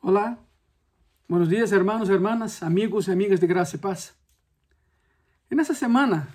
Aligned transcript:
Olá, 0.00 0.38
buenos 1.26 1.48
días 1.48 1.72
hermanos, 1.72 2.08
hermanas, 2.10 2.62
amigos 2.62 3.08
y 3.08 3.10
amigas 3.10 3.40
de 3.40 3.46
gracia 3.46 3.76
y 3.76 3.80
paz. 3.80 4.14
En 5.50 5.58
esta 5.58 5.74
semana 5.74 6.28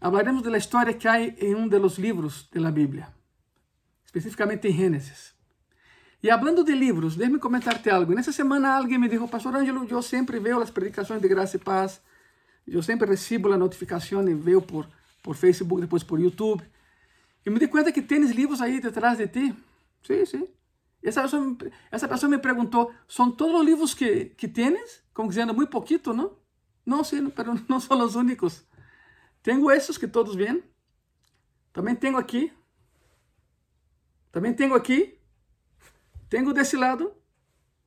hablaremos 0.00 0.42
de 0.44 0.50
la 0.50 0.58
historia 0.58 0.96
que 0.96 1.08
hay 1.08 1.34
en 1.38 1.56
uno 1.56 1.68
de 1.68 1.80
los 1.80 1.98
libros 1.98 2.48
de 2.52 2.60
la 2.60 2.70
Biblia, 2.70 3.12
específicamente 4.04 4.68
en 4.68 4.76
Génesis. 4.76 5.34
E 6.22 6.30
hablando 6.30 6.62
de 6.62 6.74
livros, 6.74 7.16
déjame 7.16 7.38
comentarte 7.38 7.90
algo. 7.90 8.14
Nessa 8.14 8.32
semana 8.32 8.76
alguém 8.76 8.98
me 8.98 9.08
dijo, 9.08 9.28
Pastor 9.28 9.54
Ângelo, 9.56 9.86
eu 9.88 10.02
sempre 10.02 10.38
vejo 10.38 10.60
as 10.60 10.70
predicações 10.70 11.20
de 11.20 11.28
graça 11.28 11.56
e 11.56 11.60
paz. 11.60 12.00
Eu 12.66 12.82
sempre 12.82 13.08
recebo 13.08 13.52
a 13.52 13.56
notificação 13.56 14.26
e 14.28 14.34
vejo 14.34 14.62
por, 14.62 14.88
por 15.22 15.36
Facebook, 15.36 15.80
depois 15.80 16.02
por 16.02 16.18
YouTube. 16.18 16.62
E 17.44 17.50
me 17.50 17.58
di 17.58 17.68
conta 17.68 17.92
que 17.92 18.02
tens 18.02 18.30
livros 18.30 18.60
aí 18.60 18.80
detrás 18.80 19.18
de 19.18 19.28
ti. 19.28 19.54
Sim, 20.02 20.26
sim. 20.26 20.48
Essa 21.08 21.22
pessoa, 21.22 21.56
essa 21.90 22.08
pessoa 22.08 22.28
me 22.28 22.38
perguntou, 22.38 22.92
¿são 23.06 23.30
todos 23.30 23.60
os 23.60 23.64
livros 23.64 23.94
que, 23.94 24.26
que 24.36 24.48
tienes? 24.48 25.04
Como 25.14 25.28
dizendo, 25.28 25.54
muito 25.54 25.70
pouquito, 25.70 26.12
não? 26.12 26.36
Não, 26.84 27.04
sim, 27.04 27.20
mas 27.20 27.68
não 27.68 27.78
são 27.78 28.00
os 28.04 28.16
únicos. 28.16 28.66
Tenho 29.40 29.70
esses 29.70 29.96
que 29.96 30.08
todos 30.08 30.34
veem. 30.34 30.64
Também 31.72 31.94
tenho 31.94 32.16
aqui. 32.16 32.52
Também 34.32 34.52
tenho 34.52 34.74
aqui. 34.74 35.16
Tenho 36.28 36.52
desse 36.52 36.76
lado. 36.76 37.14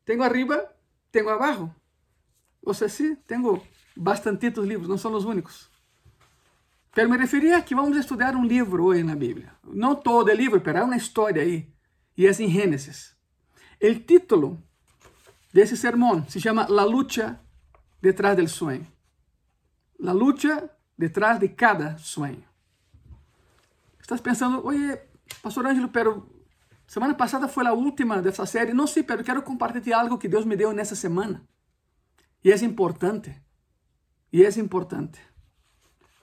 Tenho 0.06 0.24
arriba. 0.24 0.74
Tenho 1.12 1.28
abaixo. 1.28 1.70
Ou 2.62 2.74
seja, 2.74 2.90
sim, 2.90 3.16
tenho 3.16 3.62
bastantitos 3.98 4.66
livros, 4.66 4.88
não 4.88 4.98
são 4.98 5.14
os 5.14 5.26
únicos. 5.26 5.70
Pero 6.94 7.10
me 7.10 7.18
referia 7.18 7.62
que 7.62 7.76
vamos 7.76 7.98
estudar 7.98 8.36
um 8.36 8.46
livro 8.46 8.86
hoje 8.86 9.04
na 9.04 9.16
Bíblia. 9.16 9.52
Não 9.64 9.94
todo 9.94 10.30
o 10.30 10.34
livro, 10.34 10.62
mas 10.66 10.76
há 10.76 10.84
uma 10.86 10.96
história 10.96 11.42
aí. 11.42 11.70
E 12.20 12.28
é 12.28 12.32
em 12.32 12.52
Gênesis. 12.52 13.16
O 13.82 13.96
título 13.96 14.62
desse 15.54 15.78
sermão 15.78 16.28
se 16.28 16.38
chama 16.42 16.68
La 16.68 16.84
lucha 16.84 17.40
detrás 18.02 18.36
del 18.36 18.50
sueño. 18.50 18.88
La 19.98 20.14
lucha 20.14 20.70
detrás 20.98 21.40
de 21.40 21.56
cada 21.56 21.98
sueño. 21.98 22.44
Estás 24.02 24.20
pensando, 24.20 24.62
oye, 24.66 25.00
Pastor 25.42 25.68
Ângelo, 25.68 25.94
pero 25.94 26.28
semana 26.86 27.16
passada 27.16 27.48
foi 27.48 27.66
a 27.66 27.72
última 27.72 28.22
dessa 28.22 28.46
série. 28.46 28.74
Não 28.74 28.86
sei, 28.86 29.04
pero 29.04 29.24
quero 29.24 29.42
compartilhar 29.42 30.02
algo 30.02 30.20
que 30.20 30.28
Deus 30.28 30.44
me 30.44 30.58
deu 30.58 30.74
nessa 30.74 30.98
semana. 30.98 31.48
E 32.44 32.52
é 32.52 32.56
importante. 32.66 33.34
E 34.34 34.44
é 34.44 34.50
importante. 34.60 35.22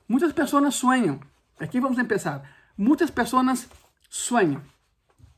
Muitas 0.07 0.35
pessoas 0.35 0.75
sonham. 0.75 1.19
Aqui 1.59 1.81
vamos 1.81 1.97
começar. 1.97 2.43
Muitas 2.77 3.11
pessoas 3.11 3.67
sonham. 4.11 4.76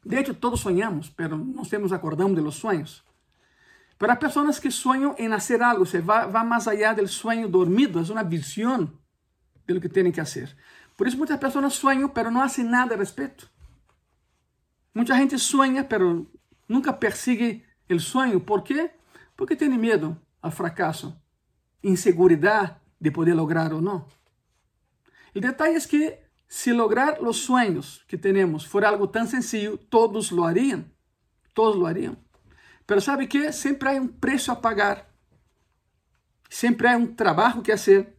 De 0.09 0.19
hecho, 0.19 0.35
todos 0.35 0.61
sonhamos, 0.61 1.11
pero 1.11 1.37
nos 1.37 1.71
nos 1.71 1.93
acordamos 1.93 2.35
de 2.35 2.41
los 2.41 2.55
sueños. 2.55 3.05
Pero 3.99 4.11
hay 4.11 4.19
personas 4.19 4.59
que 4.59 4.71
sueñan 4.71 5.15
en 5.19 5.35
hacer 5.35 5.63
algo, 5.63 5.85
se 5.85 6.01
va, 6.01 6.25
va 6.25 6.43
más 6.45 6.67
allá 6.67 6.95
del 6.95 7.09
sueño 7.09 7.47
dormido, 7.47 8.01
es 8.01 8.09
una 8.09 8.23
visión 8.23 8.99
de 9.67 9.75
lo 9.75 9.81
que 9.83 9.91
tienen 9.91 10.11
que 10.11 10.23
hacer. 10.23 10.57
Por 10.97 11.07
eso 11.07 11.19
muchas 11.19 11.39
personas 11.39 11.75
sueñan, 11.75 12.11
pero 12.15 12.31
no 12.31 12.43
hacen 12.43 12.71
nada 12.71 12.95
al 12.95 13.01
respecto. 13.01 13.49
Mucha 14.95 15.15
gente 15.15 15.37
sueña, 15.37 15.87
pero 15.87 16.25
nunca 16.67 16.99
persigue 16.99 17.67
el 17.87 18.01
sueño. 18.01 18.41
¿Por 18.41 18.65
qué? 18.65 18.93
Porque 19.37 19.57
tiene 19.57 19.77
miedo 19.77 20.17
al 20.41 20.53
fracaso, 20.53 21.21
inseguridad 21.83 22.79
de 22.99 23.13
poder 23.13 23.37
lograr 23.37 23.75
o 23.75 23.83
no. 23.83 24.09
El 25.35 25.43
detalle 25.43 25.77
es 25.77 25.87
que 25.87 26.28
se 26.49 26.73
lograr 26.73 27.23
os 27.23 27.37
sonhos 27.45 28.03
que 28.09 28.17
temos 28.17 28.65
for 28.65 28.83
algo 28.85 29.07
tão 29.07 29.27
sencillo, 29.27 29.77
todos 29.77 30.31
lo 30.31 30.45
harían. 30.45 30.91
Todos 31.53 31.77
lo 31.77 31.87
harían. 31.87 32.17
Pero 32.87 33.03
sabe 33.03 33.29
que 33.29 33.53
sempre 33.53 33.91
há 33.91 33.93
um 34.01 34.09
preço 34.09 34.51
a 34.51 34.57
pagar. 34.57 35.13
Sempre 36.49 36.89
há 36.89 36.97
um 36.97 37.15
trabalho 37.15 37.61
que 37.61 37.77
fazer. 37.77 38.17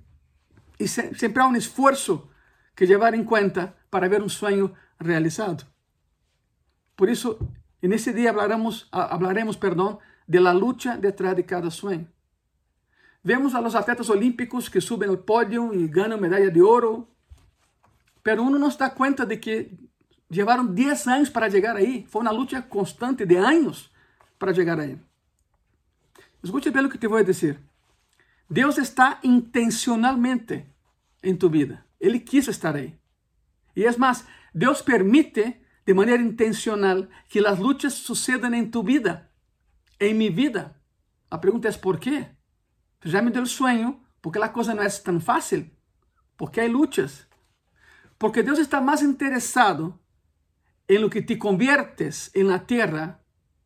E 0.80 0.88
sempre 0.88 1.42
há 1.42 1.48
um 1.48 1.56
esforço 1.56 2.30
que 2.76 2.86
levar 2.86 3.16
em 3.16 3.24
conta 3.24 3.76
para 3.90 4.08
ver 4.08 4.22
um 4.22 4.30
sonho 4.30 4.74
realizado. 5.00 5.66
Por 6.96 7.10
isso, 7.10 7.40
nesse 7.82 8.14
dia 8.14 8.30
hablaremos, 8.30 8.88
hablaremos 8.92 9.58
perdão, 9.58 10.00
de 10.28 10.40
la 10.40 10.54
lucha 10.54 10.96
detrás 10.96 11.36
de 11.36 11.44
cada 11.44 11.72
sonho. 11.72 12.08
Vemos 13.24 13.56
a 13.56 13.60
los 13.60 13.76
atletas 13.76 14.10
olímpicos 14.10 14.70
que 14.70 14.80
subem 14.80 15.10
ao 15.10 15.18
pódio 15.18 15.74
e 15.74 15.88
ganham 15.88 16.20
medalha 16.20 16.52
de 16.52 16.62
ouro, 16.62 17.08
Pero 18.24 18.44
uno 18.44 18.60
não 18.60 18.72
se 18.72 18.78
dá 18.78 18.90
conta 18.90 19.26
de 19.26 19.38
que 19.38 19.72
levaram 20.30 20.66
10 20.66 21.08
anos 21.08 21.30
para 21.30 21.50
chegar 21.50 21.76
aí. 21.76 22.06
Foi 22.08 22.22
uma 22.22 22.32
luta 22.32 22.62
constante 22.62 23.26
de 23.26 23.36
anos 23.36 23.92
para 24.38 24.54
chegar 24.54 24.80
aí. 24.80 24.98
Escute 26.44 26.72
bem 26.72 26.86
o 26.86 26.90
que 26.90 26.98
te 26.98 27.08
vou 27.08 27.24
dizer. 27.24 27.60
Deus 28.50 28.78
está 28.78 29.20
intencionalmente 29.24 30.66
em 31.22 31.36
tu 31.36 31.50
vida. 31.50 31.86
Ele 32.00 32.20
quis 32.20 32.48
estar 32.48 32.76
aí. 32.76 32.98
E 33.76 33.86
é 33.86 33.98
mais, 33.98 34.26
Deus 34.54 34.82
permite 34.82 35.62
de 35.86 35.94
maneira 35.94 36.22
intencional 36.22 37.08
que 37.28 37.46
as 37.46 37.60
lutas 37.60 37.94
sucedam 37.94 38.54
em 38.54 38.70
tu 38.70 38.84
vida, 38.84 39.30
em 40.00 40.14
minha 40.14 40.32
vida. 40.32 40.76
A 41.30 41.38
pergunta 41.38 41.68
é 41.68 41.72
por 41.74 42.00
quê? 42.00 42.28
Já 43.04 43.22
me 43.22 43.32
deu 43.32 43.44
o 43.44 43.48
sonho, 43.48 44.02
porque 44.22 44.40
a 44.40 44.50
coisa 44.50 44.74
não 44.74 44.84
é 44.84 44.90
tão 44.90 45.20
fácil, 45.20 45.70
porque 46.38 46.60
há 46.60 46.68
lutas. 46.68 47.28
Porque 48.20 48.44
Deus 48.44 48.60
está 48.60 48.80
mais 48.82 49.02
interessado 49.02 49.98
em 50.88 51.00
lo 51.00 51.10
que 51.10 51.22
te 51.22 51.38
conviertes 51.38 52.30
en 52.34 52.48
la 52.48 52.60
tierra 52.60 53.24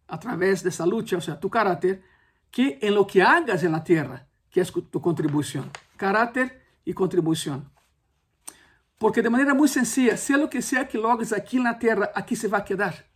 a 0.07 0.19
través 0.19 0.61
de 0.61 0.69
esa 0.69 0.85
lucha, 0.85 1.17
o 1.17 1.21
sea, 1.21 1.39
tu 1.39 1.49
carácter, 1.49 2.03
que 2.51 2.77
en 2.81 2.93
lo 2.93 3.07
que 3.07 3.23
hagas 3.23 3.63
en 3.63 3.71
la 3.71 3.83
tierra, 3.83 4.27
que 4.51 4.61
es 4.61 4.71
tu 4.71 5.01
contribución. 5.01 5.71
Carácter 5.97 6.61
y 6.85 6.93
contribución. 6.93 7.71
Porque 8.99 9.23
de 9.23 9.31
manera 9.31 9.55
muy 9.55 9.67
sencilla, 9.67 10.15
sea 10.17 10.37
lo 10.37 10.49
que 10.49 10.61
sea 10.61 10.87
que 10.87 10.99
logres 10.99 11.33
aquí 11.33 11.57
en 11.57 11.63
la 11.63 11.79
tierra, 11.79 12.11
aquí 12.13 12.35
se 12.35 12.47
va 12.47 12.59
a 12.59 12.63
quedar. 12.63 13.07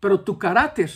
Pero 0.00 0.20
tu 0.20 0.38
carácter 0.38 0.90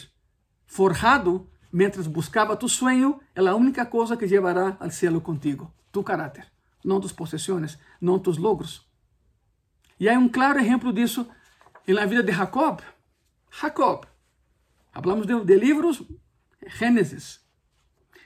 forjado 0.64 1.50
mientras 1.70 2.08
buscaba 2.10 2.58
tu 2.58 2.68
sueño 2.68 3.20
es 3.34 3.42
la 3.42 3.54
única 3.54 3.90
cosa 3.90 4.16
que 4.16 4.26
llevará 4.26 4.78
al 4.80 4.92
cielo 4.92 5.22
contigo. 5.22 5.74
Tu 5.90 6.02
carácter, 6.02 6.50
no 6.82 6.98
tus 6.98 7.12
posesiones, 7.12 7.78
no 8.00 8.22
tus 8.22 8.38
logros. 8.38 8.91
E 10.02 10.08
há 10.08 10.18
um 10.18 10.28
claro 10.28 10.58
exemplo 10.58 10.92
disso 10.92 11.28
na 11.86 12.04
vida 12.06 12.24
de 12.24 12.32
Jacob. 12.32 12.80
Jacob. 13.52 14.04
Hablamos 14.92 15.28
de, 15.28 15.44
de 15.44 15.54
livros, 15.54 16.02
Gênesis. 16.66 17.40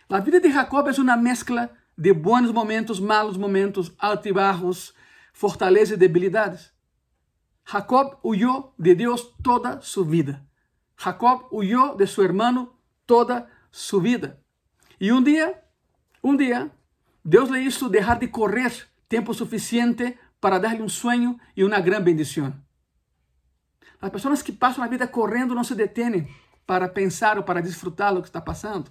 A 0.09 0.19
vida 0.21 0.41
de 0.41 0.51
Jacob 0.51 0.89
é 0.89 0.99
uma 0.99 1.19
mescla 1.19 1.71
de 1.95 2.15
bons 2.15 2.51
momentos, 2.51 2.99
malos 2.99 3.37
momentos, 3.37 3.93
altibajos, 3.99 4.95
fortaleza 5.35 5.93
e 5.93 5.99
debilidades. 5.99 6.73
Jacob 7.63 8.21
huyó 8.23 8.73
de 8.79 8.95
Deus 8.95 9.35
toda 9.43 9.83
su 9.83 10.03
vida. 10.03 10.43
Jacob 10.97 11.47
huyó 11.51 11.95
de 11.95 12.07
su 12.07 12.23
hermano 12.23 12.73
toda 13.05 13.51
su 13.71 14.01
vida. 14.01 14.43
E 14.99 15.13
um 15.13 15.23
dia, 15.23 15.63
um 16.25 16.35
dia, 16.39 16.71
Deus 17.23 17.51
lhe 17.51 17.61
hizo 17.61 17.91
deixar 17.91 18.19
de 18.19 18.29
correr 18.29 18.73
tempo 19.11 19.35
suficiente 19.35 20.19
para 20.41 20.59
dar-lhe 20.59 20.83
um 20.83 20.89
sonho 20.89 21.39
e 21.57 21.65
uma 21.65 21.81
grande 21.81 22.05
bendição. 22.05 22.55
As 24.01 24.11
pessoas 24.11 24.43
que 24.43 24.53
passam 24.53 24.85
a 24.85 24.87
vida 24.87 25.09
correndo 25.09 25.55
não 25.55 25.65
se 25.65 25.75
detêm 25.75 26.29
para 26.67 26.89
pensar 26.89 27.39
ou 27.39 27.45
para 27.45 27.63
desfrutar 27.63 28.15
do 28.15 28.21
que 28.21 28.29
está 28.29 28.41
passando. 28.41 28.91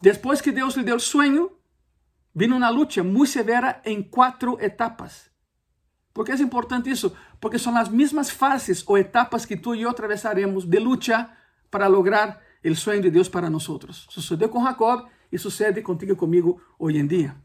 Depois 0.00 0.40
que 0.40 0.50
Deus 0.50 0.74
lhe 0.74 0.82
deu 0.82 0.96
o 0.96 1.00
sonho, 1.00 1.52
vino 2.34 2.56
uma 2.56 2.70
luta 2.70 3.02
muito 3.02 3.30
severa 3.30 3.80
em 3.84 4.02
quatro 4.02 4.58
etapas. 4.60 5.30
Por 6.12 6.24
que 6.24 6.32
é 6.32 6.36
importante 6.36 6.90
isso? 6.90 7.14
Porque 7.40 7.58
são 7.58 7.76
as 7.76 7.88
mesmas 7.88 8.30
fases 8.30 8.82
ou 8.86 8.98
etapas 8.98 9.46
que 9.46 9.56
tu 9.56 9.74
e 9.74 9.82
eu 9.82 9.90
atravessaremos 9.90 10.64
de 10.64 10.78
luta 10.78 11.30
para 11.70 11.86
lograr 11.86 12.40
o 12.64 12.74
sonho 12.74 13.00
de 13.00 13.10
Deus 13.10 13.28
para 13.28 13.48
nós. 13.48 13.62
Sucedeu 14.08 14.48
com 14.48 14.64
Jacob 14.64 15.06
e 15.30 15.38
sucede 15.38 15.82
contigo 15.82 16.12
e 16.12 16.16
comigo 16.16 16.60
hoje 16.78 16.98
em 16.98 17.06
dia. 17.06 17.36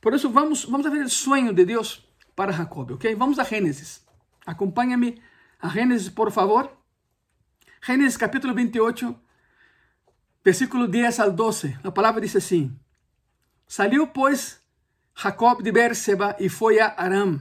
Por 0.00 0.14
isso, 0.14 0.30
vamos, 0.30 0.64
vamos 0.64 0.90
ver 0.90 1.04
o 1.04 1.10
sonho 1.10 1.52
de 1.52 1.64
Deus 1.64 2.02
para 2.34 2.52
Jacob, 2.52 2.92
ok? 2.92 3.14
Vamos 3.14 3.38
a 3.38 3.44
Gênesis. 3.44 4.02
Acompanha-me 4.46 5.20
a 5.60 5.68
Gênesis, 5.68 6.08
por 6.08 6.32
favor. 6.32 6.70
Gênesis 7.84 8.16
capítulo 8.16 8.54
28, 8.54 9.14
versículo 10.42 10.88
10 10.88 11.20
al 11.20 11.32
12. 11.32 11.78
A 11.84 11.92
palavra 11.92 12.20
diz 12.20 12.34
assim: 12.34 12.74
Saliu, 13.66 14.06
pois, 14.06 14.62
Jacob 15.14 15.62
de 15.62 15.70
Berseba 15.70 16.34
e 16.40 16.48
foi 16.48 16.80
a 16.80 16.94
Aram. 16.96 17.40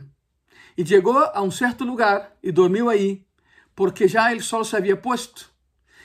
E 0.78 0.86
chegou 0.86 1.18
a 1.18 1.42
um 1.42 1.52
certo 1.52 1.86
lugar 1.86 2.38
e 2.44 2.52
dormiu 2.52 2.90
aí, 2.90 3.26
porque 3.74 4.06
já 4.06 4.34
o 4.34 4.42
sol 4.42 4.66
se 4.66 4.76
havia 4.76 4.98
posto. 4.98 5.50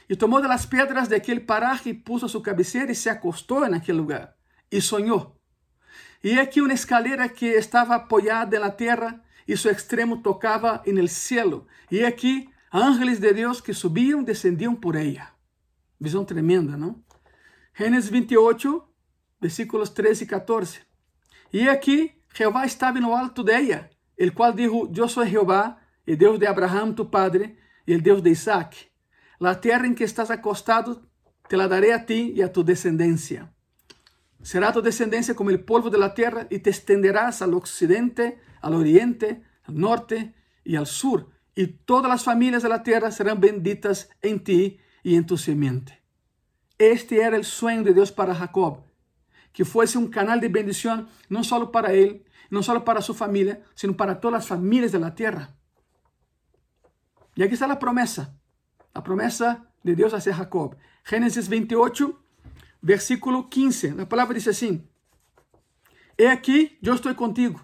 E 0.08 0.14
tomou 0.14 0.40
das 0.40 0.66
pedras 0.66 1.08
daquele 1.08 1.40
paraje 1.40 1.88
e 1.88 1.94
pôs 1.94 2.22
a 2.22 2.28
sua 2.28 2.42
cabeceira 2.42 2.92
e 2.92 2.94
se 2.94 3.08
acostou 3.08 3.68
naquele 3.68 3.98
lugar. 3.98 4.36
E 4.70 4.80
sonhou. 4.80 5.34
E 6.24 6.40
aqui 6.40 6.62
uma 6.62 6.72
escalera 6.72 7.28
que 7.28 7.44
estava 7.44 7.96
apoiada 7.96 8.58
na 8.58 8.70
terra 8.70 9.22
e 9.46 9.54
seu 9.58 9.70
extremo 9.70 10.22
tocava 10.22 10.82
no 10.86 11.06
céu. 11.06 11.66
E 11.90 12.02
aqui 12.02 12.48
ángeles 12.72 13.18
de 13.18 13.30
Deus 13.34 13.60
que 13.60 13.74
subiam 13.74 14.22
e 14.22 14.24
descendiam 14.24 14.74
por 14.74 14.96
ela. 14.96 15.28
Visão 16.00 16.24
tremenda, 16.24 16.78
não? 16.78 17.04
Gênesis 17.76 18.08
28, 18.08 18.82
versículos 19.38 19.90
13 19.90 20.24
e 20.24 20.26
14. 20.26 20.80
E 21.52 21.68
aqui, 21.68 22.14
Jeová 22.34 22.64
estava 22.64 22.98
no 23.00 23.14
alto 23.14 23.44
de 23.44 23.52
ella, 23.52 23.90
el 24.16 24.32
qual 24.32 24.54
dijo, 24.54 24.90
Eu 24.96 25.08
sou 25.08 25.26
Jeová, 25.26 25.76
el 26.06 26.16
Deus 26.16 26.38
de 26.38 26.46
Abraham, 26.46 26.94
tu 26.94 27.10
padre, 27.10 27.58
e 27.86 27.92
el 27.92 28.02
Deus 28.02 28.22
de 28.22 28.30
Isaac. 28.30 28.90
La 29.38 29.60
terra 29.60 29.86
em 29.86 29.94
que 29.94 30.04
estás 30.04 30.30
acostado, 30.30 31.06
te 31.48 31.56
la 31.56 31.68
daré 31.68 31.92
a 31.92 32.06
ti 32.06 32.32
e 32.34 32.42
a 32.42 32.50
tu 32.50 32.64
descendencia. 32.64 33.53
Será 34.44 34.74
tu 34.74 34.82
descendencia 34.82 35.34
como 35.34 35.48
el 35.48 35.64
polvo 35.64 35.88
de 35.88 35.96
la 35.96 36.12
tierra 36.12 36.46
y 36.50 36.58
te 36.58 36.68
extenderás 36.68 37.40
al 37.40 37.54
occidente, 37.54 38.38
al 38.60 38.74
oriente, 38.74 39.42
al 39.62 39.80
norte 39.80 40.34
y 40.64 40.76
al 40.76 40.86
sur. 40.86 41.30
Y 41.54 41.66
todas 41.66 42.10
las 42.10 42.24
familias 42.24 42.62
de 42.62 42.68
la 42.68 42.82
tierra 42.82 43.10
serán 43.10 43.40
benditas 43.40 44.10
en 44.20 44.44
ti 44.44 44.78
y 45.02 45.16
en 45.16 45.24
tu 45.24 45.38
simiente. 45.38 46.02
Este 46.76 47.22
era 47.22 47.38
el 47.38 47.44
sueño 47.44 47.84
de 47.84 47.94
Dios 47.94 48.12
para 48.12 48.34
Jacob, 48.34 48.84
que 49.54 49.64
fuese 49.64 49.96
un 49.96 50.08
canal 50.08 50.42
de 50.42 50.48
bendición 50.48 51.08
no 51.30 51.42
solo 51.42 51.72
para 51.72 51.94
él, 51.94 52.26
no 52.50 52.62
solo 52.62 52.84
para 52.84 53.00
su 53.00 53.14
familia, 53.14 53.62
sino 53.74 53.96
para 53.96 54.20
todas 54.20 54.40
las 54.40 54.46
familias 54.46 54.92
de 54.92 54.98
la 54.98 55.14
tierra. 55.14 55.56
Y 57.34 57.42
aquí 57.42 57.54
está 57.54 57.66
la 57.66 57.78
promesa, 57.78 58.36
la 58.92 59.02
promesa 59.02 59.70
de 59.82 59.96
Dios 59.96 60.12
hacia 60.12 60.34
Jacob. 60.34 60.76
Génesis 61.02 61.48
28, 61.48 62.23
versículo 62.84 63.48
15. 63.48 63.94
A 63.98 64.06
palavra 64.06 64.34
diz 64.34 64.46
assim: 64.46 64.86
He 66.18 66.26
aqui, 66.26 66.78
eu 66.82 66.94
estou 66.94 67.14
contigo, 67.14 67.58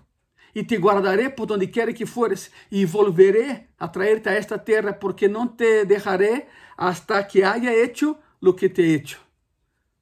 e 0.55 0.64
te 0.64 0.76
guardaré 0.76 1.28
por 1.28 1.46
donde 1.46 1.67
quer 1.67 1.93
que 1.93 2.06
fores, 2.06 2.50
e 2.72 2.87
volveré 2.87 3.69
a 3.78 3.87
traerte 3.87 4.31
a 4.31 4.32
esta 4.32 4.58
terra, 4.58 4.94
porque 4.94 5.28
não 5.28 5.46
te 5.46 5.84
deixaré 5.84 6.49
hasta 6.76 7.22
que 7.25 7.44
haya 7.44 7.72
hecho 7.75 8.17
lo 8.40 8.55
que 8.55 8.70
te 8.70 8.82
he 8.82 8.94
hecho. 8.94 9.20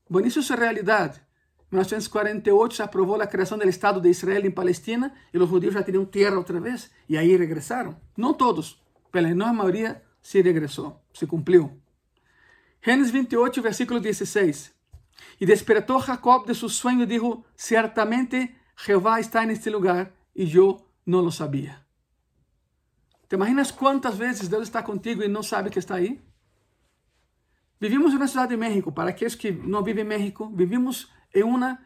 Bueno, 0.09 0.29
isso 0.29 0.53
é 0.53 0.56
realidade. 0.56 1.21
Em 1.71 1.76
1948 1.76 2.76
se 2.76 2.82
aprovou 2.82 3.21
a 3.21 3.26
criação 3.26 3.59
do 3.59 3.69
Estado 3.69 4.00
de 4.00 4.09
Israel 4.09 4.47
em 4.47 4.50
Palestina 4.50 5.12
e 5.35 5.37
os 5.37 5.50
judeus 5.50 5.75
já 5.75 5.82
tinham 5.82 6.05
terra 6.06 6.38
outra 6.38 6.59
vez 6.59 6.91
e 7.06 7.19
aí 7.19 7.37
regressaram. 7.37 8.00
Não 8.17 8.32
todos, 8.32 8.82
mas 9.12 9.25
a 9.25 9.29
enorme 9.29 9.59
maioria 9.59 10.03
se 10.23 10.41
regressou, 10.41 11.03
se 11.12 11.26
cumpriu. 11.26 11.79
Gênesis 12.82 13.12
28, 13.12 13.61
versículo 13.61 14.00
16. 14.00 14.78
E 15.41 15.47
despertou 15.47 16.00
Jacob 16.00 16.47
de 16.47 16.55
seu 16.55 16.69
sonho 16.69 17.03
e 17.03 17.06
dijo, 17.06 17.44
certamente 17.56 18.55
Jeová 18.76 19.20
está 19.20 19.44
neste 19.44 19.70
lugar 19.70 20.12
e 20.35 20.56
eu 20.56 20.81
não 21.06 21.20
lo 21.20 21.31
sabia. 21.31 21.87
¿Te 23.29 23.37
imaginas 23.37 23.70
quantas 23.70 24.17
vezes 24.17 24.49
Deus 24.49 24.65
está 24.65 24.82
contigo 24.82 25.23
e 25.23 25.29
não 25.29 25.43
sabe 25.43 25.70
que 25.70 25.79
está 25.79 25.97
aí? 25.97 26.20
Vivimos 27.81 28.15
na 28.15 28.26
cidade 28.26 28.50
de 28.50 28.56
México. 28.56 28.91
Para 28.91 29.11
aqueles 29.11 29.35
que 29.35 29.53
não 29.53 29.82
vivem 29.82 30.05
em 30.05 30.09
México, 30.09 30.50
vivimos 30.55 31.11
em 31.35 31.43
uma 31.43 31.79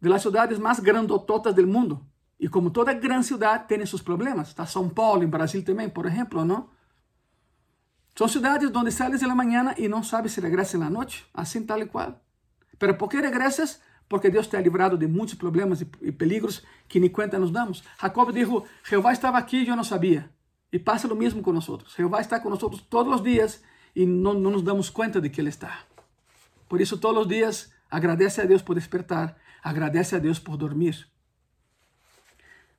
das 0.00 0.22
cidades 0.22 0.58
mais 0.58 0.78
grandototas 0.80 1.54
do 1.54 1.66
mundo. 1.66 2.06
E 2.38 2.48
como 2.48 2.70
toda 2.70 2.92
grande 2.92 3.26
cidade 3.26 3.66
tem 3.66 3.84
seus 3.86 4.02
problemas. 4.02 4.48
Está 4.48 4.66
São 4.66 4.88
Paulo, 4.88 5.24
em 5.24 5.28
Brasil 5.28 5.64
também, 5.64 5.88
por 5.88 6.06
exemplo, 6.06 6.44
não? 6.44 6.68
São 8.14 8.28
cidades 8.28 8.70
onde 8.74 8.92
sales 8.92 9.22
na 9.22 9.34
manhã 9.34 9.74
e 9.78 9.88
não 9.88 10.02
sabes 10.02 10.32
se 10.32 10.40
regressas 10.40 10.78
na 10.78 10.90
noite, 10.90 11.26
assim 11.32 11.64
tal 11.64 11.80
e 11.80 11.86
qual. 11.86 12.21
Pero 12.82 12.98
¿por 12.98 13.08
qué 13.08 13.20
regresas? 13.20 13.80
Porque 14.08 14.28
Dios 14.28 14.50
te 14.50 14.56
ha 14.56 14.60
librado 14.60 14.96
de 14.96 15.06
muchos 15.06 15.38
problemas 15.38 15.86
y 16.00 16.10
peligros 16.10 16.64
que 16.88 16.98
ni 16.98 17.10
cuenta 17.10 17.38
nos 17.38 17.52
damos. 17.52 17.84
Jacob 17.96 18.32
dijo, 18.32 18.64
Jehová 18.82 19.12
estaba 19.12 19.38
aquí 19.38 19.58
y 19.58 19.66
yo 19.66 19.76
no 19.76 19.84
sabía. 19.84 20.32
Y 20.72 20.80
pasa 20.80 21.06
lo 21.06 21.14
mismo 21.14 21.44
con 21.44 21.54
nosotros. 21.54 21.94
Jehová 21.94 22.20
está 22.20 22.42
con 22.42 22.50
nosotros 22.50 22.84
todos 22.88 23.06
los 23.06 23.22
días 23.22 23.62
y 23.94 24.04
no, 24.04 24.34
no 24.34 24.50
nos 24.50 24.64
damos 24.64 24.90
cuenta 24.90 25.20
de 25.20 25.30
que 25.30 25.42
Él 25.42 25.46
está. 25.46 25.86
Por 26.66 26.82
eso 26.82 26.98
todos 26.98 27.14
los 27.14 27.28
días 27.28 27.72
agradece 27.88 28.42
a 28.42 28.46
Dios 28.46 28.64
por 28.64 28.74
despertar, 28.74 29.36
agradece 29.62 30.16
a 30.16 30.18
Dios 30.18 30.40
por 30.40 30.58
dormir. 30.58 31.06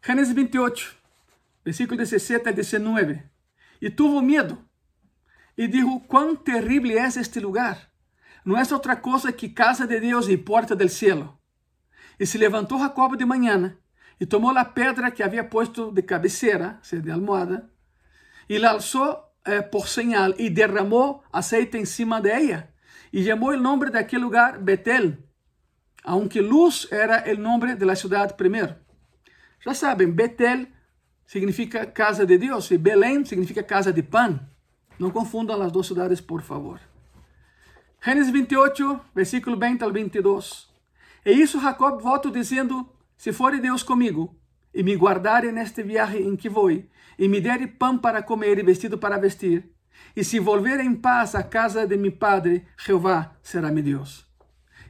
Génesis 0.02 0.36
28, 0.36 0.86
versículo 1.64 2.00
17 2.00 2.50
a 2.50 2.52
19. 2.52 3.32
Y 3.80 3.90
tuvo 3.92 4.22
miedo 4.22 4.58
y 5.56 5.68
dijo, 5.68 6.04
cuán 6.08 6.44
terrible 6.44 6.98
es 6.98 7.16
este 7.16 7.40
lugar 7.40 7.93
não 8.46 8.58
é 8.58 8.64
outra 8.72 8.96
coisa 8.96 9.32
que 9.32 9.50
casa 9.50 9.88
de 9.88 10.00
Deus 10.00 10.28
e 10.28 10.38
porta 10.38 10.76
del 10.76 10.90
cielo. 10.90 11.38
E 12.20 12.26
se 12.26 12.38
levantou 12.38 12.80
Jacob 12.80 13.16
de 13.16 13.26
manhã 13.26 13.78
e 14.20 14.26
tomou 14.26 14.56
a 14.58 14.66
pedra 14.66 15.12
que 15.12 15.24
havia 15.24 15.44
posto 15.44 15.92
de 15.92 16.02
cabeceira, 16.02 16.80
seja, 16.82 17.02
de 17.02 17.12
almohada, 17.12 17.70
e 18.50 18.58
la 18.58 18.72
alçou 18.72 19.18
eh, 19.46 19.62
por 19.62 19.88
señal 19.88 20.34
e 20.38 20.50
derramou 20.50 21.24
aceite 21.32 21.78
em 21.78 21.86
cima 21.86 22.22
de 22.22 22.30
ella. 22.30 22.70
E 23.12 23.24
chamou 23.24 23.52
o 23.52 23.58
nome 23.58 23.90
daquele 23.90 24.24
lugar 24.24 24.60
Betel, 24.60 25.18
aunque 26.04 26.42
Luz 26.42 26.88
era 26.92 27.24
o 27.34 27.38
nome 27.38 27.76
da 27.76 27.96
cidade 27.96 28.34
primeiro. 28.34 28.76
Já 29.60 29.74
sabem, 29.74 30.12
Betel 30.12 30.68
significa 31.26 31.86
casa 31.86 32.26
de 32.26 32.38
Deus 32.38 32.70
e 32.72 32.78
Belém 32.78 33.24
significa 33.24 33.64
casa 33.64 33.94
de 33.94 34.04
pão. 34.04 34.40
Não 35.00 35.10
confundam 35.10 35.62
as 35.62 35.72
duas 35.72 35.88
cidades, 35.88 36.20
por 36.20 36.42
favor. 36.42 36.80
Gênesis 38.06 38.34
28, 38.34 39.00
versículo 39.16 39.58
20 39.58 39.82
ao 39.82 39.90
22. 39.90 40.68
E 41.26 41.32
isso 41.32 41.62
Jacob 41.62 42.02
volta 42.02 42.30
dizendo: 42.30 42.86
Se 43.18 43.32
for 43.32 43.58
Deus 43.58 43.82
comigo, 43.82 44.38
e 44.74 44.84
me 44.84 44.94
guardare 44.94 45.54
neste 45.54 45.82
viaje 45.84 46.18
em 46.18 46.36
que 46.36 46.50
vou, 46.50 46.70
e 46.70 47.28
me 47.30 47.40
der 47.40 47.66
pão 47.78 47.98
para 47.98 48.22
comer 48.22 48.60
e 48.60 48.62
vestido 48.62 48.98
para 48.98 49.18
vestir, 49.18 49.72
e 50.14 50.22
se 50.22 50.38
volver 50.38 50.82
em 50.82 50.94
paz 50.94 51.34
à 51.34 51.44
casa 51.44 51.88
de 51.88 51.96
meu 51.96 52.12
padre, 52.12 52.68
Jeová 52.78 53.38
será 53.42 53.72
meu 53.72 53.82
Deus. 53.82 54.28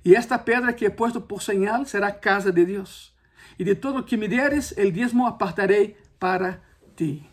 E 0.04 0.16
esta 0.16 0.39
pedra 0.39 0.74
que 0.74 0.86
he 0.86 0.89
posto 0.89 1.21
por 1.21 1.44
señal 1.44 1.86
será 1.86 2.12
casa 2.12 2.51
de 2.51 2.66
Deus. 2.66 3.13
E 3.59 3.63
de 3.63 3.75
todo 3.75 4.00
o 4.00 4.04
que 4.04 4.18
me 4.18 4.27
deres, 4.27 4.75
el 4.75 4.92
dízimo 4.92 5.27
apartarei 5.27 5.95
para 6.18 6.63
ti. 6.95 7.30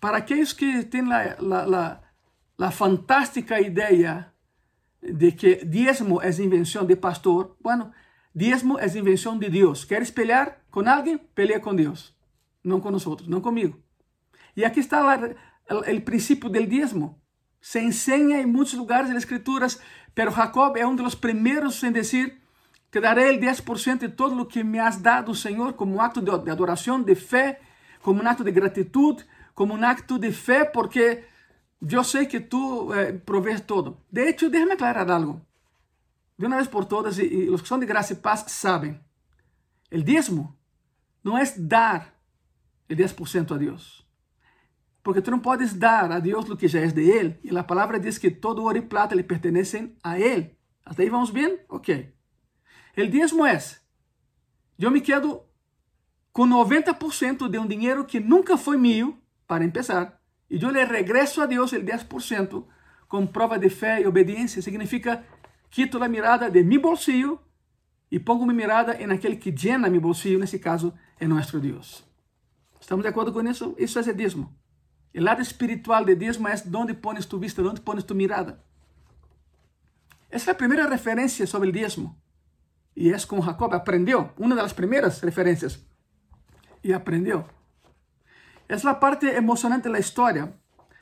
Para 0.00 0.16
aqueles 0.16 0.54
que 0.54 0.84
têm 0.84 1.04
a 1.12 2.70
fantástica 2.70 3.60
ideia 3.60 4.32
de 5.12 5.36
que 5.36 5.62
diezmo 5.64 6.22
es 6.22 6.38
invención 6.38 6.86
de 6.86 6.96
pastor, 6.96 7.56
bueno, 7.60 7.92
diezmo 8.32 8.78
es 8.78 8.94
invención 8.96 9.38
de 9.38 9.48
Dios. 9.48 9.86
¿Quieres 9.86 10.12
pelear 10.12 10.62
con 10.70 10.88
alguien? 10.88 11.20
Pelea 11.34 11.60
con 11.60 11.76
Dios, 11.76 12.16
no 12.62 12.80
con 12.80 12.92
nosotros, 12.92 13.28
no 13.28 13.42
conmigo. 13.42 13.78
Y 14.54 14.64
aquí 14.64 14.80
está 14.80 15.36
el, 15.86 16.02
principio 16.02 16.48
del 16.48 16.68
diezmo. 16.68 17.20
Se 17.60 17.80
enseña 17.80 18.40
en 18.40 18.52
muchos 18.52 18.78
lugares 18.78 19.08
de 19.08 19.14
las 19.14 19.24
escrituras, 19.24 19.80
pero 20.14 20.32
Jacob 20.32 20.76
es 20.76 20.84
uno 20.84 20.96
de 20.96 21.02
los 21.02 21.16
primeros 21.16 21.82
en 21.84 21.92
decir, 21.92 22.40
te 22.90 23.00
daré 23.00 23.28
el 23.28 23.40
10% 23.40 23.98
de 23.98 24.08
todo 24.08 24.34
lo 24.34 24.48
que 24.48 24.64
me 24.64 24.80
has 24.80 25.02
dado, 25.02 25.34
Señor, 25.34 25.76
como 25.76 25.94
un 25.96 26.00
acto 26.00 26.20
de 26.20 26.50
adoración, 26.50 27.04
de 27.04 27.16
fe, 27.16 27.58
como 28.00 28.20
un 28.20 28.26
acto 28.26 28.44
de 28.44 28.52
gratitud, 28.52 29.20
como 29.52 29.74
un 29.74 29.84
acto 29.84 30.18
de 30.18 30.32
fe, 30.32 30.70
porque 30.72 31.26
eu 31.80 32.04
sei 32.04 32.26
que 32.26 32.40
tu 32.40 32.92
eh, 32.92 33.12
provees 33.12 33.60
todo. 33.60 33.98
De 34.10 34.22
hecho, 34.22 34.48
déjame 34.48 34.72
aclarar 34.72 35.10
algo. 35.10 35.40
De 36.38 36.46
uma 36.46 36.56
vez 36.56 36.68
por 36.68 36.84
todas, 36.84 37.18
e, 37.18 37.48
os 37.50 37.62
que 37.62 37.68
são 37.68 37.78
de 37.78 37.86
graça 37.86 38.12
e 38.12 38.16
paz 38.16 38.44
sabem. 38.48 39.00
O 39.92 40.02
dízimo 40.02 40.56
não 41.22 41.36
é 41.36 41.44
dar 41.58 42.14
o 42.90 42.94
10% 42.94 43.54
a 43.54 43.58
Deus. 43.58 44.06
Porque 45.02 45.22
tu 45.22 45.30
não 45.30 45.38
podes 45.38 45.72
dar 45.74 46.10
a 46.10 46.18
Deus 46.18 46.48
o 46.48 46.56
que 46.56 46.66
já 46.66 46.80
é 46.80 46.86
de 46.88 47.02
Ele. 47.02 47.38
E 47.44 47.56
a 47.56 47.62
palavra 47.62 48.00
diz 48.00 48.18
que 48.18 48.30
todo 48.30 48.62
ouro 48.62 48.78
e 48.78 48.82
plata 48.82 49.14
lhe 49.14 49.22
pertencem 49.22 49.96
a 50.02 50.18
Ele. 50.18 50.56
Até 50.84 51.04
aí 51.04 51.10
vamos 51.10 51.30
bem? 51.30 51.60
Ok. 51.68 52.12
O 52.96 53.06
dízimo 53.06 53.46
é: 53.46 53.58
eu 54.78 54.90
me 54.90 55.00
quedo 55.00 55.42
com 56.32 56.46
90% 56.46 57.48
de 57.48 57.58
um 57.58 57.66
dinheiro 57.66 58.04
que 58.04 58.20
nunca 58.20 58.58
foi 58.58 58.76
meu, 58.76 59.16
para 59.46 59.66
começar 59.70 60.20
e 60.48 60.62
eu 60.62 60.70
le 60.70 60.84
regresso 60.84 61.42
a 61.42 61.46
Deus 61.46 61.72
el 61.72 61.84
10% 61.84 62.64
com 63.08 63.26
prova 63.26 63.58
de 63.58 63.68
fé 63.68 64.00
e 64.00 64.06
obediência. 64.06 64.62
Significa, 64.62 65.24
quito 65.70 66.02
a 66.02 66.08
mirada 66.08 66.50
de 66.50 66.62
mi 66.62 66.78
bolsillo 66.78 67.40
e 68.10 68.18
pongo 68.20 68.46
mi 68.46 68.54
mirada 68.54 69.00
em 69.00 69.10
aquele 69.10 69.36
que 69.36 69.50
llena 69.50 69.88
mi 69.88 69.98
bolsillo, 69.98 70.38
nesse 70.38 70.58
caso, 70.58 70.94
é 71.18 71.26
nosso 71.26 71.60
Deus. 71.60 72.04
¿Estamos 72.80 73.02
de 73.02 73.08
acordo 73.08 73.32
com 73.32 73.42
isso? 73.42 73.74
Isso 73.78 73.98
é 73.98 74.12
dízimo. 74.12 74.54
O 75.14 75.20
lado 75.20 75.40
espiritual 75.40 76.04
de 76.04 76.14
dízimo 76.14 76.46
é 76.46 76.54
onde 76.74 76.94
pones 76.94 77.26
tu 77.26 77.38
vista, 77.38 77.62
onde 77.62 77.80
pones 77.80 78.04
tu 78.04 78.14
mirada. 78.14 78.62
Essa 80.30 80.50
é 80.50 80.52
a 80.52 80.54
primeira 80.54 80.88
referência 80.88 81.46
sobre 81.46 81.70
o 81.70 81.72
dízimo. 81.72 82.16
E 82.94 83.12
é 83.12 83.18
como 83.26 83.42
Jacob 83.42 83.72
aprendeu, 83.74 84.30
uma 84.38 84.54
das 84.54 84.72
primeiras 84.72 85.20
referências. 85.20 85.80
E 86.82 86.92
aprendeu. 86.92 87.44
Essa 88.68 88.88
é 88.88 88.92
a 88.92 88.94
parte 88.94 89.26
emocionante 89.26 89.88
da 89.88 89.98
história. 89.98 90.52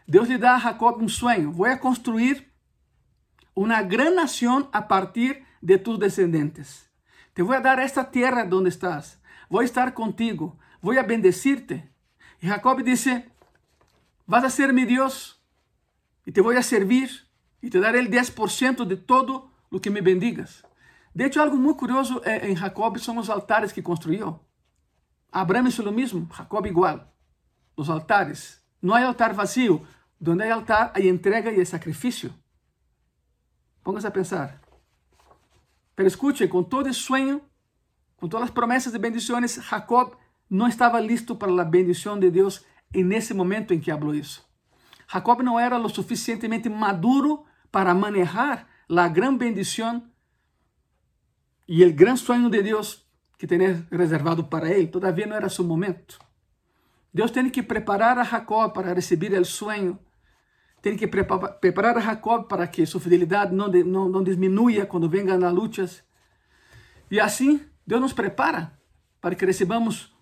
Deus 0.07 0.29
lhe 0.29 0.37
dá 0.37 0.55
a 0.55 0.59
Jacob 0.59 1.03
um 1.03 1.09
sonho. 1.09 1.51
Vou 1.51 1.67
a 1.67 1.79
construir 1.79 2.47
uma 3.57 3.83
grande 3.83 4.17
nação 4.17 4.69
a 4.73 4.83
partir 4.83 5.43
de 5.63 5.79
tus 5.79 5.99
descendentes. 5.99 6.89
Te 7.35 7.43
vou 7.43 7.55
a 7.55 7.61
dar 7.61 7.79
esta 7.79 8.05
terra 8.05 8.49
onde 8.53 8.69
estás. 8.69 9.19
Vou 9.49 9.63
estar 9.63 9.93
contigo. 9.93 10.59
Vou 10.83 10.99
a 10.99 11.03
bendecirte. 11.03 11.83
E 12.43 12.47
Jacob 12.47 12.83
disse: 12.83 13.25
Vas 14.27 14.45
a 14.45 14.51
ser 14.51 14.73
mi 14.73 14.85
Deus 14.85 15.41
e 16.27 16.33
te 16.33 16.43
vou 16.43 16.57
a 16.57 16.63
servir 16.63 17.11
e 17.63 17.71
te 17.71 17.81
daré 17.81 17.99
el 17.99 18.11
10% 18.11 18.85
de 18.85 18.97
todo 18.97 19.51
lo 19.71 19.81
que 19.81 19.91
me 19.91 20.03
bendigas. 20.03 20.65
De 21.15 21.25
hecho, 21.25 21.41
algo 21.41 21.57
muy 21.57 21.75
curioso 21.75 22.21
en 22.25 22.57
Jacob 22.57 22.99
son 22.99 23.17
los 23.17 23.31
altares 23.31 23.73
que 23.73 23.83
construyó. 23.83 24.41
Abraham 25.31 25.69
hizo 25.69 25.83
lo 25.83 25.93
mismo, 25.93 26.29
Jacob 26.31 26.67
igual. 26.67 27.14
Los 27.77 27.89
altares. 27.89 28.65
No 28.81 28.95
hay 28.95 29.05
altar 29.05 29.35
vacío. 29.35 29.83
Donde 30.19 30.45
hay 30.45 30.51
altar, 30.51 30.93
hay 30.95 31.09
entrega 31.09 31.53
y 31.53 31.59
hay 31.59 31.67
sacrificio. 31.67 32.31
Póngase 33.83 34.07
a 34.07 34.13
pensar. 34.13 34.61
Pero 35.95 36.09
escuche, 36.09 36.49
con 36.49 36.69
todo 36.69 36.87
el 36.87 36.95
sueño, 36.95 37.43
con 38.17 38.31
todas 38.31 38.47
las 38.47 38.55
promesas 38.55 38.93
de 38.93 38.99
bendiciones, 38.99 39.61
Jacob 39.61 40.17
no 40.49 40.67
estaba 40.67 41.01
listo 41.01 41.39
para 41.39 41.53
la 41.53 41.65
bendición 41.65 42.21
de 42.21 42.31
Dios 42.31 42.65
en 42.93 43.13
ese 43.13 43.35
momento 43.35 43.75
en 43.75 43.81
que 43.81 43.93
habló 43.93 44.15
eso. 44.15 44.43
Jacob 45.07 45.43
no 45.43 45.61
era 45.61 45.79
lo 45.79 45.89
suficientemente 45.89 46.71
maduro 46.71 47.45
para 47.71 47.93
manejar 47.95 48.67
la 48.89 49.09
gran 49.09 49.39
bendición 49.39 50.13
y 51.67 51.83
el 51.83 51.95
gran 51.95 52.17
sueño 52.17 52.49
de 52.49 52.63
Dios 52.63 53.09
que 53.37 53.47
tenía 53.47 53.87
reservado 53.91 54.49
para 54.49 54.71
él. 54.71 54.91
Todavía 54.91 55.27
no 55.27 55.37
era 55.37 55.49
su 55.49 55.65
momento. 55.65 56.17
Dios 57.15 57.31
tiene 57.33 57.53
que 57.53 57.63
preparar 57.63 58.19
a 58.19 58.25
Jacob 58.25 58.73
para 58.73 58.93
recibir 58.93 59.35
el 59.35 59.45
sueño. 59.45 60.01
Tiene 60.81 60.99
que 60.99 61.07
preparar 61.07 61.97
a 61.97 62.03
Jacob 62.03 62.49
para 62.49 62.69
que 62.73 62.85
su 62.87 62.99
fidelidad 62.99 63.53
no, 63.53 63.69
no, 63.69 64.09
no 64.09 64.21
disminuya 64.23 64.89
cuando 64.89 65.09
vengan 65.09 65.41
las 65.41 65.55
luchas. 65.55 66.05
Y 67.09 67.21
así 67.21 67.65
Dios 67.87 68.01
nos 68.01 68.13
prepara 68.13 68.81
para 69.21 69.37
que 69.37 69.47
recibamos 69.47 70.13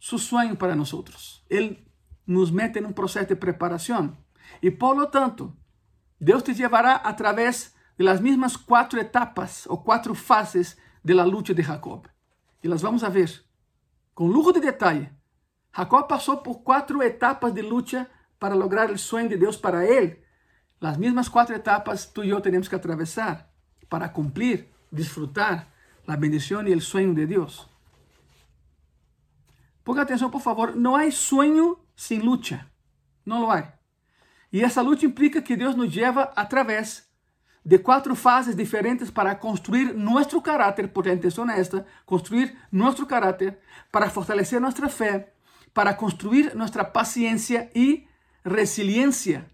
su 0.00 0.18
sueño 0.18 0.56
para 0.56 0.74
nosotros. 0.74 1.46
Él 1.48 1.88
nos 2.26 2.50
mete 2.50 2.80
en 2.80 2.86
un 2.86 2.94
proceso 2.94 3.26
de 3.26 3.36
preparación. 3.36 4.18
Y 4.60 4.70
por 4.70 4.96
lo 4.96 5.08
tanto, 5.08 5.56
Dios 6.18 6.42
te 6.42 6.52
llevará 6.52 7.00
a 7.08 7.14
través 7.14 7.76
de 7.96 8.02
las 8.02 8.20
mismas 8.20 8.58
cuatro 8.58 9.00
etapas 9.00 9.68
o 9.68 9.84
cuatro 9.84 10.16
fases 10.16 10.76
de 11.04 11.14
la 11.14 11.24
lucha 11.24 11.54
de 11.54 11.62
Jacob. 11.62 12.08
Y 12.60 12.66
las 12.66 12.82
vamos 12.82 13.04
a 13.04 13.08
ver 13.08 13.30
con 14.14 14.32
lujo 14.32 14.50
de 14.52 14.60
detalle. 14.60 15.19
Jacob 15.72 16.08
pasó 16.08 16.42
por 16.42 16.62
cuatro 16.62 17.02
etapas 17.02 17.54
de 17.54 17.62
lucha 17.62 18.08
para 18.38 18.54
lograr 18.54 18.90
el 18.90 18.98
sueño 18.98 19.28
de 19.28 19.36
Dios 19.36 19.56
para 19.56 19.84
él. 19.84 20.24
Las 20.80 20.98
mismas 20.98 21.30
cuatro 21.30 21.54
etapas 21.54 22.12
tú 22.12 22.22
y 22.22 22.28
yo 22.28 22.40
tenemos 22.40 22.68
que 22.68 22.76
atravesar 22.76 23.50
para 23.88 24.12
cumplir, 24.12 24.72
disfrutar 24.90 25.68
la 26.06 26.16
bendición 26.16 26.66
y 26.66 26.72
el 26.72 26.80
sueño 26.80 27.14
de 27.14 27.26
Dios. 27.26 27.68
Ponga 29.84 30.02
atención, 30.02 30.30
por 30.30 30.40
favor, 30.40 30.76
no 30.76 30.96
hay 30.96 31.12
sueño 31.12 31.78
sin 31.94 32.24
lucha. 32.24 32.70
No 33.24 33.40
lo 33.40 33.52
hay. 33.52 33.64
Y 34.50 34.62
esa 34.62 34.82
lucha 34.82 35.06
implica 35.06 35.44
que 35.44 35.56
Dios 35.56 35.76
nos 35.76 35.92
lleva 35.92 36.32
a 36.34 36.48
través 36.48 37.08
de 37.62 37.80
cuatro 37.82 38.14
fases 38.14 38.56
diferentes 38.56 39.10
para 39.12 39.38
construir 39.38 39.94
nuestro 39.94 40.42
carácter, 40.42 40.92
porque 40.92 41.10
la 41.10 41.14
intención 41.16 41.50
es 41.50 41.58
esta, 41.58 41.84
construir 42.04 42.56
nuestro 42.70 43.06
carácter, 43.06 43.60
para 43.90 44.10
fortalecer 44.10 44.60
nuestra 44.60 44.88
fe, 44.88 45.32
para 45.72 45.96
construir 45.96 46.54
nuestra 46.54 46.92
paciencia 46.92 47.70
y 47.74 48.06
resiliencia. 48.44 49.50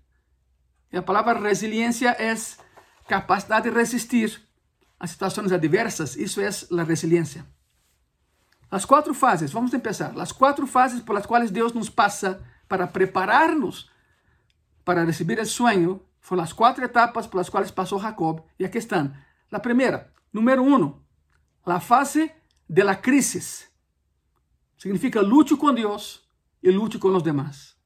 La 0.90 1.04
palabra 1.04 1.34
resiliencia 1.34 2.12
es 2.12 2.58
capacidad 3.06 3.62
de 3.62 3.70
resistir 3.70 4.48
a 4.98 5.06
situaciones 5.06 5.52
adversas, 5.52 6.16
eso 6.16 6.40
es 6.40 6.70
la 6.70 6.84
resiliencia. 6.84 7.46
Las 8.70 8.86
cuatro 8.86 9.14
fases, 9.14 9.52
vamos 9.52 9.72
a 9.72 9.76
empezar, 9.76 10.16
las 10.16 10.32
cuatro 10.32 10.66
fases 10.66 11.00
por 11.00 11.14
las 11.14 11.26
cuales 11.26 11.52
Dios 11.52 11.74
nos 11.74 11.90
pasa 11.90 12.40
para 12.66 12.92
prepararnos 12.92 13.90
para 14.86 15.04
recibir 15.04 15.40
el 15.40 15.46
sueño 15.46 16.00
fueron 16.20 16.44
las 16.44 16.54
cuatro 16.54 16.84
etapas 16.84 17.26
por 17.26 17.38
las 17.40 17.50
cuales 17.50 17.72
pasó 17.72 17.98
Jacob 17.98 18.44
y 18.56 18.64
aquí 18.64 18.78
están. 18.78 19.26
La 19.50 19.60
primera, 19.60 20.12
número 20.30 20.62
uno, 20.62 21.04
la 21.64 21.80
fase 21.80 22.36
de 22.68 22.84
la 22.84 23.00
crisis. 23.00 23.68
Significa 24.76 25.22
lucho 25.22 25.58
con 25.58 25.74
Dios 25.74 26.28
y 26.60 26.70
lucho 26.70 27.00
con 27.00 27.12
los 27.12 27.24
demás. 27.24 27.76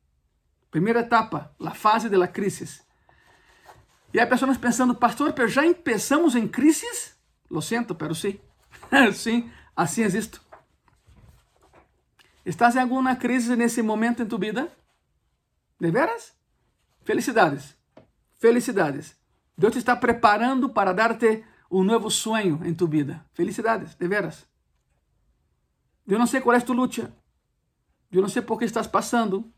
Primera 0.71 1.01
etapa, 1.01 1.53
la 1.59 1.75
fase 1.75 2.09
de 2.09 2.19
la 2.19 2.33
crisis. 2.33 2.85
Y 4.13 4.19
hay 4.19 4.27
personas 4.27 4.59
pensando, 4.59 4.99
pastor, 4.99 5.35
pero 5.35 5.49
ya 5.49 5.65
empezamos 5.65 6.35
en 6.35 6.49
crisis. 6.49 7.19
Lo 7.49 7.61
siento, 7.63 7.97
pero 7.97 8.15
sí. 8.15 8.41
así 9.75 10.03
es 10.03 10.15
esto. 10.15 10.39
¿Estás 12.45 12.75
en 12.75 12.83
alguna 12.83 13.19
crisis 13.19 13.51
en 13.51 13.63
ese 13.63 13.83
momento 13.83 14.23
en 14.23 14.29
tu 14.29 14.39
vida? 14.39 14.69
¿De 15.79 15.91
veras? 15.91 16.37
Felicidades. 17.05 17.77
Felicidades. 18.39 19.17
Deus 19.57 19.75
te 19.75 19.79
está 19.79 20.01
preparando 20.01 20.73
para 20.73 20.95
darte 20.95 21.45
um 21.71 21.85
novo 21.85 22.11
sonho 22.11 22.61
em 22.65 22.75
tu 22.75 22.89
vida. 22.89 23.25
Felicidades, 23.35 23.97
de 23.97 24.09
veras. 24.09 24.50
Eu 26.11 26.19
não 26.19 26.27
sei 26.27 26.41
qual 26.41 26.57
é 26.57 26.61
tu 26.61 26.73
luta. 26.73 27.15
Eu 28.11 28.21
não 28.21 28.29
sei 28.29 28.43
por 28.43 28.59
que 28.59 28.65
estás 28.65 28.87
passando. 28.87 29.51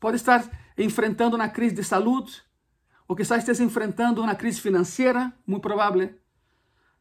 Pode 0.00 0.16
estar 0.16 0.44
enfrentando 0.76 1.36
uma 1.36 1.48
crise 1.48 1.74
de 1.74 1.84
saúde, 1.84 2.42
ou 3.06 3.14
quizás 3.14 3.42
estés 3.42 3.60
enfrentando 3.60 4.22
uma 4.22 4.34
crise 4.34 4.60
financeira, 4.60 5.32
muito 5.46 5.62
provável. 5.62 6.14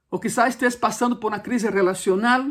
Ou 0.09 0.19
quizás 0.19 0.55
estés 0.55 0.75
passando 0.75 1.15
por 1.15 1.31
uma 1.31 1.39
crise 1.39 1.69
relacional, 1.69 2.43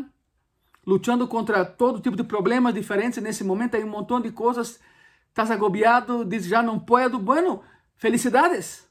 lutando 0.85 1.27
contra 1.27 1.65
todo 1.65 1.99
tipo 1.99 2.15
de 2.15 2.23
problemas 2.23 2.73
diferentes 2.73 3.21
nesse 3.21 3.43
momento. 3.43 3.75
Hay 3.75 3.83
um 3.83 3.89
montão 3.89 4.21
de 4.21 4.31
coisas 4.31 4.79
estás 5.29 5.51
agobiado, 5.51 6.25
dices 6.25 6.47
já 6.47 6.63
não 6.63 6.79
puedo. 6.79 7.19
Bueno, 7.19 7.61
felicidades. 7.97 8.87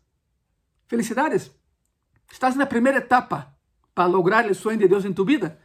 Felicidades. 0.86 1.50
Estás 2.30 2.54
na 2.54 2.66
primeira 2.66 2.98
etapa 2.98 3.52
para 3.92 4.06
lograr 4.06 4.48
o 4.48 4.54
sonho 4.54 4.78
de 4.78 4.86
Deus 4.86 5.04
em 5.04 5.12
tu 5.12 5.24
vida. 5.24 5.58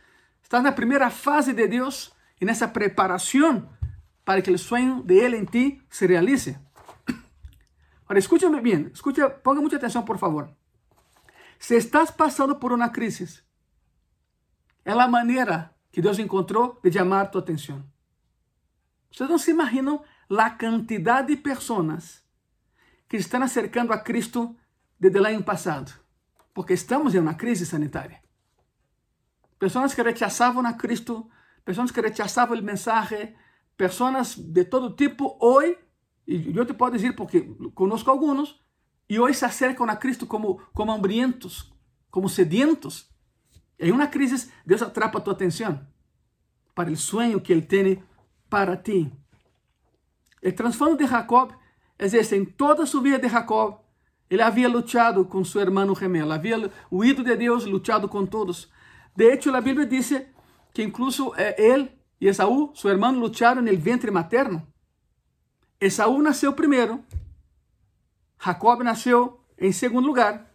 Estás 0.51 0.65
na 0.65 0.74
primeira 0.74 1.10
fase 1.10 1.53
de 1.53 1.65
Deus 1.65 2.12
e 2.41 2.43
nessa 2.43 2.67
preparação 2.67 3.70
para 4.25 4.41
que 4.41 4.51
o 4.51 4.60
sonho 4.60 5.01
de 5.01 5.15
Ele 5.15 5.38
em 5.38 5.46
ti 5.46 5.81
se 5.89 6.05
realize. 6.05 6.60
Agora, 8.03 8.20
escúchame 8.20 8.60
bem, 8.60 8.91
escucha, 8.93 9.29
ponga 9.29 9.62
muita 9.62 9.77
atenção, 9.77 10.03
por 10.03 10.17
favor. 10.17 10.50
Se 11.58 11.77
estás 11.77 12.12
passando 12.12 12.58
por 12.58 12.74
uma 12.74 12.89
crise, 12.89 13.41
é 14.84 14.91
a 14.91 15.08
maneira 15.08 15.74
que 15.89 16.01
Deus 16.01 16.20
encontrou 16.20 16.77
de 16.84 16.91
chamar 16.91 17.31
tua 17.31 17.39
atenção. 17.39 17.86
Vocês 19.10 19.29
não 19.29 19.38
se 19.38 19.51
imaginam 19.51 20.03
la 20.29 20.58
cantidad 20.58 21.25
de 21.25 21.38
personas 21.38 22.25
que 23.08 23.15
están 23.15 23.41
acercando 23.41 23.93
a 23.93 24.03
Cristo 24.03 24.53
desde 25.00 25.17
el 25.17 25.27
año 25.27 25.43
pasado, 25.46 25.93
porque 26.53 26.74
estamos 26.74 27.15
en 27.15 27.22
una 27.22 27.38
crisis 27.38 27.70
sanitaria. 27.70 28.22
Personas 29.62 29.94
que 29.94 30.01
rechazaban 30.01 30.65
a 30.65 30.75
Cristo, 30.75 31.30
personas 31.63 31.91
que 31.91 32.01
rechazaban 32.01 32.58
el 32.58 32.63
mensaje, 32.63 33.36
personas 33.77 34.51
de 34.51 34.65
todo 34.65 34.96
tipo, 34.96 35.38
hoy, 35.39 35.77
y 36.25 36.51
yo 36.51 36.65
te 36.65 36.74
puedo 36.74 36.94
decir 36.94 37.15
porque 37.15 37.48
conozco 37.75 38.10
algunos, 38.10 38.60
y 39.08 39.20
hoy 39.20 39.36
se 39.36 39.46
acercan 39.46 39.91
a 39.91 40.00
Cristo 40.00 40.27
como, 40.27 40.58
como 40.74 40.91
hambrientos, 40.91 41.72
como 42.10 42.27
sedientos. 42.27 43.13
En 43.77 43.94
una 43.94 44.10
crisis, 44.10 44.51
Dios 44.65 44.82
atrapa 44.82 45.24
tu 45.24 45.30
atención 45.30 45.88
para 46.74 46.89
el 46.89 46.98
sueño 46.98 47.44
que 47.44 47.53
Él 47.53 47.68
tiene 47.68 48.03
para 48.50 48.82
ti. 48.82 49.12
O 50.44 50.51
transtorno 50.56 50.98
de 50.98 51.06
Jacob 51.06 51.53
é 52.00 52.08
esse: 52.08 52.36
em 52.36 52.46
toda 52.46 52.82
a 52.82 52.88
sua 52.88 53.03
vida 53.03 53.20
de 53.20 53.30
Jacob, 53.30 53.80
ele 54.27 54.41
havia 54.41 54.68
lutado 54.68 55.24
com 55.24 55.46
seu 55.46 55.62
irmão 55.62 55.94
gemelo, 55.94 56.32
havia 56.32 56.72
huido 56.91 57.24
de 57.24 57.36
Deus, 57.36 57.63
lutado 57.65 58.10
com 58.10 58.25
todos. 58.25 58.72
De 59.15 59.34
hecho, 59.34 59.53
a 59.56 59.62
Bíblia 59.62 59.86
diz 59.86 60.13
que 60.74 60.84
incluso 60.84 61.34
eh, 61.36 61.56
ele 61.58 61.91
e 62.20 62.27
Esaú, 62.27 62.72
seu 62.75 62.91
irmão, 62.91 63.12
lutaram 63.12 63.62
no 63.62 63.77
ventre 63.77 64.12
materno. 64.12 64.68
Esaú 65.80 66.22
nasceu 66.22 66.53
primeiro, 66.53 67.03
Jacob 68.39 68.84
nasceu 68.84 69.44
em 69.58 69.72
segundo 69.72 70.06
lugar, 70.08 70.51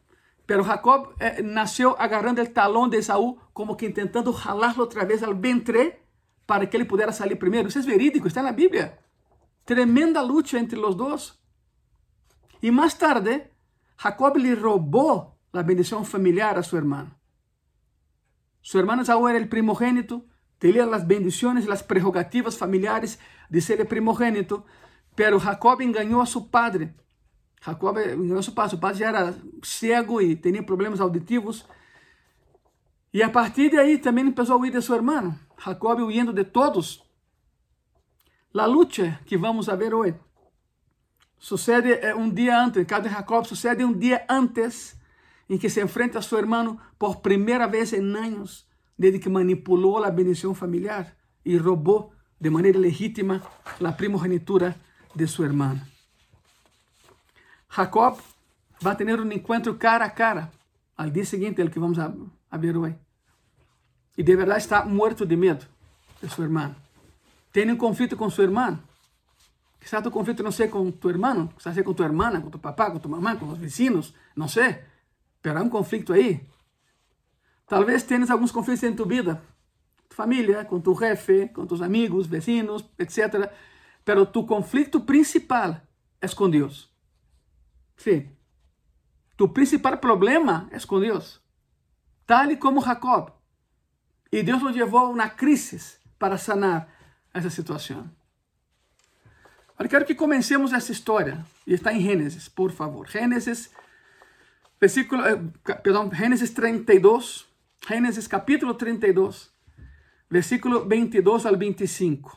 pero 0.47 0.63
Jacob 0.63 1.13
eh, 1.19 1.43
nasceu 1.43 1.97
agarrando 1.99 2.41
o 2.41 2.47
talão 2.47 2.89
de 2.89 2.99
Esaú, 2.99 3.39
como 3.53 3.77
que 3.77 3.91
tentando 3.91 4.33
jalá-lo 4.33 4.81
outra 4.81 5.05
vez 5.05 5.23
ao 5.23 5.35
ventre 5.35 5.99
para 6.47 6.67
que 6.67 6.77
ele 6.77 6.85
pudesse 6.85 7.19
sair 7.19 7.37
primeiro. 7.37 7.69
Isso 7.69 7.81
é 7.81 7.83
verídico, 7.83 8.29
está 8.29 8.43
na 8.43 8.53
Bíblia. 8.53 8.99
Tremenda 9.65 10.23
lucha 10.23 10.59
entre 10.59 10.79
los 10.79 10.97
dos. 10.97 11.41
Y 12.63 12.71
más 12.71 12.97
tarde, 12.97 13.53
Jacob 13.97 14.37
le 14.37 14.55
robó 14.55 15.37
la 15.53 15.63
bendición 15.65 16.05
familiar 16.05 16.57
a 16.57 16.63
su 16.63 16.77
hermano. 16.77 17.19
Su 18.67 18.81
hermano 18.81 19.05
Saúl 19.05 19.31
era 19.31 19.39
el 19.39 19.49
primogénito, 19.49 20.25
tenía 20.59 20.85
las 20.87 21.07
bendiciones 21.07 21.69
las 21.69 21.85
prerrogativas 21.85 22.59
familiares 22.59 23.21
de 23.49 23.61
ser 23.61 23.81
el 23.81 23.87
primogénito, 23.87 24.67
pero 25.15 25.39
Jacob 25.39 25.81
engañó 25.83 26.21
a 26.21 26.27
su 26.27 26.51
padre. 26.51 26.93
Jacob 27.61 27.97
engañó 27.97 28.41
a 28.41 28.43
su 28.43 28.57
padre, 28.57 28.71
su 28.71 28.81
padre 28.81 28.99
ya 28.99 29.11
era 29.11 29.35
ciego 29.63 30.21
y 30.21 30.35
tenía 30.35 30.67
problemas 30.67 30.99
auditivos. 30.99 31.65
Y 33.13 33.23
a 33.23 33.31
partir 33.31 33.79
ahí 33.79 33.99
también 33.99 34.27
empezó 34.27 34.55
a 34.55 34.57
huir 34.57 34.73
de 34.73 34.83
su 34.83 34.93
hermano. 34.97 35.39
Jacob 35.59 36.01
huyendo 36.01 36.33
de 36.33 36.45
todos 36.45 37.09
La 38.51 38.67
lucha 38.67 39.21
que 39.27 39.37
vamos 39.37 39.69
ver 39.79 39.95
hoje 39.95 40.19
sucede 41.39 42.01
eh, 42.03 42.15
um 42.15 42.35
dia 42.35 42.61
antes, 42.61 42.85
caso 42.85 43.05
de 43.05 43.11
Jacob, 43.11 43.47
sucede 43.47 43.85
um 43.85 43.97
dia 43.97 44.27
antes 44.29 44.96
em 45.49 45.59
que 45.59 45.69
se 45.69 45.83
enfrenta 45.83 46.19
a 46.19 46.23
seu 46.23 46.39
irmão 46.39 46.79
por 46.99 47.17
primeira 47.17 47.67
vez 47.67 47.93
em 47.93 48.17
anos, 48.17 48.67
desde 48.99 49.19
que 49.19 49.29
manipulou 49.29 50.03
a 50.03 50.11
bendição 50.11 50.55
familiar 50.55 51.15
e 51.45 51.57
roubou 51.57 52.13
de 52.41 52.51
maneira 52.51 52.79
legítima 52.79 53.43
a 53.83 53.93
primogenitura 53.93 54.77
de 55.15 55.27
seu 55.27 55.45
irmão. 55.45 55.81
Jacob 57.75 58.19
vai 58.81 58.97
ter 58.97 59.21
um 59.21 59.33
encontro 59.33 59.75
cara 59.77 60.05
a 60.05 60.11
cara 60.11 60.51
al 60.97 61.11
dia 61.11 61.25
seguinte, 61.25 61.61
el 61.61 61.71
que 61.71 61.79
vamos 61.79 61.99
a, 61.99 62.13
a 62.51 62.57
ver 62.57 62.77
hoje. 62.77 62.97
E 64.17 64.23
de 64.23 64.35
verdade 64.35 64.61
está 64.61 64.85
morto 64.85 65.27
de 65.27 65.37
medo 65.37 65.67
de 66.23 66.29
seu 66.29 66.45
irmão. 66.45 66.75
Tem 67.53 67.71
um 67.71 67.77
conflito 67.77 68.17
com 68.17 68.31
seu 68.31 68.45
irmão. 68.45 68.79
Quizás 69.79 70.03
tu 70.03 70.11
conflito 70.11 70.43
não 70.43 70.51
seja 70.51 70.71
com 70.71 70.91
tu 70.91 71.09
irmão, 71.11 71.49
quizás 71.49 71.75
seja 71.75 71.85
com 71.85 71.93
tu 71.93 72.03
irmã, 72.03 72.41
com 72.41 72.51
tu 72.51 72.59
papá, 72.59 72.91
com 72.91 72.99
tu 72.99 73.09
mamã, 73.09 73.37
com 73.37 73.47
os 73.47 73.59
vecinos, 73.59 74.15
não 74.35 74.49
sei. 74.49 74.79
Pero 75.47 75.61
há 75.61 75.63
um 75.63 75.71
conflito 75.71 76.13
aí. 76.13 76.45
Talvez 77.69 78.03
tenhas 78.03 78.33
alguns 78.33 78.51
conflitos 78.51 78.83
em 78.83 78.97
tu 78.97 79.07
vida, 79.07 79.41
família, 80.11 80.65
com 80.65 80.81
tu 80.81 80.93
jefe, 80.99 81.47
com 81.51 81.65
tus 81.65 81.81
amigos, 81.81 82.27
vecinos, 82.27 82.85
etc. 82.99 83.49
Pero 84.05 84.27
tu 84.27 84.45
conflito 84.45 85.03
principal 85.03 85.81
é 86.21 86.27
com 86.27 86.51
Deus. 86.51 86.93
Sim. 87.97 88.29
Tu 89.37 89.49
principal 89.49 89.97
problema 89.99 90.67
é 90.73 90.81
com 90.81 90.99
Deus. 90.99 91.41
Tal 92.27 92.57
como 92.57 92.83
Jacob. 92.83 93.31
E 94.33 94.43
Deus 94.43 94.61
o 94.61 94.69
levou 94.69 94.99
a 94.99 95.09
uma 95.11 95.29
crise 95.29 95.97
para 96.19 96.37
sanar 96.37 96.93
essa 97.33 97.51
situação. 97.51 98.11
Agora 99.75 99.89
quero 99.89 100.07
que 100.07 100.15
comecemos 100.17 100.73
essa 100.73 100.91
história. 100.91 101.47
E 101.65 101.73
está 101.73 101.93
em 101.93 102.01
Gênesis, 102.01 102.49
por 102.49 102.73
favor. 102.73 103.07
Gênesis, 103.09 103.71
versículo, 104.81 105.23
eh, 105.25 105.41
perdão, 105.83 106.11
Gênesis 106.13 106.51
32. 106.51 107.47
Gênesis 107.89 108.27
capítulo 108.27 108.75
32, 108.75 109.51
versículo 110.29 110.89
22 110.89 111.47
al 111.47 111.57
25. 111.57 112.37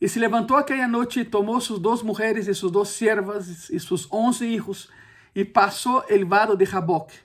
E 0.00 0.08
se 0.08 0.18
levantou 0.18 0.56
aquela 0.56 0.88
noite 0.88 1.20
e 1.20 1.24
tomou 1.24 1.60
suas 1.60 1.78
duas 1.78 2.02
mulheres 2.02 2.48
e 2.48 2.54
suas 2.54 2.72
duas 2.72 2.88
servas 2.88 3.70
e 3.70 3.78
seus 3.78 4.10
onze 4.12 4.44
hijos 4.44 4.90
e 5.34 5.44
passou 5.44 6.04
el 6.08 6.24
vado 6.24 6.56
de 6.56 6.64
Jaboque. 6.64 7.16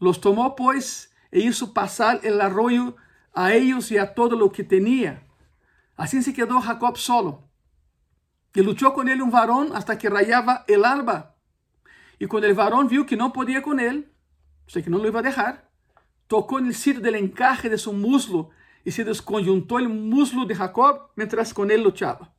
Los 0.00 0.18
tomou, 0.18 0.50
pois, 0.50 1.10
e 1.32 1.40
hizo 1.40 1.68
passar 1.68 2.18
el 2.24 2.40
arroyo 2.40 2.96
a 3.32 3.54
ellos 3.54 3.90
e 3.92 3.98
a 3.98 4.06
todo 4.06 4.34
lo 4.34 4.50
que 4.50 4.64
tinha. 4.64 5.22
Assim 5.96 6.20
se 6.20 6.32
quedou 6.32 6.60
Jacob 6.60 6.96
solo. 6.96 7.44
E 8.56 8.60
lutou 8.60 8.90
com 8.90 9.06
ele 9.06 9.22
um 9.22 9.30
varão 9.30 9.72
hasta 9.72 9.94
que 9.94 10.08
rayava 10.08 10.64
el 10.66 10.84
alba. 10.84 11.29
E 12.20 12.26
quando 12.26 12.44
el 12.44 12.54
varão 12.54 12.86
viu 12.86 13.06
que 13.06 13.16
não 13.16 13.30
podia 13.30 13.62
com 13.62 13.78
ele, 13.80 14.06
sei 14.68 14.82
que 14.82 14.90
não 14.90 14.98
lo 14.98 15.08
iba 15.08 15.20
a 15.20 15.22
deixar, 15.22 15.70
tocou 16.28 16.60
no 16.60 16.72
sítio 16.72 17.00
del 17.00 17.16
encaje 17.16 17.70
de 17.70 17.78
seu 17.78 17.94
muslo 17.94 18.50
e 18.84 18.92
se 18.92 19.02
desconjuntou 19.02 19.78
o 19.78 19.88
muslo 19.88 20.46
de 20.46 20.54
Jacob 20.54 21.08
mientras 21.16 21.52
com 21.52 21.64
ele 21.64 21.82
luchava. 21.82 22.30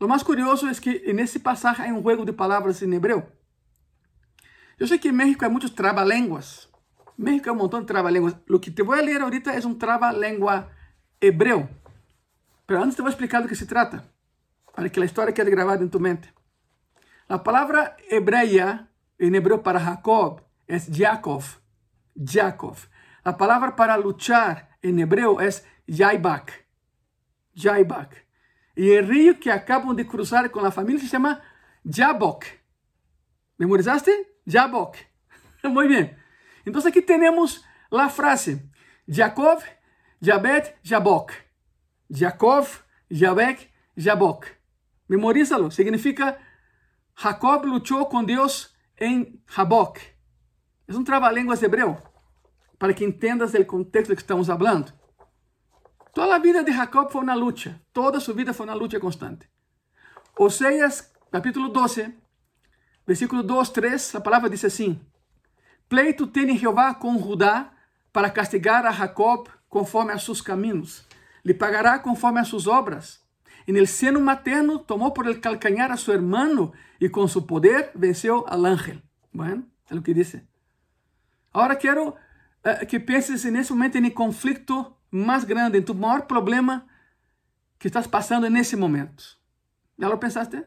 Lo 0.00 0.08
mais 0.08 0.22
curioso 0.22 0.66
é 0.66 0.74
que 0.74 1.12
nesse 1.12 1.38
passagem 1.38 1.90
há 1.90 1.94
um 1.94 2.02
jogo 2.02 2.24
de 2.24 2.32
palavras 2.32 2.82
em 2.82 2.92
hebreu. 2.94 3.30
Eu 4.78 4.88
sei 4.88 4.98
que 4.98 5.12
México 5.12 5.44
é 5.44 5.48
muitos 5.48 5.70
traba-línguas. 5.70 6.68
México 7.16 7.48
é 7.48 7.52
um 7.52 7.56
montão 7.56 7.80
de 7.80 7.86
traba-línguas. 7.86 8.34
O 8.50 8.58
que 8.58 8.70
te 8.70 8.82
vou 8.82 8.96
ler 8.96 9.20
ahorita 9.20 9.52
é 9.52 9.64
um 9.66 9.74
traba-língua 9.74 10.68
hebreu. 11.20 11.68
Mas 12.66 12.82
antes 12.82 12.96
te 12.96 13.02
vou 13.02 13.10
explicar 13.10 13.40
do 13.40 13.48
que 13.48 13.54
se 13.54 13.66
trata, 13.66 14.04
para 14.74 14.88
que 14.88 14.98
a 14.98 15.04
história 15.04 15.32
quede 15.32 15.50
gravada 15.50 15.84
em 15.84 15.88
tu 15.88 16.00
mente. 16.00 16.32
A 17.28 17.38
palavra 17.38 17.96
hebreia 18.10 18.88
em 19.18 19.34
hebreu 19.34 19.58
para 19.58 19.78
Jacob 19.78 20.40
é 20.68 20.78
Jacob. 20.78 21.42
Jacob. 22.16 22.76
A 23.24 23.32
palavra 23.32 23.72
para 23.72 23.96
lutar 23.96 24.68
em 24.82 25.00
hebreu 25.00 25.40
é 25.40 25.48
Jaibak. 25.88 26.52
Jaibak. 27.54 28.16
E 28.76 28.98
o 28.98 29.04
rio 29.04 29.36
que 29.36 29.50
acabam 29.50 29.94
de 29.94 30.04
cruzar 30.04 30.50
com 30.50 30.60
a 30.60 30.70
família 30.70 31.00
se 31.00 31.06
chama 31.06 31.40
Jabok. 31.84 32.44
¿Memorizaste? 33.58 34.10
Jabok. 34.46 34.96
Muy 35.64 35.86
bien. 35.86 36.16
Entonces 36.66 36.90
aquí 36.90 37.00
tenemos 37.00 37.64
la 37.90 38.08
frase. 38.08 38.68
Jacob, 39.06 39.60
Jabet, 40.20 40.76
Jabok. 40.82 41.32
Jacob, 42.10 42.66
Jabek, 43.08 43.70
Jabok. 43.96 44.46
Memorízalo. 45.08 45.70
Significa 45.70 46.38
Jacob 47.14 47.64
luchó 47.64 48.08
con 48.08 48.26
Dios 48.26 48.74
en 48.96 49.42
Jabok. 49.46 49.98
Es 50.86 50.96
un 50.96 51.04
trabalengua 51.04 51.56
hebreu. 51.60 51.96
Para 52.78 52.94
que 52.94 53.04
entendas 53.04 53.54
el 53.54 53.66
contexto 53.66 54.14
que 54.14 54.20
estamos 54.20 54.50
hablando. 54.50 54.92
Toda 56.12 56.36
a 56.36 56.38
vida 56.38 56.62
de 56.62 56.72
Jacob 56.72 57.10
foi 57.10 57.22
uma 57.22 57.34
luta. 57.34 57.80
Toda 57.92 58.20
sua 58.20 58.34
vida 58.34 58.52
foi 58.52 58.66
uma 58.66 58.74
luta 58.74 59.00
constante. 59.00 59.48
Oséias, 60.36 61.12
capítulo 61.30 61.68
12, 61.68 62.12
versículo 63.06 63.42
2, 63.42 63.70
3, 63.70 64.14
a 64.16 64.20
palavra 64.20 64.50
diz 64.50 64.64
assim: 64.64 65.00
Pleito 65.88 66.26
tem 66.26 66.58
Jeová 66.58 66.94
com 66.94 67.18
Judá 67.18 67.72
para 68.12 68.30
castigar 68.30 68.84
a 68.86 68.92
Jacob 68.92 69.48
conforme 69.68 70.12
a 70.12 70.18
seus 70.18 70.40
caminhos. 70.40 71.06
Lhe 71.44 71.54
pagará 71.54 71.98
conforme 71.98 72.40
a 72.40 72.44
suas 72.44 72.66
obras. 72.66 73.23
E 73.66 73.72
no 73.72 73.86
seno 73.86 74.20
materno 74.20 74.78
tomou 74.78 75.12
por 75.12 75.26
el 75.26 75.40
calcanhar 75.40 75.90
a 75.90 75.96
seu 75.96 76.14
irmão 76.14 76.72
e 77.00 77.08
com 77.08 77.26
seu 77.26 77.42
poder 77.42 77.90
venceu 77.94 78.44
al 78.46 78.66
ángel. 78.66 79.00
Bueno, 79.32 79.66
é 79.90 79.94
o 79.94 80.02
que 80.02 80.12
diz. 80.12 80.36
Agora 81.52 81.76
quero 81.76 82.10
uh, 82.10 82.86
que 82.86 83.00
penses 83.00 83.44
nesse 83.44 83.72
momento 83.72 83.96
em 83.96 84.10
conflito 84.10 84.94
mais 85.10 85.44
grande, 85.44 85.78
em 85.78 85.82
tu 85.82 85.94
maior 85.94 86.22
problema 86.26 86.86
que 87.78 87.88
estás 87.88 88.06
passando 88.06 88.50
nesse 88.50 88.76
momento. 88.76 89.38
Já 89.98 90.08
lo 90.08 90.18
pensaste? 90.18 90.66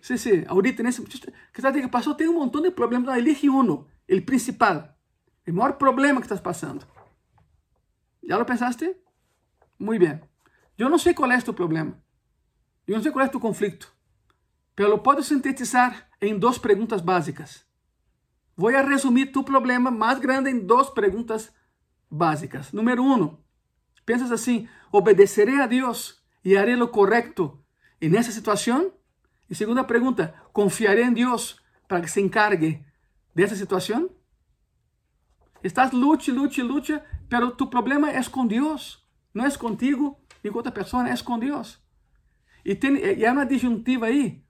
Sí, 0.00 0.18
sí, 0.18 0.44
ahorita 0.46 0.82
en 0.82 0.88
ese 0.88 1.02
que 1.02 1.60
estás 1.60 1.74
que 1.74 1.88
pasó, 1.88 2.14
tem 2.14 2.28
um 2.28 2.34
montão 2.34 2.62
de 2.62 2.70
problemas, 2.70 3.08
não, 3.08 3.16
elige 3.16 3.48
uno, 3.48 3.88
el 4.06 4.22
principal, 4.22 4.96
el 5.44 5.52
maior 5.52 5.76
problema 5.78 6.20
que 6.20 6.26
estás 6.26 6.40
passando. 6.40 6.86
¿Ya 8.22 8.38
lo 8.38 8.46
pensaste? 8.46 9.00
Muy 9.78 9.98
bien. 9.98 10.22
Yo 10.76 10.88
no 10.88 10.98
sé 10.98 11.14
cuál 11.14 11.32
es 11.32 11.44
tu 11.44 11.54
problema. 11.54 11.98
Yo 12.86 12.96
no 12.96 13.02
sé 13.02 13.10
cuál 13.10 13.26
es 13.26 13.32
tu 13.32 13.40
conflicto. 13.40 13.86
Pero 14.74 14.90
lo 14.90 15.02
puedo 15.02 15.22
sintetizar 15.22 16.10
en 16.20 16.38
dos 16.38 16.58
preguntas 16.58 17.04
básicas. 17.04 17.66
Voy 18.56 18.74
a 18.74 18.82
resumir 18.82 19.32
tu 19.32 19.44
problema 19.44 19.90
más 19.90 20.20
grande 20.20 20.50
en 20.50 20.66
dos 20.66 20.90
preguntas 20.90 21.54
básicas. 22.08 22.72
Número 22.72 23.02
uno, 23.02 23.40
piensas 24.04 24.30
así, 24.30 24.68
obedeceré 24.90 25.60
a 25.60 25.68
Dios 25.68 26.24
y 26.42 26.56
haré 26.56 26.76
lo 26.76 26.90
correcto 26.90 27.64
en 28.00 28.14
esa 28.14 28.32
situación. 28.32 28.92
E 29.48 29.54
segunda 29.54 29.86
pergunta, 29.86 30.34
confiaré 30.52 31.02
em 31.02 31.14
Deus 31.14 31.62
para 31.86 32.00
que 32.02 32.08
se 32.08 32.20
encargue 32.20 32.84
dessa 33.34 33.54
situação? 33.54 34.10
Estás 35.62 35.92
lute, 35.92 36.32
lute, 36.32 36.62
lute, 36.62 37.00
pero 37.28 37.52
tu 37.52 37.68
problema 37.68 38.10
é 38.10 38.22
com 38.24 38.46
Deus, 38.46 39.04
não 39.32 39.44
é 39.44 39.50
contigo 39.50 40.18
nem 40.42 40.52
com 40.52 40.58
outra 40.58 40.72
pessoa, 40.72 41.08
é 41.08 41.16
com 41.18 41.38
Deus. 41.38 41.78
E, 42.64 42.74
tem, 42.74 42.96
e 42.96 43.24
há 43.24 43.32
uma 43.32 43.46
disjuntiva 43.46 44.06
aí. 44.06 44.42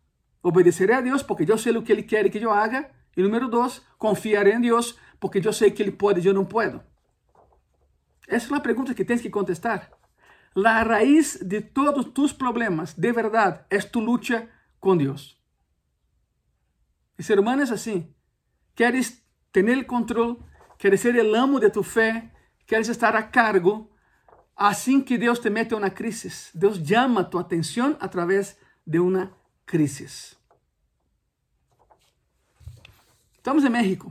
Obedeceré 0.42 0.94
a 0.94 1.01
Deus 1.01 1.22
porque 1.22 1.51
eu 1.51 1.59
sei 1.59 1.77
o 1.77 1.83
que 1.83 1.92
Ele 1.92 2.03
quer 2.03 2.29
que 2.31 2.38
eu 2.38 2.51
haga. 2.51 2.90
E 3.16 3.22
número 3.22 3.49
dois, 3.49 3.83
confiaré 3.99 4.55
em 4.55 4.61
Deus 4.61 4.99
porque 5.18 5.40
eu 5.44 5.53
sei 5.53 5.70
que 5.70 5.83
Ele 5.83 5.90
pode 5.90 6.20
e 6.20 6.27
eu 6.27 6.35
não 6.35 6.44
puedo. 6.44 6.83
Essa 8.29 8.46
é 8.46 8.51
uma 8.51 8.61
pergunta 8.61 8.94
que 8.94 9.05
tens 9.05 9.20
que 9.20 9.31
contestar. 9.31 9.90
A 10.64 10.83
raiz 10.83 11.38
de 11.42 11.61
todos 11.61 12.07
tus 12.12 12.33
problemas, 12.33 12.94
de 12.94 13.12
verdade, 13.12 13.61
é 13.68 13.79
tu 13.79 14.01
luta 14.01 14.49
com 14.81 14.96
Deus. 14.96 15.37
O 17.18 17.22
ser 17.22 17.38
humano 17.38 17.62
é 17.62 17.64
assim. 17.64 18.12
Queres 18.75 19.22
ter 19.53 19.64
o 19.79 19.85
controle, 19.85 20.38
queres 20.79 21.01
ser 21.01 21.14
o 21.14 21.35
amo 21.35 21.61
de 21.61 21.70
tu 21.70 21.83
fé, 21.83 22.31
queres 22.66 22.88
estar 22.88 23.14
a 23.14 23.22
cargo. 23.22 23.90
Assim 24.57 25.03
que 25.03 25.19
Deus 25.19 25.38
te 25.38 25.51
mete 25.51 25.75
uma 25.75 25.90
crise, 25.90 26.51
Deus 26.55 26.79
chama 26.79 27.23
tu 27.23 27.38
atenção 27.38 27.95
através 28.01 28.57
de 28.87 28.99
uma 28.99 29.31
crise. 29.66 30.35
Estamos 33.37 33.64
em 33.64 33.69
México. 33.69 34.11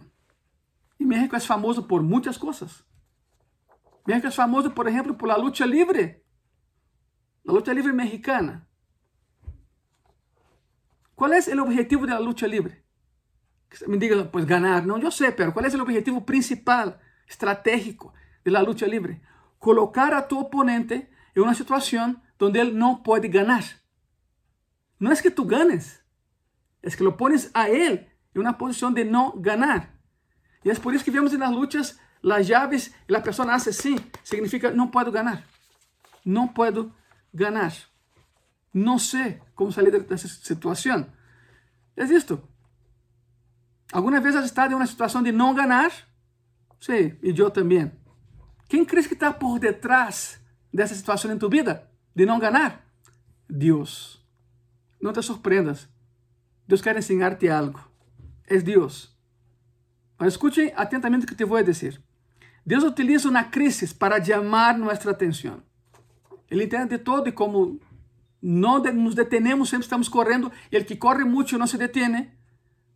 E 0.99 1.05
México 1.05 1.35
é 1.35 1.39
famoso 1.39 1.83
por 1.83 2.03
muitas 2.03 2.37
coisas. 2.37 2.85
México 4.05 4.27
é 4.27 4.31
famoso, 4.31 4.69
por 4.69 4.87
exemplo, 4.87 5.15
por 5.15 5.27
la 5.27 5.35
lucha 5.35 5.65
libre. 5.65 6.23
La 7.43 7.51
lucha 7.51 7.73
libre 7.73 7.91
mexicana. 7.91 8.67
¿Cuál 11.15 11.33
es 11.33 11.47
el 11.47 11.59
objetivo 11.59 12.05
de 12.05 12.13
la 12.13 12.19
lucha 12.19 12.45
libre? 12.45 12.85
Me 13.87 13.97
diga, 13.97 14.31
pues 14.31 14.45
ganar. 14.45 14.85
No, 14.85 14.99
yo 14.99 15.09
sé, 15.09 15.31
pero 15.31 15.53
¿cuál 15.53 15.65
es 15.65 15.73
el 15.73 15.81
objetivo 15.81 16.23
principal, 16.23 16.99
estratégico 17.27 18.13
de 18.43 18.51
la 18.51 18.61
lucha 18.61 18.85
libre? 18.85 19.21
Colocar 19.65 20.13
a 20.13 20.27
tu 20.27 20.37
oponente 20.37 21.09
en 21.33 21.41
una 21.41 21.55
situación 21.55 22.21
donde 22.37 22.61
él 22.61 22.77
no 22.77 23.01
puede 23.01 23.29
ganar. 23.29 23.63
no 24.99 25.11
es 25.11 25.23
que 25.23 25.31
tú 25.31 25.47
ganes, 25.47 26.03
es 26.83 26.95
que 26.95 27.03
lo 27.03 27.17
pones 27.17 27.49
a 27.55 27.67
Él 27.67 28.07
en 28.35 28.41
una 28.41 28.59
posición 28.59 28.93
de 28.93 29.05
no 29.05 29.33
ganar. 29.37 29.97
Y 30.63 30.69
es 30.69 30.79
por 30.79 30.93
eso 30.93 31.03
que 31.03 31.09
vemos 31.09 31.33
en 31.33 31.39
las 31.39 31.51
luchas 31.51 31.99
las 32.21 32.47
llaves 32.47 32.93
y 33.07 33.11
la 33.11 33.23
persona 33.23 33.55
hace 33.55 33.71
así, 33.71 33.95
significa 34.21 34.69
no 34.69 34.91
puedo 34.91 35.11
ganar, 35.11 35.43
no 36.23 36.53
puedo 36.53 36.91
ganar, 37.33 37.73
no 38.71 38.99
sé 38.99 39.41
cómo 39.55 39.71
salir 39.71 39.91
de 39.93 40.13
esa 40.13 40.27
situación. 40.27 41.11
Es 41.95 42.11
esto. 42.11 42.47
¿Alguna 43.91 44.19
vez 44.19 44.35
has 44.35 44.45
estado 44.45 44.67
en 44.67 44.75
una 44.75 44.85
situación 44.85 45.23
de 45.23 45.33
no 45.33 45.55
ganar? 45.55 45.91
Sí, 46.77 47.17
y 47.23 47.33
yo 47.33 47.51
también. 47.51 48.04
¿Quién 48.67 48.85
crees 48.85 49.07
que 49.07 49.13
está 49.13 49.37
por 49.37 49.59
detrás 49.59 50.41
de 50.71 50.83
esa 50.83 50.95
situación 50.95 51.31
en 51.31 51.39
tu 51.39 51.49
vida 51.49 51.89
de 52.13 52.25
no 52.25 52.39
ganar? 52.39 52.85
Dios. 53.47 54.25
No 54.99 55.13
te 55.13 55.21
sorprendas. 55.21 55.89
Dios 56.67 56.81
quiere 56.81 56.99
enseñarte 56.99 57.51
algo. 57.51 57.79
Es 58.45 58.65
Dios. 58.65 59.15
Pero 60.17 60.29
escuchen 60.29 60.71
atentamente 60.75 61.25
lo 61.25 61.35
que 61.35 61.45
te 61.45 61.57
a 61.57 61.63
decir. 61.63 62.01
Deus 62.63 62.83
utiliza 62.83 63.29
uma 63.29 63.51
crise 63.51 63.93
para 63.93 64.23
chamar 64.23 64.77
nossa 64.77 65.11
atenção. 65.11 65.61
Ele 66.49 66.63
entende 66.63 66.97
todo 66.97 67.27
e 67.27 67.31
como 67.31 67.79
não 68.41 68.79
nos 68.79 69.15
detenemos, 69.15 69.69
sempre 69.69 69.85
estamos 69.85 70.09
correndo, 70.09 70.51
e 70.71 70.77
o 70.77 70.85
que 70.85 70.95
corre 70.95 71.23
muito 71.23 71.57
não 71.57 71.67
se 71.67 71.77
detém. 71.77 72.31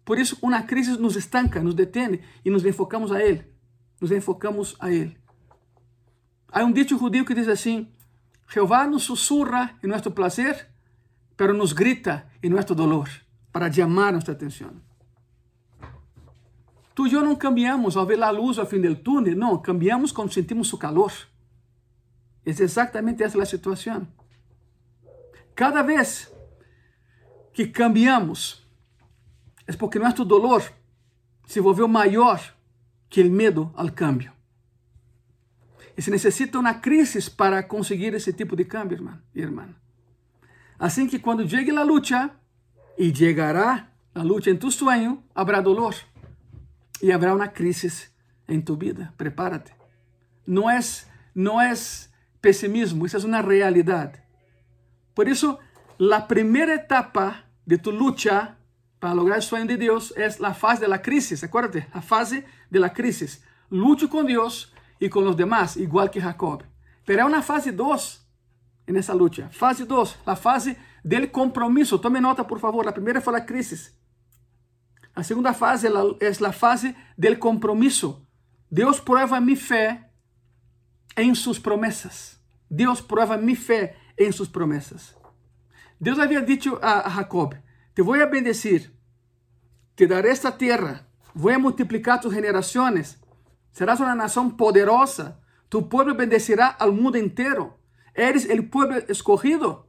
Por 0.06 0.18
isso, 0.18 0.38
uma 0.42 0.64
crise 0.64 0.98
nos 0.98 1.16
estanca, 1.16 1.62
nos 1.62 1.76
detém 1.76 2.22
e 2.44 2.50
nos 2.50 2.66
enfocamos 2.66 3.12
a 3.12 3.22
Ele. 3.22 3.44
Nos 4.02 4.12
enfocamos 4.12 4.76
a 4.80 4.92
Ele. 4.92 5.18
Há 6.52 6.64
um 6.64 6.72
dito 6.72 6.98
judío 6.98 7.26
que 7.26 7.36
diz 7.36 7.48
assim: 7.48 7.88
Jeová 8.48 8.88
nos 8.88 9.04
sussurra 9.04 9.78
em 9.84 9.88
nosso 9.88 10.12
prazer, 10.12 10.68
pero 11.38 11.54
nos 11.54 11.74
grita 11.74 12.28
em 12.42 12.50
nosso 12.50 12.74
dolor, 12.74 13.10
para 13.52 13.72
chamar 13.72 14.14
nossa 14.14 14.32
atenção. 14.32 14.72
Tú 16.96 17.08
y 17.08 17.12
yo 17.12 17.22
no 17.22 17.38
cambiamos 17.38 17.96
al 17.96 18.06
ver 18.06 18.20
la 18.20 18.32
luz 18.32 18.60
al 18.60 18.68
fin 18.68 18.82
del 18.82 19.02
túnel, 19.02 19.38
no, 19.38 19.62
cambiamos 19.62 20.12
cuando 20.12 20.34
sentimos 20.34 20.68
su 20.68 20.78
calor. 20.78 21.14
Es 22.44 22.60
exactamente 22.60 23.24
esa 23.24 23.38
la 23.38 23.46
situación. 23.46 24.10
Cada 25.56 25.82
vez 25.82 26.34
que 27.54 27.72
cambiamos, 27.72 28.68
es 29.66 29.78
porque 29.78 30.00
nuestro 30.00 30.26
dolor 30.26 30.62
se 31.46 31.62
volvió 31.62 31.88
mayor 31.88 32.40
que 33.10 33.22
el 33.22 33.32
miedo 33.32 33.72
al 33.78 33.94
cambio. 33.94 34.34
Y 36.00 36.02
se 36.02 36.12
necesita 36.12 36.58
una 36.58 36.80
crisis 36.80 37.30
para 37.30 37.68
conseguir 37.68 38.16
ese 38.16 38.32
tipo 38.32 38.56
de 38.56 38.66
cambio, 38.66 38.96
hermano 38.96 39.22
y 39.34 39.42
hermana. 39.42 39.78
Así 40.78 41.10
que 41.10 41.22
cuando 41.22 41.44
llegue 41.44 41.74
la 41.74 41.84
lucha, 41.84 42.40
y 42.98 43.12
llegará 43.12 43.92
la 44.14 44.24
lucha 44.24 44.50
en 44.50 44.60
tu 44.60 44.72
sueño, 44.72 45.22
habrá 45.36 45.62
dolor. 45.62 45.96
e 47.02 47.12
haverá 47.12 47.36
uma 47.36 47.50
crise 47.50 48.10
em 48.48 48.62
tu 48.62 48.78
vida. 48.78 49.14
Prepárate. 49.18 49.74
Não 50.48 50.70
é, 50.70 50.80
não 51.36 51.60
é 51.60 51.74
pessimismo, 52.42 53.06
isso 53.06 53.18
é 53.18 53.20
uma 53.20 53.42
realidade. 53.42 54.22
Por 55.14 55.28
isso, 55.28 55.60
a 56.14 56.22
primeira 56.22 56.76
etapa 56.76 57.44
de 57.68 57.78
tu 57.78 57.92
luta 57.92 58.58
para 59.02 59.12
lograr 59.12 59.40
o 59.40 59.42
sonho 59.42 59.68
de 59.68 59.76
Deus 59.76 60.14
é 60.16 60.28
a 60.28 60.54
fase 60.54 60.88
da 60.88 60.98
crise. 60.98 61.44
Acuérdate, 61.44 61.86
a 61.92 62.02
fase 62.02 62.46
da 62.72 62.90
crise. 62.90 63.42
Lute 63.70 64.08
com 64.08 64.24
Deus 64.24 64.72
e 65.00 65.10
com 65.10 65.28
os 65.28 65.36
demás, 65.36 65.76
igual 65.76 66.10
que 66.10 66.20
Jacob. 66.20 66.62
Pero 67.06 67.22
é 67.22 67.26
uma 67.26 67.42
fase 67.42 67.72
2 67.72 68.28
nessa 68.88 69.14
luta. 69.14 69.50
Fase 69.52 69.86
2, 69.86 70.18
a 70.26 70.36
fase 70.36 70.78
del 71.04 71.30
compromisso. 71.30 72.00
Tome 72.00 72.20
nota, 72.20 72.44
por 72.44 72.60
favor. 72.60 72.88
A 72.88 72.92
primeira 72.92 73.22
foi 73.22 73.36
a 73.36 73.42
crise. 73.42 73.94
A 75.16 75.24
segunda 75.24 75.54
fase 75.54 75.88
é 75.88 76.46
a 76.48 76.52
fase 76.52 76.96
do 77.18 77.38
compromisso. 77.38 78.26
Deus 78.72 79.00
prova 79.00 79.40
minha 79.40 79.58
fé 79.58 80.10
em 81.18 81.34
suas 81.34 81.60
promessas. 81.60 82.40
Deus 82.70 83.02
prova 83.02 83.38
minha 83.38 83.58
fé 83.58 83.96
em 84.18 84.32
suas 84.32 84.50
promessas. 84.50 85.16
Deus 86.00 86.20
havia 86.20 86.42
dito 86.42 86.78
a 86.82 87.10
Jacob: 87.10 87.54
Te 87.96 88.02
vou 88.02 88.16
a 88.16 88.26
bendecir, 88.26 88.92
te 89.96 90.08
daré 90.08 90.30
esta 90.30 90.52
terra, 90.52 91.06
vou 91.34 91.52
a 91.52 91.60
multiplicar 91.60 92.22
tus 92.22 92.34
generações, 92.34 93.20
serás 93.72 94.00
uma 94.00 94.16
nação 94.16 94.50
poderosa, 94.50 95.40
tu 95.70 95.84
povo 95.84 96.14
bendecirá 96.14 96.76
ao 96.80 96.92
mundo 96.92 97.18
inteiro, 97.18 97.74
eres 98.14 98.46
o 98.46 98.64
povo 98.64 98.94
escolhido. 99.08 99.86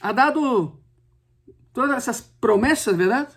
Ha 0.00 0.12
dado 0.12 0.80
todas 1.72 1.96
essas 1.96 2.20
promessas, 2.20 2.96
verdade? 2.96 3.34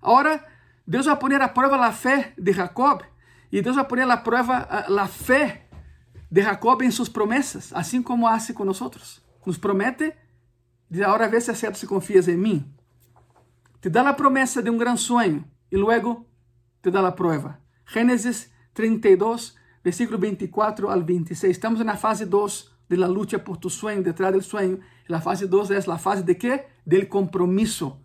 Ahora, 0.00 0.44
Deus 0.86 1.06
vai 1.06 1.16
poner 1.16 1.40
a 1.40 1.48
prova 1.48 1.76
a 1.76 1.92
fé 1.92 2.32
de 2.38 2.52
Jacob 2.52 3.02
e 3.50 3.60
Deus 3.60 3.76
vai 3.76 3.84
poner 3.84 4.08
a 4.08 4.16
prova 4.16 4.54
a 4.56 5.06
fé 5.06 5.66
de 6.30 6.42
Jacob 6.42 6.82
em 6.82 6.90
suas 6.90 7.08
promessas, 7.08 7.72
assim 7.72 8.02
como 8.02 8.26
hace 8.26 8.52
com 8.52 8.64
nós. 8.64 8.80
Nos 9.44 9.58
promete, 9.58 10.12
diz 10.90 11.02
agora 11.02 11.28
vê 11.28 11.40
se 11.40 11.50
acertas 11.50 11.78
se 11.78 11.86
confias 11.86 12.26
em 12.26 12.36
mim. 12.36 12.72
Te 13.80 13.88
dá 13.88 14.08
a 14.08 14.12
promessa 14.12 14.62
de 14.62 14.70
um 14.70 14.76
grande 14.76 15.00
sonho 15.00 15.44
e 15.70 15.76
luego 15.76 16.26
te 16.82 16.90
dá 16.90 17.06
a 17.06 17.12
prova. 17.12 17.60
Gênesis 17.86 18.50
32, 18.74 19.54
versículo 19.82 20.18
24 20.18 20.88
ao 20.88 21.00
26. 21.00 21.50
Estamos 21.50 21.80
na 21.80 21.96
fase 21.96 22.26
2 22.26 22.70
de 22.88 22.96
la 22.96 23.06
lucha 23.06 23.38
por 23.38 23.56
tu 23.56 23.70
sueño, 23.70 24.02
detrás 24.02 24.32
del 24.32 24.42
sueño. 24.42 24.80
E 25.08 25.14
a 25.14 25.20
fase 25.20 25.46
2 25.46 25.70
é 25.70 25.78
a 25.78 25.98
fase 25.98 26.22
de 26.22 26.34
quê? 26.34 26.64
Del 26.84 27.08
compromisso. 27.08 27.98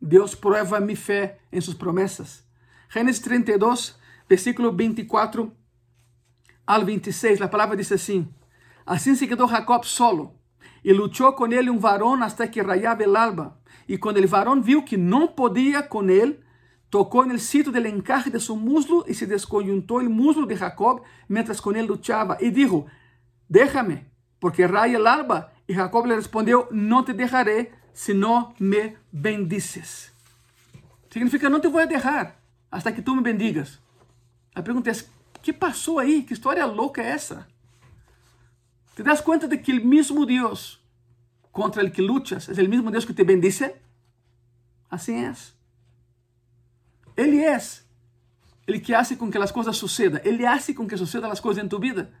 Deus 0.00 0.34
prova 0.34 0.80
minha 0.80 0.96
fé 0.96 1.38
em 1.52 1.60
suas 1.60 1.76
promessas. 1.76 2.44
Gênesis 2.88 3.20
32, 3.20 3.98
versículo 4.28 4.72
24 4.72 5.52
ao 6.66 6.84
26, 6.84 7.42
a 7.42 7.48
palavra 7.48 7.76
diz 7.76 7.92
assim: 7.92 8.28
Assim 8.84 9.14
se 9.14 9.26
quedou 9.26 9.48
Jacob 9.48 9.84
solo, 9.84 10.34
e 10.84 10.92
lutou 10.92 11.32
com 11.32 11.46
ele 11.46 11.70
um 11.70 11.78
varão 11.78 12.20
até 12.22 12.46
que 12.46 12.60
rayava 12.60 13.02
el 13.02 13.16
alba. 13.16 13.58
E 13.88 13.96
quando 13.96 14.18
o 14.18 14.28
varão 14.28 14.60
viu 14.60 14.82
que 14.82 14.96
não 14.96 15.28
podia 15.28 15.82
com 15.82 16.08
ele, 16.86 16.90
tocou 16.90 17.26
no 17.26 17.38
sítio 17.38 17.72
del 17.72 17.86
encaje 17.86 18.30
de 18.30 18.40
seu 18.40 18.56
muslo 18.56 19.04
e 19.06 19.14
se 19.14 19.26
desconjuntou 19.26 20.00
o 20.00 20.10
muslo 20.10 20.46
de 20.46 20.56
Jacob 20.56 21.02
mientras 21.28 21.60
com 21.60 21.70
ele 21.70 21.82
luchava. 21.82 22.38
E 22.40 22.50
dijo: 22.50 22.86
Déjame, 23.48 24.06
porque 24.40 24.66
raya 24.66 24.96
el 24.96 25.06
alba. 25.06 25.52
E 25.68 25.74
Jacob 25.74 26.06
lhe 26.06 26.14
respondeu: 26.14 26.68
Não 26.70 27.04
te 27.04 27.12
deixaré 27.12 27.72
se 27.92 28.14
não 28.14 28.54
me 28.58 28.96
bendices. 29.12 30.12
Significa, 31.10 31.48
não 31.48 31.60
te 31.60 31.68
vou 31.68 31.86
deixar 31.86 32.36
hasta 32.70 32.92
que 32.92 33.02
tu 33.02 33.14
me 33.14 33.22
bendigas. 33.22 33.80
A 34.54 34.62
pergunta 34.62 34.90
é, 34.90 34.94
que 35.42 35.52
passou 35.52 35.98
aí? 35.98 36.22
Que 36.22 36.34
história 36.34 36.66
louca 36.66 37.02
é 37.02 37.10
essa? 37.10 37.46
¿Te 38.94 39.02
das 39.02 39.20
conta 39.20 39.46
de 39.46 39.58
que 39.58 39.72
o 39.72 39.84
mesmo 39.84 40.24
Deus 40.24 40.80
contra 41.52 41.84
o 41.84 41.90
que 41.90 42.02
luchas 42.02 42.48
é 42.48 42.62
o 42.62 42.68
mesmo 42.68 42.90
Deus 42.90 43.04
que 43.04 43.14
te 43.14 43.24
bendice? 43.24 43.74
Assim 44.90 45.24
é. 45.24 45.55
Ele 47.16 47.44
é 47.44 47.58
ele 48.66 48.80
que 48.80 48.92
hace 48.92 49.16
com 49.16 49.30
que 49.30 49.38
as 49.38 49.52
coisas 49.52 49.76
sucedam. 49.76 50.20
Ele 50.24 50.44
hace 50.44 50.74
com 50.74 50.86
que 50.86 50.96
sucedam 50.96 51.30
as 51.30 51.38
coisas 51.38 51.62
em 51.64 51.68
tu 51.68 51.78
vida. 51.78 52.12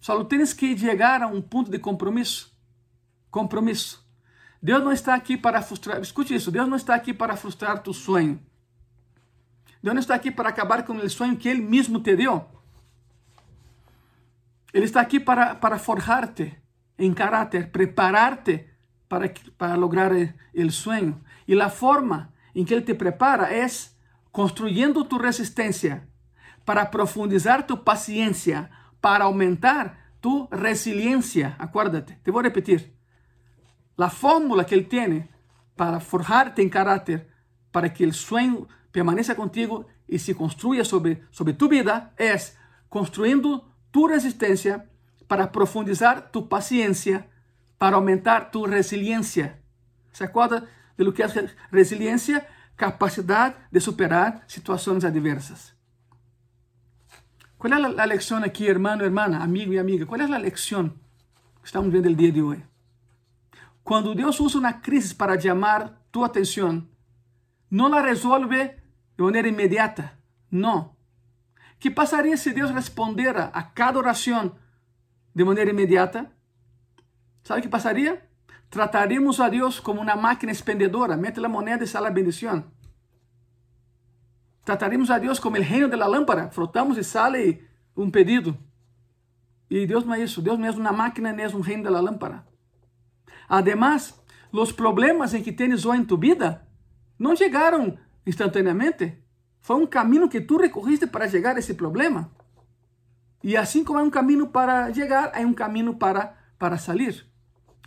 Só 0.00 0.22
tens 0.22 0.52
que 0.52 0.76
chegar 0.76 1.22
a 1.22 1.26
um 1.26 1.40
ponto 1.40 1.70
de 1.70 1.78
compromisso. 1.78 2.52
Compromisso. 3.30 4.06
Deus 4.62 4.82
não 4.84 4.92
está 4.92 5.14
aqui 5.14 5.36
para 5.36 5.62
frustrar, 5.62 6.00
escute 6.00 6.34
isso, 6.34 6.50
Deus 6.50 6.68
não 6.68 6.76
está 6.76 6.94
aqui 6.94 7.14
para 7.14 7.36
frustrar 7.36 7.80
tu 7.80 7.94
sonho. 7.94 8.40
Deus 9.80 9.94
não 9.94 10.00
está 10.00 10.16
aqui 10.16 10.32
para 10.32 10.48
acabar 10.48 10.84
com 10.84 10.94
o 10.94 11.10
sonho 11.10 11.36
que 11.36 11.48
Ele 11.48 11.62
mesmo 11.62 12.00
te 12.00 12.16
deu. 12.16 12.44
Ele 14.74 14.84
está 14.84 15.00
aqui 15.00 15.20
para, 15.20 15.54
para 15.54 15.78
forjar-te 15.78 16.54
em 16.98 17.14
caráter, 17.14 17.70
preparar-te 17.70 18.66
para, 19.08 19.32
para 19.56 19.76
lograr 19.76 20.10
o 20.12 20.70
sonho. 20.70 21.20
E 21.46 21.58
a 21.60 21.70
forma 21.70 22.32
em 22.54 22.64
que 22.64 22.74
Ele 22.74 22.82
te 22.82 22.94
prepara 22.94 23.52
é 23.52 23.64
construindo 24.38 25.04
tu 25.04 25.18
resistência, 25.18 26.08
para 26.64 26.92
profundizar 26.92 27.66
tu 27.66 27.82
paciência, 27.82 28.70
para 29.00 29.24
aumentar 29.24 29.98
tu 30.20 30.46
resiliência. 30.52 31.56
Acuérdate, 31.58 32.20
te 32.22 32.30
vou 32.30 32.40
repetir 32.40 32.94
la 33.96 34.08
fórmula 34.08 34.64
que 34.64 34.76
Él 34.76 34.86
tiene 34.86 35.28
para 35.74 35.98
forjarte 35.98 36.62
en 36.62 36.68
carácter, 36.68 37.28
para 37.72 37.92
que 37.92 38.04
el 38.04 38.12
sueño 38.12 38.68
permanezca 38.92 39.34
contigo 39.34 39.88
y 40.06 40.20
se 40.20 40.36
construya 40.36 40.84
sobre, 40.84 41.24
sobre 41.32 41.52
tu 41.52 41.68
vida, 41.68 42.14
es 42.16 42.56
construyendo 42.88 43.74
tu 43.90 44.06
resistencia 44.06 44.88
para 45.26 45.50
profundizar 45.50 46.30
tu 46.30 46.48
paciencia, 46.48 47.26
para 47.76 47.96
aumentar 47.96 48.52
tu 48.52 48.66
resiliencia. 48.66 49.58
¿Se 50.12 50.22
acuerda 50.22 50.64
de 50.96 51.02
lo 51.02 51.12
que 51.12 51.24
es 51.24 51.34
resiliencia? 51.72 52.46
Capacidad 52.78 53.56
de 53.70 53.80
superar 53.80 54.44
situaciones 54.46 55.04
adversas. 55.04 55.76
¿Cuál 57.58 57.72
es 57.74 57.94
la, 57.94 58.06
lección 58.06 58.42
aquí, 58.42 58.66
hermano, 58.66 59.04
hermana, 59.04 59.42
amigo 59.42 59.74
y 59.74 59.78
amiga? 59.78 60.06
¿Cuál 60.06 60.22
es 60.22 60.30
la 60.30 60.38
lección 60.38 60.98
que 61.60 61.66
estamos 61.66 61.90
viendo 61.90 62.08
el 62.08 62.16
día 62.16 62.32
de 62.32 62.40
hoy? 62.40 62.64
Quando 63.82 64.14
Deus 64.14 64.40
usa 64.40 64.58
uma 64.58 64.80
crise 64.80 65.14
para 65.14 65.38
chamar 65.38 66.00
tua 66.10 66.26
atenção, 66.26 66.88
não 67.70 67.88
la 67.88 68.00
resolve 68.00 68.76
de 69.16 69.22
maneira 69.22 69.48
imediata. 69.48 70.16
Não. 70.50 70.96
que 71.78 71.90
passaria 71.90 72.36
se 72.36 72.52
Deus 72.52 72.70
respondera 72.70 73.50
a 73.52 73.62
cada 73.62 73.98
oração 73.98 74.56
de 75.34 75.44
maneira 75.44 75.70
imediata? 75.70 76.30
¿Sabe 77.42 77.60
o 77.60 77.62
que 77.62 77.68
passaria? 78.68 78.78
Trataríamos 78.78 79.40
a 79.40 79.48
Deus 79.48 79.80
como 79.80 80.00
uma 80.00 80.16
máquina 80.16 80.52
expendedora. 80.52 81.16
Mete 81.16 81.44
a 81.44 81.48
moneda 81.48 81.84
e 81.84 81.86
sale 81.86 82.06
a 82.06 82.10
bendição. 82.10 82.64
Trataríamos 84.64 85.10
a 85.10 85.18
Deus 85.18 85.38
como 85.38 85.56
o 85.56 85.62
reino 85.62 85.88
da 85.88 86.06
lâmpada. 86.06 86.50
Frotamos 86.50 86.98
e 86.98 87.04
sale 87.04 87.66
um 87.96 88.10
pedido. 88.10 88.56
E 89.70 89.86
Deus 89.86 90.04
não 90.04 90.14
é 90.14 90.20
isso. 90.20 90.42
Deus 90.42 90.58
não 90.58 90.66
é 90.66 90.70
uma 90.70 90.92
máquina, 90.92 91.32
nem 91.32 91.44
é 91.44 91.48
um 91.48 91.60
reino 91.60 91.84
da 91.84 92.00
lâmpada. 92.00 92.44
Además, 93.48 94.14
os 94.52 94.72
problemas 94.72 95.34
em 95.34 95.42
que 95.42 95.52
tens 95.52 95.84
hoje 95.84 96.00
em 96.00 96.04
tu 96.04 96.16
vida 96.16 96.66
não 97.18 97.34
chegaram 97.34 97.98
instantaneamente. 98.26 99.18
Foi 99.60 99.76
um 99.76 99.86
caminho 99.86 100.28
que 100.28 100.40
tu 100.40 100.56
recorriste 100.58 101.06
para 101.06 101.28
chegar 101.28 101.56
a 101.56 101.58
esse 101.58 101.74
problema. 101.74 102.30
E 103.42 103.56
assim 103.56 103.84
como 103.84 103.98
há 103.98 104.02
um 104.02 104.10
caminho 104.10 104.48
para 104.48 104.92
chegar, 104.92 105.32
há 105.34 105.40
um 105.40 105.54
caminho 105.54 105.94
para, 105.94 106.34
para 106.58 106.76
sair. 106.76 107.27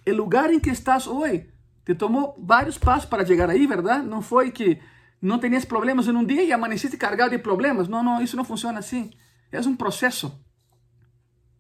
O 0.08 0.12
lugar 0.12 0.52
em 0.52 0.60
que 0.60 0.70
estás 0.70 1.08
hoje 1.08 1.50
te 1.86 1.96
tomou 1.96 2.36
vários 2.40 2.78
passos 2.78 3.06
para 3.06 3.26
chegar 3.26 3.50
aí, 3.50 3.68
verdade? 3.68 4.08
Não 4.08 4.22
foi 4.22 4.52
que 4.52 4.80
não 5.22 5.38
tenias 5.38 5.66
problemas 5.66 6.08
em 6.08 6.16
um 6.16 6.26
dia 6.26 6.44
e 6.44 6.52
amaneciste 6.52 6.98
carregado 6.98 7.32
de 7.32 7.38
problemas. 7.38 7.88
Não, 7.88 8.04
não, 8.04 8.22
isso 8.22 8.36
não 8.36 8.44
funciona 8.44 8.80
assim. 8.80 9.12
É 9.52 9.60
um 9.62 9.76
processo. 9.76 10.44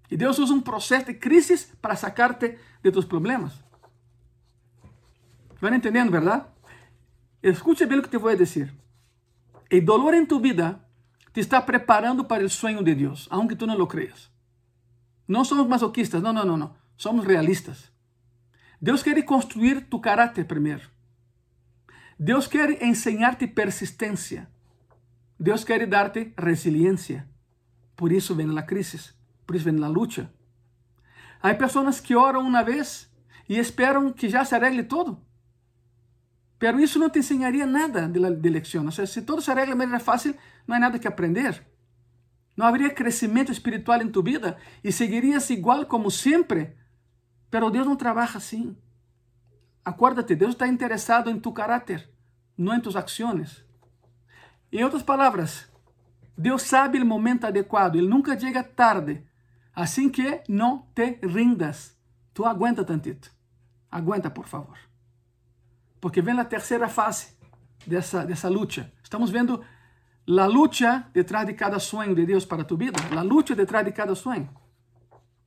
E 0.09 0.17
Deus 0.17 0.39
usa 0.39 0.53
um 0.53 0.61
processo 0.61 1.05
de 1.05 1.13
crises 1.13 1.71
para 1.81 1.95
sacarte 1.95 2.57
de 2.83 2.91
tus 2.91 3.05
problemas. 3.05 3.53
Van 5.59 5.75
entendendo, 5.75 6.11
verdade? 6.11 6.45
Escute 7.43 7.85
bem 7.85 7.99
o 7.99 8.01
que 8.01 8.09
te 8.09 8.17
vou 8.17 8.35
dizer. 8.35 8.73
El 9.69 9.85
dolor 9.85 10.15
en 10.15 10.27
tu 10.27 10.39
vida 10.39 10.87
te 11.31 11.39
está 11.39 11.65
preparando 11.65 12.27
para 12.27 12.41
el 12.41 12.49
sueño 12.49 12.81
de 12.81 12.95
Dios, 12.95 13.27
aunque 13.31 13.55
tú 13.55 13.65
no 13.67 13.77
lo 13.77 13.87
creas. 13.87 14.31
No 15.27 15.45
somos 15.45 15.67
masoquistas, 15.67 16.21
no, 16.21 16.33
no, 16.33 16.43
no, 16.43 16.57
no. 16.57 16.75
Somos 16.97 17.25
realistas. 17.25 17.90
Deus 18.81 19.03
quer 19.03 19.21
construir 19.23 19.81
tu 19.81 19.99
caráter 19.99 20.45
primeiro. 20.45 20.89
Deus 22.17 22.47
quer 22.47 22.81
ensinar-te 22.83 23.47
persistência. 23.47 24.49
Deus 25.39 25.63
quer 25.63 25.85
dar-te 25.85 26.33
resiliência. 26.37 27.27
Por 27.95 28.11
isso 28.11 28.33
vem 28.35 28.57
a 28.57 28.63
crise, 28.63 29.13
por 29.45 29.55
isso 29.55 29.65
vem 29.65 29.83
a 29.83 29.87
luta. 29.87 30.33
Há 31.41 31.53
pessoas 31.53 31.99
que 31.99 32.15
oram 32.15 32.41
uma 32.41 32.63
vez 32.63 33.11
e 33.47 33.57
esperam 33.57 34.11
que 34.11 34.29
já 34.29 34.43
se 34.43 34.55
arregle 34.55 34.83
tudo. 34.83 35.23
Pero 36.57 36.79
isso 36.79 36.99
não 36.99 37.09
te 37.09 37.19
ensinaria 37.19 37.65
nada 37.65 38.07
de, 38.07 38.19
de 38.19 38.49
lección. 38.49 38.87
O 38.87 38.91
sea, 38.91 39.05
se 39.05 39.21
todo 39.23 39.41
se 39.41 39.51
arregla 39.51 39.73
de 39.73 39.79
maneira 39.79 39.99
fácil, 39.99 40.35
não 40.67 40.75
há 40.75 40.79
nada 40.79 40.99
que 40.99 41.07
aprender. 41.07 41.65
Não 42.55 42.65
haveria 42.65 42.93
crescimento 42.93 43.51
espiritual 43.51 44.01
em 44.01 44.11
tu 44.11 44.21
vida 44.21 44.57
e 44.83 44.91
seguirias 44.91 45.49
igual 45.49 45.85
como 45.85 46.11
sempre. 46.11 46.75
Pero 47.51 47.69
Deus 47.69 47.85
não 47.85 47.95
trabalha 47.95 48.31
assim. 48.35 48.75
Acuérdate, 49.83 50.33
Deus 50.35 50.53
está 50.53 50.67
interessado 50.67 51.29
em 51.29 51.39
tu 51.39 51.51
caráter, 51.51 52.09
não 52.57 52.73
em 52.73 52.79
tus 52.79 52.95
ações. 52.95 53.63
Em 54.71 54.83
outras 54.83 55.03
palavras, 55.03 55.69
Deus 56.37 56.61
sabe 56.63 56.99
o 56.99 57.05
momento 57.05 57.45
adequado, 57.45 57.95
Ele 57.97 58.07
nunca 58.07 58.39
chega 58.39 58.63
tarde. 58.63 59.23
Assim 59.75 60.09
que 60.09 60.41
não 60.47 60.87
te 60.93 61.19
rindas. 61.23 61.97
Tu 62.33 62.45
aguenta 62.45 62.83
tantito. 62.83 63.31
Aguenta, 63.89 64.29
por 64.29 64.47
favor. 64.47 64.77
Porque 65.99 66.21
vem 66.21 66.39
a 66.39 66.45
terceira 66.45 66.87
fase 66.87 67.37
dessa, 67.85 68.25
dessa 68.25 68.49
luta. 68.49 68.91
Estamos 69.03 69.29
vendo 69.29 69.63
a 70.27 70.45
luta 70.45 71.07
detrás 71.13 71.45
de 71.45 71.53
cada 71.53 71.79
sonho 71.79 72.15
de 72.15 72.25
Deus 72.25 72.45
para 72.45 72.63
tu 72.63 72.77
vida. 72.77 72.97
A 73.17 73.21
luta 73.21 73.55
detrás 73.55 73.85
de 73.85 73.91
cada 73.91 74.15
sonho. 74.15 74.49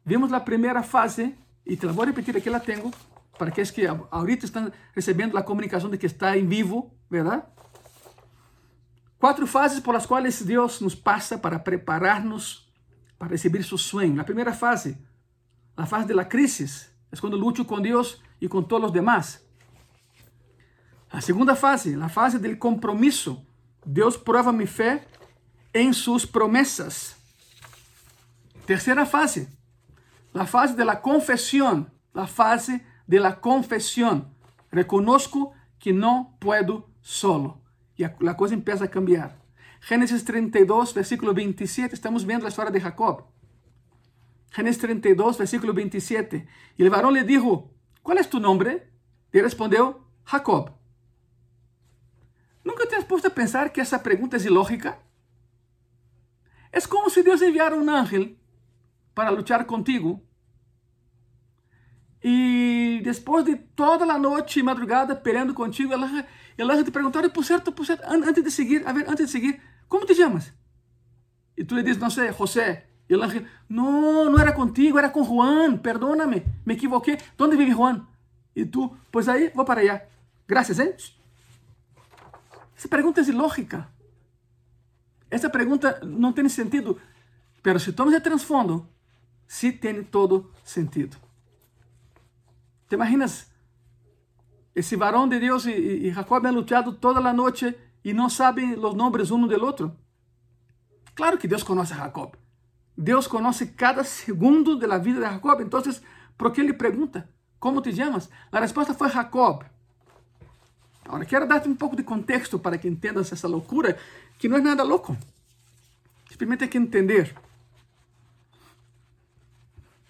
Vimos 0.04 0.32
a 0.32 0.40
primeira 0.40 0.82
fase, 0.82 1.36
e 1.66 1.76
te 1.76 1.86
la 1.86 1.92
vou 1.92 2.04
repetir, 2.04 2.36
aqui 2.36 2.50
la 2.50 2.60
tenho, 2.60 2.90
para 3.38 3.48
aqueles 3.48 3.70
que 3.70 3.86
ahorita 4.10 4.44
estão 4.44 4.70
recebendo 4.94 5.36
a 5.36 5.42
comunicação 5.42 5.90
de 5.90 5.98
que 5.98 6.06
está 6.06 6.36
em 6.36 6.46
vivo, 6.46 6.94
verdade? 7.10 7.42
Quatro 9.18 9.46
fases 9.46 9.80
por 9.80 9.96
as 9.96 10.06
quais 10.06 10.42
Deus 10.42 10.80
nos 10.80 10.94
passa 10.94 11.38
para 11.38 11.58
preparar-nos 11.58 12.64
para 13.18 13.28
receber 13.28 13.62
seu 13.62 13.78
sonho. 13.78 14.20
A 14.20 14.24
primeira 14.24 14.52
fase, 14.52 14.98
a 15.76 15.86
fase 15.86 16.12
da 16.12 16.24
crise, 16.24 16.86
é 17.10 17.16
quando 17.16 17.36
luto 17.36 17.64
com 17.64 17.80
Deus 17.80 18.20
e 18.40 18.48
com 18.48 18.62
todos 18.62 18.88
os 18.88 18.92
demais. 18.92 19.42
A 21.10 21.20
segunda 21.20 21.54
fase, 21.54 21.94
a 21.94 22.08
fase 22.08 22.38
do 22.38 22.56
compromisso. 22.56 23.44
Deus 23.86 24.16
prova 24.16 24.52
minha 24.52 24.66
fé 24.66 25.06
em 25.72 25.92
suas 25.92 26.26
promessas. 26.26 27.16
Terceira 28.66 29.06
fase, 29.06 29.48
a 30.34 30.46
fase 30.46 30.74
da 30.74 30.96
confissão. 30.96 31.86
A 32.12 32.26
fase 32.26 32.84
da 33.06 33.32
confissão. 33.32 34.30
Reconozco 34.72 35.54
que 35.78 35.92
não 35.92 36.24
puedo 36.40 36.84
solo. 37.00 37.60
E 37.96 38.04
a, 38.04 38.08
a 38.08 38.34
coisa 38.34 38.56
começa 38.56 38.84
a 38.84 38.88
cambiar. 38.88 39.38
Gênesis 39.80 40.22
32, 40.22 40.92
versículo 40.92 41.34
27, 41.34 41.94
estamos 41.94 42.24
vendo 42.24 42.46
a 42.46 42.48
história 42.48 42.72
de 42.72 42.80
Jacob. 42.80 43.22
Gênesis 44.54 44.80
32, 44.80 45.36
versículo 45.36 45.74
27. 45.74 46.46
E 46.78 46.84
o 46.84 46.90
varão 46.90 47.10
lhe 47.10 47.22
dijo, 47.22 47.68
qual 48.02 48.16
é 48.16 48.24
tu 48.24 48.40
nome? 48.40 48.80
Ele 49.32 49.42
respondeu, 49.42 50.02
Jacob. 50.26 50.70
Nunca 52.64 52.86
te 52.86 52.94
has 52.94 53.04
puesto 53.04 53.26
a 53.26 53.30
pensar 53.30 53.68
que 53.68 53.80
essa 53.80 53.98
pergunta 53.98 54.36
é 54.36 54.40
ilógica? 54.40 54.98
É 56.72 56.80
como 56.80 57.10
se 57.10 57.22
Deus 57.22 57.42
enviara 57.42 57.76
um 57.76 57.88
ángel 57.90 58.34
para 59.14 59.30
lutar 59.30 59.64
contigo 59.64 60.22
e 62.26 63.02
depois 63.04 63.44
de 63.44 63.54
toda 63.54 64.10
a 64.10 64.18
noite 64.18 64.58
e 64.58 64.62
madrugada 64.62 65.14
peleando 65.14 65.52
contigo, 65.52 65.92
ela, 65.92 66.26
ela 66.56 66.82
te 66.82 66.90
perguntar, 66.90 67.28
por 67.28 67.44
certo, 67.44 67.70
por 67.70 67.84
certo, 67.84 68.02
antes 68.06 68.42
de 68.42 68.50
seguir, 68.50 68.82
a 68.88 68.92
ver, 68.94 69.06
antes 69.06 69.26
de 69.26 69.32
seguir, 69.32 69.60
como 69.86 70.06
te 70.06 70.14
chamas? 70.14 70.50
E 71.54 71.62
tu 71.62 71.74
lhe 71.74 71.82
diz, 71.82 71.98
não 71.98 72.08
sei, 72.08 72.32
José. 72.32 72.86
E 73.10 73.14
ángel, 73.14 73.44
não, 73.68 74.30
não 74.30 74.38
era 74.38 74.54
contigo, 74.54 74.98
era 74.98 75.10
com 75.10 75.22
Juan, 75.22 75.76
perdóname, 75.76 76.46
me 76.64 76.72
equivoquei. 76.72 77.18
Onde 77.38 77.58
vive 77.58 77.72
Juan? 77.72 78.06
E 78.56 78.64
tu, 78.64 78.96
pois 79.12 79.28
aí, 79.28 79.52
vou 79.54 79.66
para 79.66 79.82
allá. 79.82 80.00
Graças, 80.48 80.78
hein? 80.78 80.94
Essa 82.74 82.88
pergunta 82.88 83.20
é 83.20 83.24
ilógica. 83.24 83.86
Essa 85.30 85.50
pergunta 85.50 86.00
não 86.02 86.32
tem 86.32 86.48
sentido. 86.48 86.98
Mas 87.62 87.82
se 87.82 87.92
tomas 87.92 88.14
de 88.14 88.20
transfundo, 88.20 88.88
sí 89.46 89.72
tem 89.72 90.04
todo 90.04 90.50
sentido. 90.62 91.16
¿Te 92.88 92.96
imaginas? 92.96 93.50
Esse 94.74 94.96
varão 94.96 95.28
de 95.28 95.38
Deus 95.38 95.66
e, 95.66 95.72
e 96.08 96.12
Jacob 96.12 96.44
han 96.46 96.52
lutado 96.52 96.94
toda 96.94 97.20
a 97.20 97.32
noite 97.32 97.76
e 98.02 98.12
não 98.12 98.28
sabem 98.28 98.74
os 98.74 98.94
nomes 98.94 99.30
um 99.30 99.46
do 99.46 99.64
outro. 99.64 99.96
Claro 101.14 101.38
que 101.38 101.46
Deus 101.46 101.62
conhece 101.62 101.94
Jacob. 101.94 102.34
Deus 102.96 103.26
conhece 103.26 103.66
cada 103.66 104.02
segundo 104.04 104.76
da 104.76 104.98
vida 104.98 105.20
de 105.20 105.26
Jacob. 105.26 105.60
Então, 105.60 105.80
por 106.36 106.52
que 106.52 106.60
ele 106.60 106.72
pergunta? 106.72 107.28
Como 107.58 107.80
te 107.80 107.94
chamas? 107.94 108.28
A 108.50 108.60
resposta 108.60 108.92
foi 108.94 109.08
Jacob. 109.08 109.64
Agora, 111.04 111.24
quero 111.24 111.46
dar-te 111.46 111.68
um 111.68 111.76
pouco 111.76 111.96
de 111.96 112.02
contexto 112.02 112.58
para 112.58 112.76
que 112.78 112.88
entendas 112.88 113.32
essa 113.32 113.46
loucura, 113.46 113.98
que 114.38 114.48
não 114.48 114.56
é 114.56 114.60
nada 114.60 114.82
louco. 114.82 115.16
Simplesmente 116.30 116.64
é 116.64 116.66
que 116.66 116.78
entender. 116.78 117.34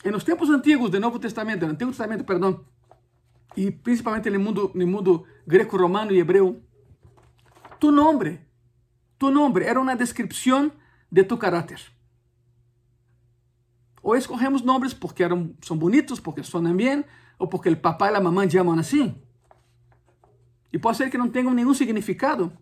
E 0.05 0.11
nos 0.11 0.23
tempos 0.23 0.51
antigos 0.51 0.90
do 0.90 1.01
Novo 1.01 1.19
Testamento, 1.19 1.61
do 1.61 1.73
Antigo 1.73 1.90
Testamento, 1.90 2.25
perdão, 2.25 2.62
e 3.57 3.71
principalmente 3.71 4.29
no 4.29 4.38
mundo, 4.38 4.71
no 4.75 4.87
mundo 4.87 5.27
greco-romano 5.47 6.12
e 6.12 6.19
hebreu, 6.19 6.62
tu 7.81 7.90
nome, 7.90 8.38
tu 9.19 9.31
nome 9.31 9.62
era 9.62 9.81
uma 9.81 9.97
descrição 9.97 10.71
de 11.11 11.25
tu 11.25 11.38
caráter. 11.38 11.81
Ou 14.03 14.14
escorremos 14.14 14.61
nomes 14.61 14.93
porque 14.93 15.23
são 15.62 15.79
bonitos, 15.79 16.21
porque 16.21 16.43
sonam 16.43 16.77
bem, 16.77 17.03
ou 17.38 17.49
porque 17.49 17.71
o 17.71 17.77
papai 17.77 18.12
e 18.12 18.17
a 18.17 18.21
mamãe 18.21 18.51
chamam 18.51 18.79
assim. 18.79 19.23
E 20.71 20.79
pode 20.79 20.99
ser 20.99 21.09
que 21.09 21.17
não 21.17 21.31
tenham 21.31 21.55
nenhum 21.55 21.73
significado, 21.73 22.53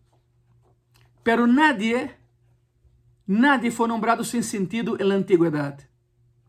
pero 1.25 1.47
nadie, 1.49 2.09
nadie 3.27 3.73
foi 3.73 3.89
nombrado 3.89 4.25
sem 4.25 4.43
sentido 4.43 4.97
na 4.99 5.17
antiguidade. 5.17 5.92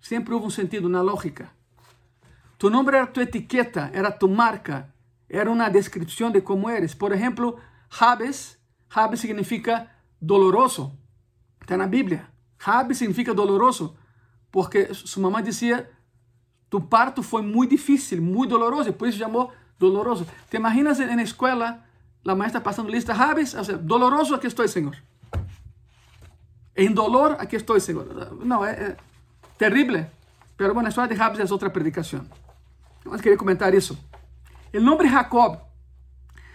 Sempre 0.04 0.34
houve 0.34 0.48
um 0.48 0.50
sentido 0.50 0.90
na 0.90 1.02
lógica. 1.02 1.50
Tu 2.58 2.70
nome 2.70 2.90
era 2.90 3.08
tua 3.08 3.24
etiqueta, 3.24 3.90
era 3.94 4.12
tu 4.12 4.28
marca, 4.28 4.94
era 5.30 5.50
uma 5.50 5.70
descrição 5.70 6.30
de 6.30 6.42
como 6.42 6.70
eres. 6.70 6.94
Por 6.94 7.14
exemplo, 7.14 7.58
Jabes, 7.90 8.60
Jabes 8.94 9.22
significa 9.22 9.90
doloroso. 10.20 10.92
Está 11.62 11.78
na 11.78 11.88
Bíblia. 11.88 12.28
Jabes 12.60 12.98
significa 12.98 13.34
doloroso, 13.34 13.96
porque 14.52 14.94
sua 14.94 15.24
mamãe 15.24 15.42
dizia, 15.42 15.90
tu 16.70 16.82
parto 16.82 17.24
foi 17.24 17.42
muito 17.42 17.70
difícil, 17.70 18.22
muito 18.22 18.50
doloroso, 18.50 18.90
e 18.90 18.92
por 18.92 19.08
isso 19.08 19.18
chamou 19.18 19.54
doloroso. 19.80 20.28
¿Te 20.50 20.58
imaginas 20.58 21.00
en 21.00 21.16
la 21.16 21.24
escuela 21.24 21.86
la 22.26 22.36
maestra 22.36 22.62
pasando 22.62 22.92
lista, 22.92 23.16
Javes? 23.16 23.56
O 23.56 23.64
sea, 23.64 23.78
doloroso, 23.78 24.36
aquí 24.36 24.48
estoy, 24.48 24.68
Señor. 24.68 24.98
En 26.76 26.94
dolor, 26.94 27.38
aquí 27.40 27.56
estoy, 27.56 27.80
Señor. 27.80 28.36
No, 28.46 28.66
es, 28.66 28.78
es 28.78 28.96
terrible. 29.58 30.10
Pero 30.58 30.74
bueno, 30.74 30.88
la 30.88 30.90
historia 30.90 31.10
de 31.10 31.16
Javes 31.16 31.40
es 31.40 31.52
otra 31.52 31.72
predicación. 31.72 32.30
Mas 33.06 33.22
queria 33.22 33.38
comentar 33.38 33.74
isso. 33.74 33.98
O 34.74 34.80
nome 34.80 35.10
Jacob 35.10 35.60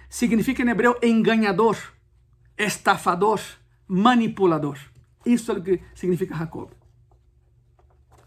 significa 0.08 0.62
em 0.62 0.68
hebreu 0.68 0.96
enganador, 1.02 1.76
estafador, 2.56 3.40
manipulador. 3.86 4.78
Isso 5.24 5.52
é 5.52 5.54
o 5.54 5.62
que 5.62 5.82
significa 5.94 6.34
Jacob. 6.34 6.70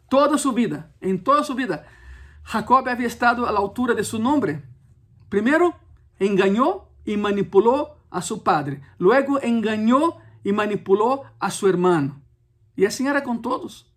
Toda 0.09 0.37
sua 0.37 0.53
vida, 0.53 0.91
em 1.01 1.17
toda 1.17 1.43
sua 1.43 1.55
vida, 1.55 1.85
Jacob 2.45 2.87
havia 2.87 3.07
estado 3.07 3.45
à 3.45 3.49
altura 3.49 3.95
de 3.95 4.03
seu 4.03 4.19
nome. 4.19 4.61
Primeiro, 5.29 5.73
enganou 6.19 6.91
e 7.05 7.17
manipulou 7.17 7.97
a 8.09 8.21
seu 8.21 8.37
padre. 8.37 8.81
Luego, 8.99 9.43
enganou 9.45 10.21
e 10.43 10.51
manipulou 10.51 11.25
a 11.39 11.49
seu 11.49 11.69
irmão. 11.69 12.15
E 12.77 12.85
assim 12.85 13.07
era 13.07 13.21
com 13.21 13.37
todos. 13.37 13.90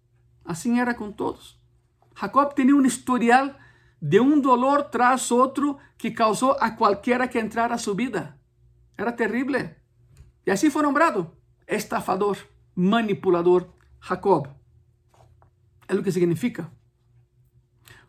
Assim 0.44 0.80
era 0.80 0.94
com 0.94 1.10
todos. 1.10 1.58
Jacob 2.18 2.52
tinha 2.54 2.74
um 2.74 2.84
historial 2.84 3.54
de 4.00 4.20
um 4.20 4.38
dolor 4.40 4.84
tras 4.84 5.30
outro 5.30 5.78
que 5.96 6.10
causou 6.10 6.52
a 6.60 6.70
qualquer 6.70 7.26
que 7.28 7.38
entrar 7.38 7.72
a 7.72 7.78
sua 7.78 7.94
vida. 7.94 8.38
Era 8.96 9.10
terrível. 9.10 9.70
E 10.46 10.50
assim 10.50 10.70
foi 10.70 10.82
nombrado 10.82 11.30
estafador, 11.66 12.36
manipulador, 12.74 13.68
Jacob. 14.00 14.48
É 15.88 15.94
o 15.94 16.02
que 16.02 16.12
significa. 16.12 16.70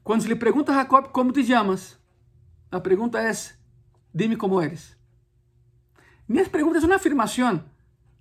Quando 0.03 0.21
se 0.21 0.27
lhe 0.27 0.35
pergunta 0.35 0.71
a 0.71 0.75
Jacob 0.75 1.07
como 1.07 1.31
te 1.31 1.43
chamas, 1.43 1.97
a 2.71 2.79
pergunta 2.79 3.19
é: 3.21 3.31
dime 4.13 4.35
como 4.35 4.61
eres. 4.61 4.97
Minhas 6.27 6.47
perguntas 6.47 6.83
é 6.83 6.85
uma 6.85 6.95
afirmação. 6.95 7.63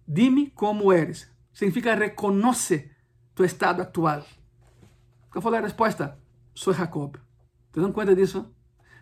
Dime 0.06 0.50
como 0.50 0.92
eres. 0.92 1.30
Significa 1.52 1.94
reconoce 1.94 2.90
tu 3.34 3.44
estado 3.44 3.82
atual. 3.82 4.24
Qual 5.30 5.42
foi 5.42 5.58
a 5.58 5.60
resposta? 5.60 6.18
Sou 6.54 6.72
Jacob. 6.72 7.18
¿Te 7.72 7.80
dan 7.80 7.92
cuenta 7.92 8.14
de 8.14 8.22
eso? 8.22 8.52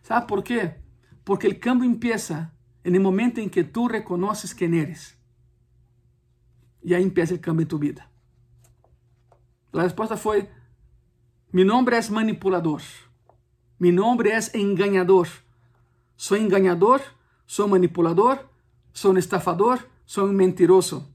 ¿Sabes 0.03 0.25
por 0.25 0.43
qué? 0.43 0.81
Porque 1.25 1.47
el 1.47 1.61
cambio 1.61 1.89
empieza 1.89 2.55
el 2.83 2.99
momento 3.01 3.41
en 3.41 3.51
que 3.51 3.65
tú 3.65 3.89
reconoces 3.89 4.55
quién 4.55 4.75
eres. 4.75 5.19
Y 6.83 6.95
ahí 6.95 7.03
empieza 7.03 7.35
el 7.35 7.41
cambio 7.41 7.63
en 7.65 7.69
tu 7.69 7.79
vida. 7.79 8.11
La 9.71 9.85
respuesta 9.85 10.17
fue, 10.17 10.51
mi 11.51 11.65
nombre 11.65 11.99
es 11.99 12.11
manipulador. 12.11 12.83
Mi 13.79 13.93
nombre 13.93 14.37
es 14.37 14.55
engañador. 14.55 15.29
Soy 16.17 16.41
engañador, 16.41 17.03
soy 17.47 17.69
manipulador, 17.69 18.49
soy 18.93 19.13
un 19.13 19.19
estafador, 19.19 19.91
soy 20.05 20.31
un 20.31 20.37
mentiroso. 20.37 21.15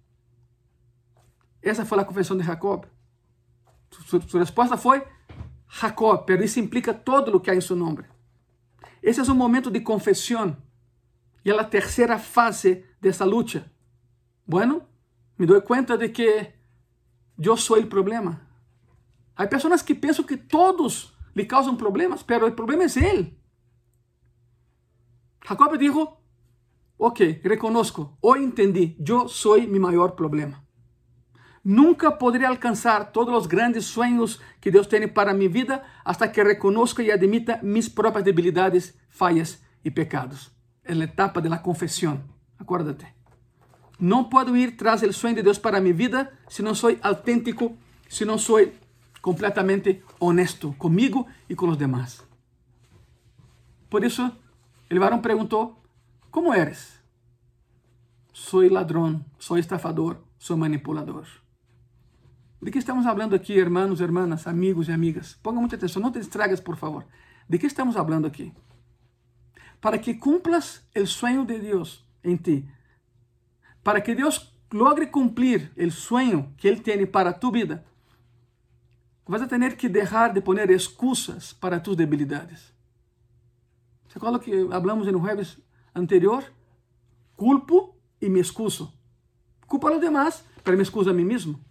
Esa 1.62 1.86
fue 1.86 1.97
la 1.97 2.06
confesión 2.06 2.38
de 2.38 2.43
Jacob. 2.43 2.88
Su, 3.89 4.21
su 4.21 4.38
respuesta 4.38 4.78
fue, 4.78 5.06
Jacob, 5.67 6.26
pero 6.26 6.43
isso 6.43 6.60
implica 6.60 6.93
todo 6.93 7.36
o 7.36 7.41
que 7.41 7.52
há 7.52 7.56
em 7.56 7.62
seu 7.62 7.76
nome. 7.76 8.06
Esse 9.02 9.19
é 9.19 9.23
um 9.23 9.36
momento 9.36 9.69
de 9.69 9.82
confissão 9.82 10.58
e 11.43 11.50
é 11.50 11.60
a 11.60 11.63
terceira 11.63 12.17
fase 12.17 12.86
dessa 13.00 13.26
luta. 13.26 13.71
Bueno, 14.45 14.88
me 15.38 15.45
dou 15.45 15.62
conta 15.62 15.97
de 15.97 16.10
que 16.10 16.54
eu 17.38 17.56
sou 17.56 17.80
o 17.80 17.88
problema. 17.88 18.41
Há 19.36 19.45
pessoas 19.47 19.82
que 19.82 19.93
pensam 19.93 20.26
que 20.26 20.36
todos 20.36 21.13
lhe 21.36 21.45
causam 21.45 21.76
problemas, 21.76 22.26
mas 22.28 22.43
o 22.43 22.52
problema 22.52 22.84
é 22.84 23.15
ele. 23.15 23.38
Jacob 25.47 25.78
disse: 25.78 26.08
Ok, 26.97 27.41
reconozco, 27.43 28.17
hoje 28.21 28.43
entendi, 28.43 28.97
eu 29.08 29.30
sou 29.30 29.62
meu 29.62 29.80
maior 29.80 30.12
problema. 30.12 30.66
Nunca 31.67 32.17
podré 32.17 32.45
alcanzar 32.45 33.12
todos 33.12 33.34
los 33.34 33.49
grandes 33.49 33.84
sueños 33.84 34.39
que 34.62 34.71
Dios 34.71 34.88
tiene 34.88 35.10
para 35.10 35.34
mi 35.34 35.49
vida 35.49 35.84
hasta 36.06 36.32
que 36.32 36.41
reconozca 36.41 37.03
y 37.03 37.12
admita 37.12 37.60
mis 37.62 37.89
propias 37.89 38.23
debilidades, 38.23 38.97
fallas 39.10 39.62
y 39.84 39.91
pecados. 39.91 40.53
Es 40.86 40.95
la 40.95 41.03
etapa 41.03 41.41
de 41.41 41.49
la 41.49 41.62
confesión. 41.62 42.23
Acuérdate. 42.58 43.13
No 43.99 44.30
puedo 44.30 44.56
ir 44.56 44.77
tras 44.77 45.03
el 45.03 45.13
sueño 45.13 45.36
de 45.36 45.43
Dios 45.43 45.60
para 45.60 45.82
mi 45.82 45.91
vida 45.91 46.39
si 46.47 46.63
no 46.63 46.73
soy 46.73 46.99
auténtico, 47.01 47.75
si 48.08 48.23
no 48.23 48.38
soy 48.38 48.71
completamente 49.19 50.06
honesto 50.19 50.73
conmigo 50.77 51.27
y 51.49 51.56
con 51.56 51.67
los 51.67 51.77
demás. 51.77 52.23
Por 53.89 54.06
eso 54.06 54.38
el 54.88 54.99
varón 54.99 55.21
preguntó, 55.21 55.75
¿cómo 56.32 56.53
eres? 56.53 57.01
Soy 58.32 58.69
ladrón, 58.69 59.25
soy 59.38 59.60
estafador, 59.60 60.23
soy 60.38 60.56
manipulador. 60.56 61.25
De 62.61 62.71
que 62.71 62.79
estamos 62.79 63.05
falando 63.05 63.35
aqui, 63.35 63.53
irmãos, 63.53 64.01
irmãs, 64.01 64.47
amigos 64.47 64.87
e 64.87 64.91
amigas? 64.91 65.37
Ponga 65.43 65.59
muita 65.59 65.75
atenção, 65.75 66.01
não 66.01 66.11
te 66.11 66.19
distragas, 66.19 66.59
por 66.59 66.75
favor. 66.75 67.05
De 67.47 67.59
que 67.59 67.67
estamos 67.67 67.95
falando 67.95 68.25
aqui? 68.25 68.51
Para 69.79 69.99
que 69.99 70.15
cumplas 70.15 70.83
o 70.95 71.05
sonho 71.05 71.45
de 71.45 71.59
Deus 71.59 72.03
em 72.23 72.35
ti, 72.35 72.67
para 73.83 74.01
que 74.01 74.15
Deus 74.15 74.51
logre 74.73 75.07
cumprir 75.07 75.71
o 75.77 75.91
sonho 75.91 76.51
que 76.57 76.67
Ele 76.67 76.81
tem 76.81 77.05
para 77.05 77.31
tu 77.31 77.51
vida, 77.51 77.85
vas 79.25 79.41
a 79.41 79.47
tener 79.47 79.77
que 79.77 79.87
deixar 79.87 80.33
de 80.33 80.41
poner 80.41 80.71
excusas 80.71 81.53
para 81.53 81.79
tus 81.79 81.95
debilidades. 81.95 82.73
¿Se 84.07 84.17
acuerda 84.17 84.39
que 84.39 84.67
hablamos 84.71 85.05
no 85.11 85.19
jueves 85.19 85.61
anterior? 85.93 86.43
Culpo 87.35 87.95
e 88.19 88.29
me 88.29 88.39
excuso. 88.39 88.93
Culpo 89.67 89.87
a 89.87 89.91
los 89.91 90.01
demás, 90.01 90.43
pero 90.63 90.75
me 90.75 90.83
excuso 90.83 91.11
a 91.11 91.13
mim 91.13 91.25
mesmo. 91.25 91.66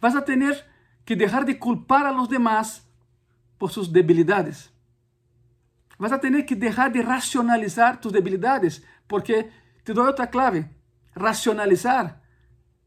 Vas 0.00 0.14
a 0.14 0.24
tener 0.24 0.66
que 1.04 1.16
dejar 1.16 1.44
de 1.44 1.58
culpar 1.58 2.06
a 2.06 2.12
los 2.12 2.28
demás 2.28 2.86
por 3.56 3.70
sus 3.70 3.92
debilidades. 3.92 4.72
Vas 5.98 6.12
a 6.12 6.20
tener 6.20 6.46
que 6.46 6.54
dejar 6.54 6.92
de 6.92 7.02
racionalizar 7.02 8.00
tus 8.00 8.12
debilidades, 8.12 8.84
porque 9.06 9.50
te 9.82 9.92
doy 9.92 10.06
otra 10.06 10.30
clave. 10.30 10.70
Racionalizar 11.14 12.20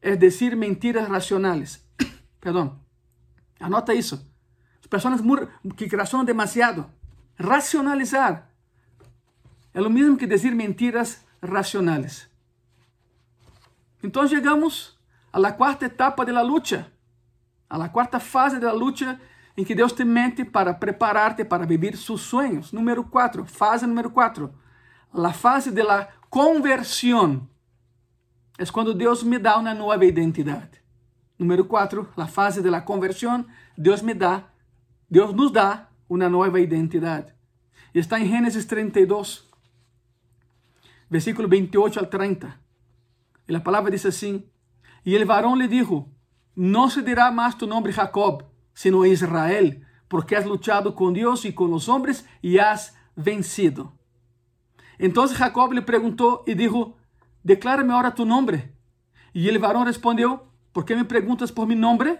es 0.02 0.20
decir 0.20 0.56
mentiras 0.56 1.10
racionales. 1.10 1.86
Perdón. 2.40 2.80
Anota 3.60 3.94
eso. 3.94 4.26
Personas 4.90 5.22
que 5.78 5.88
razonan 5.88 6.26
demasiado. 6.26 6.90
Racionalizar 7.38 8.50
es 9.74 9.82
lo 9.82 9.90
mismo 9.90 10.18
que 10.18 10.28
decir 10.28 10.54
mentiras 10.54 11.26
racionales. 11.42 12.30
Entonces 14.02 14.38
llegamos 14.38 15.00
a 15.32 15.40
la 15.40 15.56
cuarta 15.56 15.86
etapa 15.86 16.26
de 16.26 16.34
la 16.34 16.44
lucha. 16.44 16.91
A 17.72 17.90
quarta 17.90 18.20
fase 18.20 18.60
da 18.60 18.74
luta 18.74 19.20
em 19.56 19.64
que 19.64 19.74
Deus 19.74 19.94
te 19.94 20.04
mente 20.04 20.44
para 20.44 20.74
preparar-te 20.74 21.46
para 21.46 21.66
viver 21.66 21.96
seus 21.96 22.22
sonhos. 22.22 22.74
Número 22.74 23.04
4, 23.04 23.46
fase 23.46 23.88
número 23.88 24.10
4. 24.12 24.54
A 25.14 25.34
fase 25.34 25.72
de 25.72 25.82
la 25.82 26.10
conversão. 26.30 27.48
É 28.58 28.66
quando 28.66 28.94
Deus 28.94 29.24
me 29.24 29.40
dá 29.40 29.58
uma 29.58 29.74
nova 29.74 30.06
identidade. 30.06 30.82
Número 31.40 31.66
4, 31.66 32.10
a 32.18 32.28
fase 32.28 32.62
de 32.62 32.70
la 32.70 32.82
conversão, 32.82 33.46
Deus 33.78 34.02
me 34.02 34.14
dá, 34.14 34.44
Deus 35.10 35.34
nos 35.34 35.52
dá 35.52 35.88
uma 36.08 36.30
nova 36.30 36.60
identidade. 36.60 37.34
Está 37.94 38.20
em 38.20 38.28
Gênesis 38.28 38.66
32, 38.66 39.50
versículo 41.10 41.48
28 41.48 42.00
al 42.00 42.06
30. 42.06 42.54
E 43.48 43.56
a 43.56 43.60
palavra 43.60 43.92
diz 43.92 44.06
assim: 44.06 44.44
E 45.06 45.16
el 45.16 45.26
varão 45.26 45.56
lhe 45.56 45.68
dijo: 45.68 46.08
No 46.56 46.90
se 46.90 47.02
dirá 47.02 47.32
más 47.32 47.58
tu 47.58 47.68
nombre 47.68 47.94
Jacob, 47.94 48.46
sino 48.74 49.06
Israel, 49.06 49.86
porque 50.08 50.36
has 50.36 50.46
luchado 50.46 50.96
con 50.96 51.14
Dios 51.14 51.46
y 51.46 51.54
con 51.54 51.72
los 51.72 51.88
hombres 51.88 52.26
y 52.42 52.58
has 52.58 52.96
vencido. 53.16 53.94
Entonces 54.98 55.38
Jacob 55.38 55.74
le 55.74 55.82
preguntó 55.82 56.44
y 56.46 56.54
dijo, 56.54 56.98
declárame 57.44 57.94
ahora 57.94 58.14
tu 58.14 58.26
nombre. 58.26 58.74
Y 59.34 59.48
el 59.48 59.60
varón 59.60 59.86
respondió, 59.86 60.44
¿por 60.74 60.86
qué 60.86 60.96
me 60.96 61.06
preguntas 61.06 61.52
por 61.52 61.68
mi 61.68 61.76
nombre? 61.76 62.20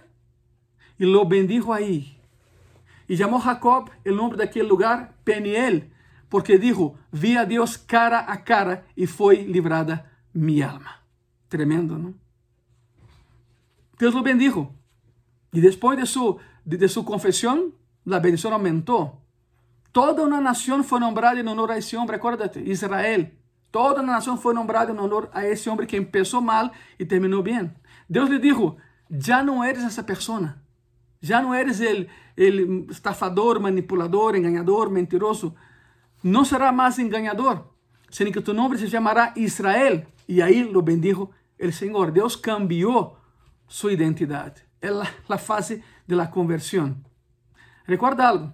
Y 0.98 1.04
lo 1.04 1.26
bendijo 1.26 1.72
ahí. 1.72 2.18
Y 3.06 3.16
llamó 3.16 3.38
Jacob 3.38 3.90
el 4.04 4.16
nombre 4.16 4.38
de 4.38 4.44
aquel 4.44 4.68
lugar 4.68 5.14
Peniel, 5.24 5.92
porque 6.28 6.58
dijo, 6.58 6.96
vi 7.10 7.36
a 7.36 7.44
Dios 7.44 7.76
cara 7.76 8.32
a 8.32 8.42
cara 8.42 8.86
y 8.96 9.06
fue 9.06 9.42
librada 9.42 10.10
mi 10.32 10.62
alma. 10.62 11.02
Tremendo, 11.48 11.98
¿no? 11.98 12.14
Deus 14.02 14.16
o 14.16 14.22
bendijo. 14.22 14.74
E 15.54 15.60
depois 15.60 15.96
de 15.96 16.06
sua 16.06 16.38
de, 16.64 16.88
su 16.88 17.04
confesión, 17.04 17.72
la 18.04 18.18
bendición 18.18 18.52
aumentou. 18.52 19.22
Toda 19.92 20.24
uma 20.24 20.40
nação 20.40 20.82
foi 20.82 20.98
nombrada 20.98 21.38
em 21.38 21.46
honor 21.46 21.70
a 21.70 21.78
esse 21.78 21.94
homem, 21.96 22.16
acuérdate, 22.16 22.58
Israel. 22.68 23.30
Toda 23.70 24.02
uma 24.02 24.14
nação 24.14 24.36
foi 24.36 24.54
nombrada 24.54 24.90
em 24.90 24.98
honor 24.98 25.30
a 25.32 25.46
esse 25.46 25.70
homem 25.70 25.86
que 25.86 26.04
começou 26.04 26.40
mal 26.40 26.72
e 26.98 27.04
terminou 27.04 27.44
bem. 27.44 27.70
Deus 28.10 28.28
lhe 28.28 28.40
dijo, 28.40 28.76
já 29.08 29.40
não 29.44 29.62
eres 29.62 29.84
essa 29.84 30.02
pessoa. 30.02 30.56
Já 31.20 31.40
não 31.40 31.54
eres 31.54 31.80
el, 31.80 32.08
el 32.36 32.88
estafador, 32.90 33.60
manipulador, 33.60 34.34
enganador, 34.34 34.90
mentiroso. 34.90 35.54
no 36.24 36.44
será 36.44 36.72
más 36.72 36.98
engañador, 36.98 37.70
sino 38.10 38.32
que 38.32 38.40
tu 38.40 38.52
nombre 38.52 38.80
se 38.80 38.88
llamará 38.88 39.32
Israel. 39.36 40.08
Y 40.26 40.40
ahí 40.40 40.64
lo 40.64 40.82
bendijo 40.82 41.30
el 41.56 41.72
Señor. 41.72 42.12
Dios 42.12 42.36
cambió 42.36 43.21
su 43.72 43.88
identidad. 43.88 44.54
Es 44.82 44.90
la, 44.90 45.08
la 45.28 45.38
fase 45.38 45.82
de 46.06 46.14
la 46.14 46.30
conversión. 46.30 47.08
Recuerda 47.86 48.28
algo. 48.28 48.52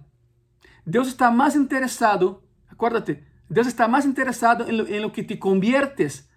Dios 0.84 1.08
está 1.08 1.30
más 1.32 1.56
interesado, 1.56 2.44
acuérdate, 2.68 3.26
Dios 3.48 3.66
está 3.66 3.88
más 3.88 4.04
interesado 4.04 4.66
en 4.68 4.78
lo, 4.78 4.84
lo 4.84 5.12
que 5.12 5.24
te 5.24 5.38
conviertes 5.38 6.30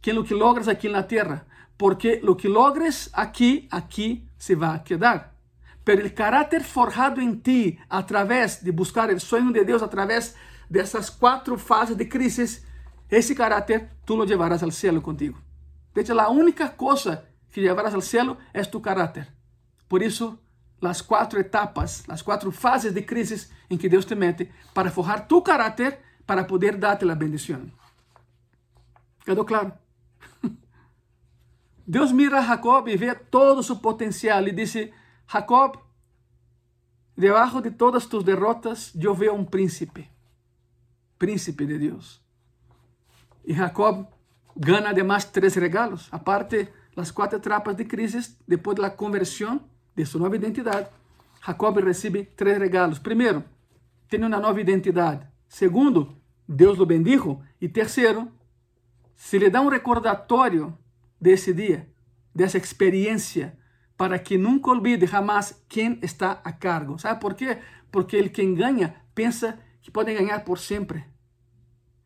que 0.00 0.10
en 0.10 0.16
lo 0.16 0.24
que 0.24 0.34
logras 0.34 0.66
aquí 0.66 0.88
en 0.88 0.94
la 0.94 1.06
tierra. 1.06 1.46
Porque 1.76 2.20
lo 2.22 2.36
que 2.36 2.48
logres 2.48 3.10
aquí, 3.12 3.68
aquí 3.70 4.28
se 4.36 4.56
va 4.56 4.74
a 4.74 4.82
quedar. 4.82 5.34
Pero 5.84 6.02
el 6.02 6.12
carácter 6.12 6.64
forjado 6.64 7.20
en 7.20 7.42
ti 7.42 7.78
a 7.88 8.04
través 8.04 8.64
de 8.64 8.72
buscar 8.72 9.08
el 9.08 9.20
sueño 9.20 9.52
de 9.52 9.64
Dios, 9.64 9.82
a 9.82 9.88
través 9.88 10.36
cuatro 11.18 11.56
fases 11.56 11.96
de 11.96 12.08
crisis, 12.08 12.66
ese 13.08 13.34
carácter 13.34 13.90
tú 14.04 14.16
lo 14.16 14.24
llevarás 14.24 14.62
al 14.62 14.72
cielo 14.72 15.00
contigo. 15.00 15.38
De 16.02 16.14
la 16.14 16.30
única 16.30 16.76
cosa 16.76 17.24
que 17.52 17.60
llevarás 17.60 17.92
al 17.92 18.02
cielo 18.02 18.38
es 18.54 18.70
tu 18.70 18.80
carácter. 18.80 19.28
Por 19.86 20.02
eso, 20.02 20.40
las 20.80 21.02
cuatro 21.02 21.38
etapas, 21.38 22.08
las 22.08 22.22
cuatro 22.22 22.50
fases 22.50 22.94
de 22.94 23.04
crisis 23.04 23.52
en 23.68 23.78
que 23.78 23.88
Dios 23.88 24.06
te 24.06 24.16
mete 24.16 24.50
para 24.72 24.90
forjar 24.90 25.28
tu 25.28 25.42
carácter 25.42 26.02
para 26.24 26.46
poder 26.46 26.80
darte 26.80 27.04
la 27.04 27.14
bendición. 27.14 27.72
¿Quedó 29.26 29.44
claro? 29.44 29.76
Deus 31.86 32.12
mira 32.14 32.38
a 32.38 32.44
Jacob 32.44 32.88
e 32.88 32.96
vê 32.96 33.14
todo 33.14 33.62
su 33.62 33.80
potencial 33.82 34.48
e 34.48 34.52
dice, 34.52 34.92
Jacob, 35.26 35.78
debajo 37.14 37.60
de 37.60 37.70
todas 37.70 38.06
tus 38.06 38.24
derrotas, 38.24 38.92
eu 38.94 39.14
veo 39.14 39.34
um 39.34 39.44
príncipe, 39.44 40.10
príncipe 41.18 41.66
de 41.66 41.78
Deus. 41.78 42.22
E 43.44 43.52
Jacob 43.52 44.08
gana 44.60 44.90
además 44.90 45.24
três 45.32 45.56
regalos, 45.56 46.08
aparte 46.12 46.68
las 46.94 47.10
quatro 47.10 47.38
etapas 47.38 47.74
de 47.76 47.86
crisis, 47.86 48.36
depois 48.46 48.76
da 48.76 48.90
conversão 48.90 49.62
de 49.96 50.04
sua 50.04 50.20
nova 50.20 50.36
identidade, 50.36 50.88
Jacob 51.44 51.78
recebe 51.78 52.24
três 52.36 52.58
regalos. 52.58 52.98
Primeiro, 52.98 53.42
tem 54.08 54.22
uma 54.22 54.38
nova 54.38 54.60
identidade. 54.60 55.26
Segundo, 55.48 56.14
Deus 56.46 56.76
lo 56.76 56.84
bendijo. 56.84 57.40
E 57.58 57.68
terceiro, 57.68 58.30
se 59.16 59.38
lhe 59.38 59.48
dá 59.48 59.62
um 59.62 59.68
recordatório 59.68 60.76
desse 61.18 61.54
dia, 61.54 61.88
dessa 62.34 62.58
experiência, 62.58 63.58
para 63.96 64.18
que 64.18 64.36
nunca 64.36 64.70
olvide 64.70 65.06
jamais 65.06 65.62
quem 65.68 65.98
está 66.02 66.40
a 66.44 66.52
cargo. 66.52 66.98
Sabe 66.98 67.18
por 67.18 67.34
quê? 67.34 67.58
Porque 67.90 68.16
ele 68.16 68.28
que 68.28 68.44
ganha 68.54 68.94
pensa 69.14 69.58
que 69.80 69.90
pode 69.90 70.12
ganhar 70.12 70.44
por 70.44 70.58
sempre. 70.58 71.04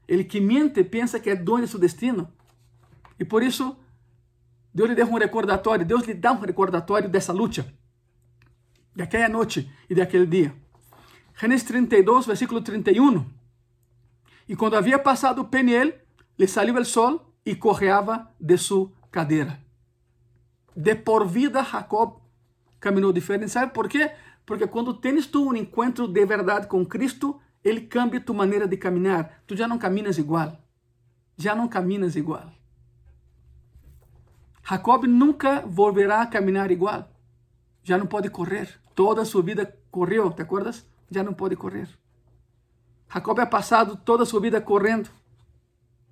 Ele 0.07 0.23
que 0.23 0.41
mente 0.41 0.85
pensa 0.85 1.19
que 1.19 1.31
é 1.31 1.35
dono 1.37 1.65
de 1.65 1.69
seu 1.69 1.81
destino. 1.81 2.29
E 3.19 3.25
por 3.25 3.43
isso, 3.43 3.77
Deus 4.73 4.89
lhe 4.89 4.95
deu 4.95 5.07
um 5.07 5.19
recordatório, 5.19 5.85
Deus 5.85 6.05
lhe 6.05 6.15
dá 6.15 6.33
um 6.33 6.41
recordatório 6.41 7.09
dessa 7.09 7.33
luta, 7.33 7.67
daquela 8.95 9.29
noite 9.29 9.71
e 9.89 9.95
daquele 9.95 10.27
dia. 10.27 10.55
Gênesis 11.39 11.67
32, 11.67 12.27
versículo 12.27 12.61
31. 12.61 13.25
E 14.49 14.55
quando 14.55 14.77
havia 14.77 14.99
passado 14.99 15.45
Peniel, 15.45 15.93
lhe 16.39 16.47
saiu 16.47 16.77
o 16.77 16.85
sol 16.85 17.35
e 17.45 17.55
correava 17.55 18.29
de 18.41 18.57
sua 18.57 18.91
cadeira. 19.11 19.59
De 20.77 20.95
por 20.95 21.27
vida, 21.27 21.63
Jacob 21.63 22.19
caminhou 22.81 23.13
diferente. 23.13 23.51
Sabe 23.51 23.73
por 23.73 23.89
quê? 23.89 24.11
Porque 24.45 24.67
quando 24.67 24.93
tens 24.95 25.27
tu 25.27 25.49
um 25.49 25.57
encontro 25.57 26.07
de 26.07 26.27
verdade 26.27 26.67
com 26.67 26.85
Cristo, 26.85 27.41
ele 27.63 27.83
cambia 27.83 28.21
tu 28.21 28.35
maneira 28.35 28.67
de 28.69 28.77
caminhar. 28.77 29.43
Tu 29.47 29.57
já 29.57 29.67
não 29.67 29.79
caminas 29.79 30.19
igual. 30.19 30.59
Já 31.37 31.55
não 31.55 31.67
caminas 31.67 32.17
igual. 32.17 32.53
Jacob 34.67 35.05
nunca 35.05 35.61
volverá 35.61 36.23
a 36.23 36.27
caminhar 36.27 36.71
igual. 36.71 37.11
Já 37.83 37.99
não 37.99 38.07
pode 38.07 38.31
correr. 38.31 38.81
Toda 38.95 39.25
sua 39.25 39.43
vida 39.43 39.79
correu, 39.91 40.31
te 40.31 40.43
acordas? 40.43 40.87
Já 41.11 41.23
não 41.23 41.35
pode 41.35 41.55
correr. 41.55 41.89
Jacob 43.13 43.39
ha 43.41 43.47
passado 43.47 43.97
toda 43.97 44.25
sua 44.25 44.41
vida 44.41 44.61
correndo. 44.61 45.11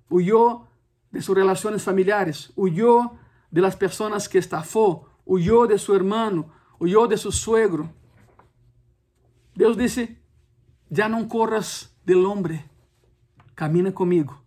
Huyó 0.09 0.67
de 1.11 1.21
sus 1.21 1.35
relaciones 1.35 1.83
familiares, 1.83 2.51
huyó 2.55 3.13
de 3.49 3.61
las 3.61 3.75
personas 3.75 4.27
que 4.27 4.37
estafó, 4.37 5.07
huyó 5.25 5.65
de 5.65 5.77
su 5.77 5.95
hermano, 5.95 6.51
huyó 6.79 7.07
de 7.07 7.17
su 7.17 7.31
suegro. 7.31 7.89
Deus 9.55 9.77
disse: 9.77 10.17
Já 10.89 11.09
não 11.09 11.27
corras 11.27 11.95
del 12.05 12.25
hombre, 12.25 12.69
camina 13.55 13.91
comigo. 13.91 14.41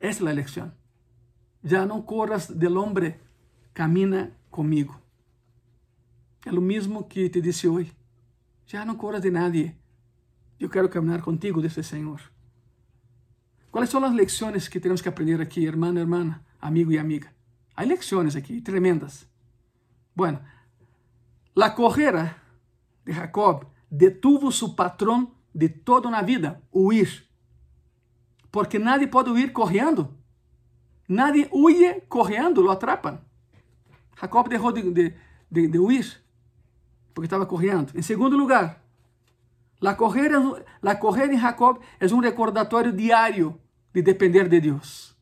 Essa 0.00 0.24
é 0.24 0.28
a 0.28 0.32
eleição. 0.32 0.72
Já 1.62 1.84
não 1.86 2.02
corras 2.02 2.48
del 2.48 2.76
hombre, 2.76 3.20
camina 3.78 4.36
comigo. 4.50 5.00
É 6.44 6.50
o 6.50 6.60
mesmo 6.60 7.04
que 7.04 7.30
te 7.30 7.40
disse 7.40 7.68
hoje. 7.68 7.92
Já 8.66 8.84
não 8.84 8.96
corras 8.96 9.22
de 9.22 9.30
nadie. 9.30 9.76
Eu 10.58 10.68
quero 10.68 10.88
caminhar 10.88 11.22
contigo, 11.22 11.62
disse 11.62 11.78
o 11.78 11.84
Senhor. 11.84 12.20
¿Cuáles 13.70 13.90
son 13.90 14.02
las 14.02 14.12
lecciones 14.12 14.68
que 14.68 14.80
tenemos 14.80 15.00
que 15.00 15.10
aprender 15.10 15.40
aquí, 15.40 15.64
hermano, 15.64 16.00
hermana, 16.00 16.42
amigo 16.60 16.90
y 16.90 16.98
amiga? 16.98 17.32
Hay 17.76 17.86
lecciones 17.86 18.34
aquí 18.34 18.60
tremendas. 18.60 19.28
Bueno, 20.12 20.40
la 21.54 21.76
cojera 21.76 22.42
de 23.04 23.14
Jacob 23.14 23.68
detuvo 23.90 24.50
su 24.50 24.74
patrón 24.74 25.34
de 25.54 25.68
toda 25.68 26.08
una 26.08 26.22
vida, 26.22 26.60
huir. 26.72 27.28
Porque 28.50 28.80
nadie 28.80 29.06
puede 29.06 29.30
huir 29.30 29.52
corriendo. 29.52 30.16
Nadie 31.06 31.48
huye 31.52 32.06
corriendo, 32.08 32.60
lo 32.60 32.72
atrapan. 32.72 33.27
Jacob 34.20 34.48
dejó 34.48 34.72
de, 34.72 34.82
de, 34.90 35.14
de, 35.50 35.68
de 35.68 35.78
huir 35.78 36.06
porque 37.14 37.26
estaba 37.26 37.46
corriendo. 37.46 37.92
En 37.94 38.02
segundo 38.02 38.36
lugar, 38.36 38.82
La 39.80 39.96
correr, 39.96 40.32
la 40.82 40.98
correr 40.98 41.32
em 41.32 41.38
Jacob 41.38 41.80
é 42.00 42.06
um 42.06 42.18
recordatório 42.20 42.92
diário 42.92 43.60
de 43.92 44.02
depender 44.02 44.48
de 44.48 44.60
Deus. 44.60 45.16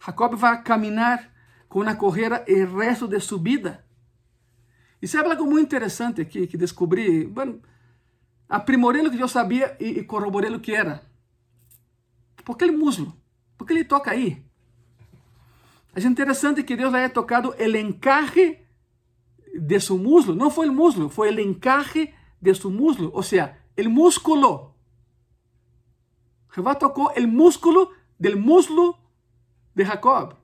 Jacob 0.00 0.34
vai 0.34 0.62
caminhar 0.62 1.30
com 1.68 1.80
uma 1.80 1.94
correra 1.94 2.44
o 2.48 2.78
resto 2.78 3.06
de 3.06 3.20
sua 3.20 3.38
vida. 3.38 3.84
E 5.00 5.06
sabe 5.06 5.30
algo 5.30 5.44
muito 5.44 5.66
interessante 5.66 6.22
aqui 6.22 6.46
que 6.46 6.56
descobri? 6.56 7.26
Bueno, 7.26 7.60
aprimorei 8.48 9.06
o 9.06 9.10
que 9.10 9.20
eu 9.20 9.28
sabia 9.28 9.76
e, 9.78 10.02
corroborei 10.04 10.54
o 10.54 10.60
que 10.60 10.74
era. 10.74 11.02
Por 12.44 12.54
aquele 12.54 12.72
muslo, 12.72 13.14
por 13.58 13.66
que 13.66 13.74
ele 13.74 13.84
toca 13.84 14.10
aí? 14.10 14.42
É 15.94 16.02
interessante 16.02 16.64
que 16.64 16.76
Deus 16.76 16.92
haya 16.92 17.08
tocado 17.08 17.54
o 17.56 17.76
encaje 17.76 18.66
de 19.54 19.80
seu 19.80 19.96
muslo. 19.96 20.34
Não 20.34 20.50
foi 20.50 20.68
o 20.68 20.72
muslo, 20.72 21.08
foi 21.08 21.32
o 21.32 21.40
encaje 21.40 22.12
de 22.40 22.54
su 22.54 22.70
muslo, 22.70 23.10
o 23.14 23.22
sea, 23.22 23.58
el 23.76 23.88
músculo. 23.88 24.74
Jehová 26.50 26.74
tocó 26.74 27.12
el 27.14 27.28
músculo 27.28 27.90
del 28.18 28.36
muslo 28.36 28.98
de 29.74 29.84
Jacob. 29.86 30.36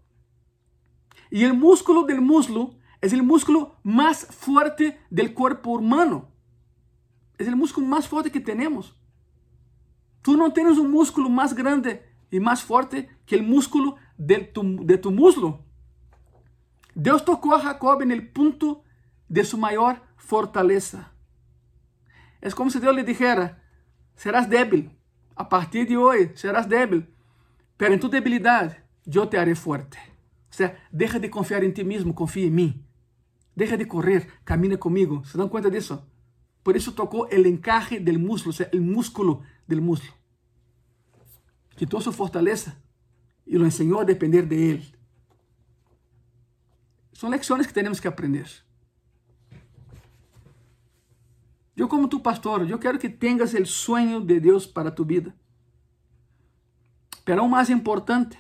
Y 1.31 1.45
el 1.45 1.55
músculo 1.55 2.05
del 2.05 2.21
muslo 2.21 2.75
es 3.01 3.13
el 3.13 3.23
músculo 3.23 3.77
más 3.83 4.27
fuerte 4.27 5.01
del 5.11 5.35
cuerpo 5.35 5.71
humano. 5.73 6.29
Es 7.39 7.47
el 7.49 7.57
músculo 7.57 7.87
más 7.87 8.09
fuerte 8.09 8.31
que 8.31 8.41
tenemos. 8.41 8.97
Tú 10.23 10.37
no 10.37 10.53
tienes 10.53 10.79
un 10.79 10.91
músculo 10.91 11.29
más 11.29 11.55
grande 11.55 12.05
y 12.31 12.41
más 12.41 12.63
fuerte 12.63 13.09
que 13.27 13.37
el 13.37 13.43
músculo 13.43 13.97
de 14.21 14.41
tu, 14.41 14.85
de 14.85 14.99
tu 14.99 15.11
muslo. 15.11 15.65
Dios 16.95 17.25
tocó 17.25 17.55
a 17.55 17.61
Jacob 17.61 18.03
en 18.03 18.13
el 18.13 18.29
punto 18.29 18.85
de 19.29 19.45
su 19.45 19.57
mayor 19.57 20.03
fortaleza. 20.17 21.13
É 22.43 22.51
como 22.51 22.71
se 22.71 22.81
Deus 22.81 22.95
lhe 22.95 23.03
dijera, 23.03 23.63
serás 24.15 24.49
débil, 24.49 24.91
a 25.37 25.49
partir 25.49 25.87
de 25.87 25.97
hoje 25.97 26.33
serás 26.37 26.67
débil, 26.67 27.07
pero 27.77 27.95
em 27.95 27.99
tu 27.99 28.09
debilidade 28.09 28.77
eu 29.07 29.27
te 29.27 29.37
haré 29.39 29.55
fuerte. 29.55 29.99
O 30.51 30.55
sea, 30.55 30.77
deja 30.91 31.19
de 31.19 31.31
confiar 31.31 31.65
em 31.65 31.73
ti 31.73 31.85
mesmo, 31.85 32.15
confia 32.15 32.47
em 32.47 32.51
mim. 32.51 32.85
Deja 33.55 33.77
de 33.77 33.87
correr, 33.87 34.27
camina 34.45 34.77
comigo. 34.77 35.25
¿Se 35.25 35.39
dan 35.39 35.49
conta 35.49 35.71
disso? 35.71 36.07
Por 36.63 36.77
isso 36.77 36.93
tocou 36.93 37.27
o 37.27 37.47
encaje 37.47 38.01
del 38.01 38.19
músculo, 38.19 38.51
o 38.51 38.57
sea, 38.57 38.69
el 38.73 38.81
músculo 38.81 39.43
del 39.67 39.81
muslo. 39.81 40.13
Quitou 41.77 42.01
sua 42.01 42.13
fortaleza 42.13 42.77
e 43.51 43.59
lo 43.59 43.67
ensinou 43.67 43.99
a 43.99 44.05
depender 44.05 44.47
de 44.47 44.55
Ele. 44.55 44.95
São 47.13 47.29
lecciones 47.29 47.67
que 47.67 47.75
temos 47.75 47.99
que 47.99 48.07
aprender. 48.07 48.49
Eu, 51.77 51.89
como 51.89 52.07
tu 52.07 52.21
pastor, 52.21 52.71
eu 52.71 52.79
quero 52.79 52.97
que 52.97 53.09
tenhas 53.09 53.53
o 53.53 53.67
sonho 53.67 54.21
de 54.21 54.39
Deus 54.39 54.67
para 54.67 54.93
tu 54.93 55.05
vida. 55.05 55.35
Pero 57.25 57.49
mais 57.49 57.69
importante, 57.71 58.39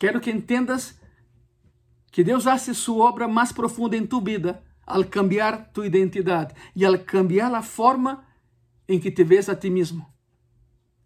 quero 0.00 0.18
que 0.18 0.30
entendas 0.30 0.98
que 2.10 2.24
Deus 2.24 2.46
hace 2.46 2.74
sua 2.74 3.04
obra 3.04 3.28
mais 3.28 3.52
profunda 3.52 3.96
em 3.98 4.06
tu 4.06 4.18
vida 4.18 4.64
al 4.86 5.04
cambiar 5.10 5.70
tu 5.74 5.84
identidade 5.84 6.54
e 6.74 6.86
al 6.86 7.04
cambiar 7.04 7.54
a 7.54 7.60
forma 7.60 8.24
em 8.88 8.98
que 8.98 9.10
te 9.10 9.24
vês 9.24 9.50
a 9.50 9.54
ti 9.54 9.68
mesmo. 9.68 10.10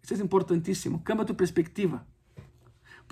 Isso 0.01 0.13
é 0.13 0.17
importantíssimo. 0.17 1.01
Cambia 1.03 1.25
tu 1.25 1.35
perspectiva. 1.35 2.07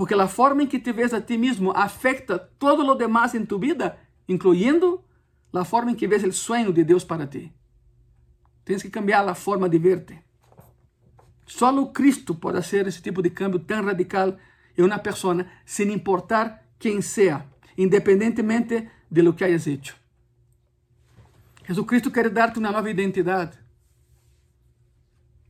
Porque 0.01 0.15
a 0.15 0.27
forma 0.27 0.63
em 0.63 0.65
que 0.65 0.79
te 0.79 0.91
vês 0.91 1.13
a 1.13 1.21
ti 1.21 1.37
mesmo 1.37 1.71
afecta 1.75 2.39
todo 2.39 2.83
o 2.83 2.95
demás 2.95 3.35
em 3.35 3.45
tu 3.45 3.59
vida, 3.59 3.99
incluindo 4.27 5.05
a 5.53 5.63
forma 5.63 5.91
em 5.91 5.95
que 5.95 6.07
vês 6.07 6.23
o 6.23 6.31
sonho 6.31 6.73
de 6.73 6.83
Deus 6.83 7.03
para 7.03 7.27
ti. 7.27 7.53
Tens 8.65 8.81
que 8.81 8.89
cambiar 8.89 9.29
a 9.29 9.35
forma 9.35 9.69
de 9.69 9.77
verte. 9.77 10.19
Só 11.45 11.85
Cristo 11.85 12.33
pode 12.33 12.63
fazer 12.63 12.87
esse 12.87 12.99
tipo 12.99 13.21
de 13.21 13.29
cambio 13.29 13.59
tão 13.59 13.85
radical 13.85 14.35
em 14.75 14.81
uma 14.81 14.97
pessoa, 14.97 15.45
sem 15.63 15.93
importar 15.93 16.65
quem 16.79 16.99
seja, 16.99 17.45
independentemente 17.77 18.89
de 19.07 19.21
lo 19.21 19.35
que 19.35 19.43
hayas 19.43 19.67
hecho. 19.67 19.95
Jesucristo 21.67 22.09
quer 22.09 22.27
dar-te 22.31 22.57
uma 22.57 22.71
nova 22.71 22.89
identidade. 22.89 23.55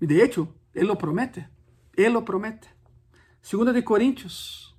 E 0.02 0.06
de 0.06 0.22
hecho, 0.22 0.54
Ele 0.76 0.88
lo 0.88 0.98
promete. 0.98 1.48
Ele 1.96 2.10
lo 2.10 2.24
promete. 2.24 2.81
Segunda 3.42 3.74
de 3.74 3.82
Coríntios. 3.82 4.76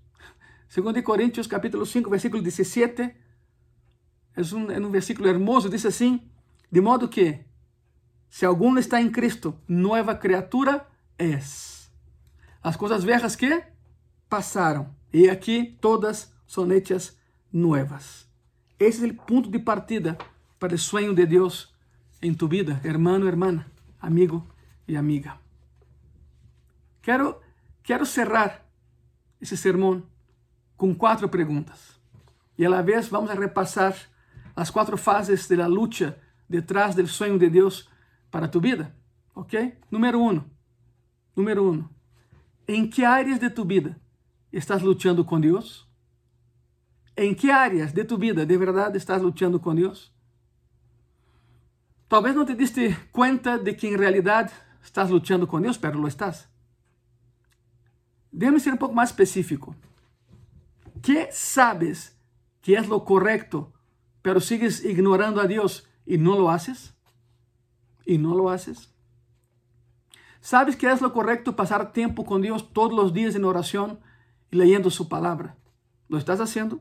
Segunda 0.69 0.95
de 0.95 1.03
Coríntios, 1.03 1.47
capítulo 1.47 1.85
5, 1.85 2.09
versículo 2.09 2.43
17. 2.43 3.03
É 3.03 4.55
um, 4.55 4.71
é 4.71 4.79
um 4.79 4.91
versículo 4.91 5.29
hermoso. 5.29 5.69
Diz 5.69 5.85
assim: 5.85 6.31
De 6.71 6.81
modo 6.81 7.09
que, 7.09 7.41
se 8.31 8.47
algum 8.47 8.79
está 8.79 9.01
em 9.01 9.11
Cristo, 9.11 9.55
nova 9.69 10.15
criatura 10.15 10.87
és. 11.19 11.91
As 12.63 12.77
coisas 12.77 13.03
velhas 13.03 13.35
que 13.35 13.65
passaram, 14.29 14.95
e 15.13 15.29
aqui 15.29 15.77
todas 15.81 16.33
são 16.47 16.71
hechas 16.73 17.19
novas. 17.53 18.27
Esse 18.79 19.05
é 19.05 19.09
o 19.09 19.15
ponto 19.15 19.51
de 19.51 19.59
partida 19.59 20.17
para 20.59 20.75
o 20.75 20.79
sonho 20.79 21.15
de 21.15 21.27
Deus 21.27 21.75
em 22.23 22.33
tu 22.33 22.47
vida, 22.47 22.81
hermano, 22.85 23.27
hermana, 23.27 23.67
amigo 24.01 24.47
e 24.87 24.97
amiga. 24.97 25.37
Quero, 27.03 27.41
quero 27.83 28.07
cerrar 28.07 28.67
esse 29.41 29.57
sermão 29.57 30.03
com 30.77 30.95
quatro 30.95 31.29
perguntas. 31.29 32.01
E 32.57 32.67
la 32.67 32.83
vez 32.83 33.09
vamos 33.09 33.31
a 33.31 33.35
repassar 33.35 33.97
as 34.55 34.71
quatro 34.71 34.97
fases 34.97 35.49
da 35.49 35.67
luta 35.67 36.19
detrás 36.49 36.95
do 36.95 37.07
sonho 37.07 37.39
de 37.39 37.49
Deus 37.49 37.89
para 38.31 38.49
tu 38.49 38.61
vida. 38.61 38.95
Ok? 39.35 39.79
Número 39.91 40.21
um. 40.21 40.43
Número 41.35 41.71
um. 41.71 41.89
Em 42.69 42.89
que 42.89 43.05
áreas 43.05 43.39
de 43.39 43.51
tu 43.51 43.65
vida 43.65 44.01
estás 44.53 44.83
lutando 44.83 45.25
com 45.25 45.41
Deus? 45.41 45.89
Em 47.17 47.35
que 47.35 47.51
áreas 47.51 47.93
de 47.93 48.05
tu 48.05 48.19
vida 48.19 48.45
de 48.45 48.57
verdade 48.57 48.99
estás 48.99 49.23
lutando 49.23 49.59
com 49.59 49.75
Deus? 49.75 50.13
Talvez 52.09 52.35
não 52.35 52.45
te 52.45 52.55
diste 52.55 52.95
conta 53.11 53.59
de 53.59 53.73
que 53.73 53.87
em 53.87 53.97
realidade 53.97 54.53
estás 54.83 55.09
lutando 55.09 55.47
com 55.47 55.61
Deus, 55.61 55.79
pero 55.79 55.99
lo 55.99 56.07
estás. 56.07 56.52
Déjame 58.33 58.61
ser 58.61 58.73
um 58.73 58.79
pouco 58.79 58.95
mais 58.95 59.11
específico. 59.11 59.77
Que 61.03 61.31
sabes 61.31 62.17
que 62.63 62.75
é 62.75 62.81
lo 62.81 63.01
correto, 63.01 63.73
pero 64.23 64.41
sigues 64.41 64.85
ignorando 64.85 65.41
a 65.41 65.47
Deus 65.47 65.87
e 66.07 66.17
não 66.17 66.39
lo 66.39 66.49
haces? 66.49 66.95
E 68.07 68.17
não 68.17 68.35
lo 68.35 68.49
haces? 68.49 68.89
Sabes 70.41 70.75
que 70.75 70.87
é 70.87 70.95
lo 70.95 71.11
correto 71.11 71.53
passar 71.53 71.93
tempo 71.93 72.25
com 72.25 72.41
Deus 72.41 72.63
todos 72.63 72.99
os 72.99 73.13
dias 73.13 73.37
em 73.37 73.45
oração 73.45 73.99
e 74.51 74.57
leyendo 74.57 74.91
su 74.91 75.09
palavra? 75.09 75.57
¿Lo 76.09 76.19
estás 76.19 76.41
haciendo? 76.41 76.81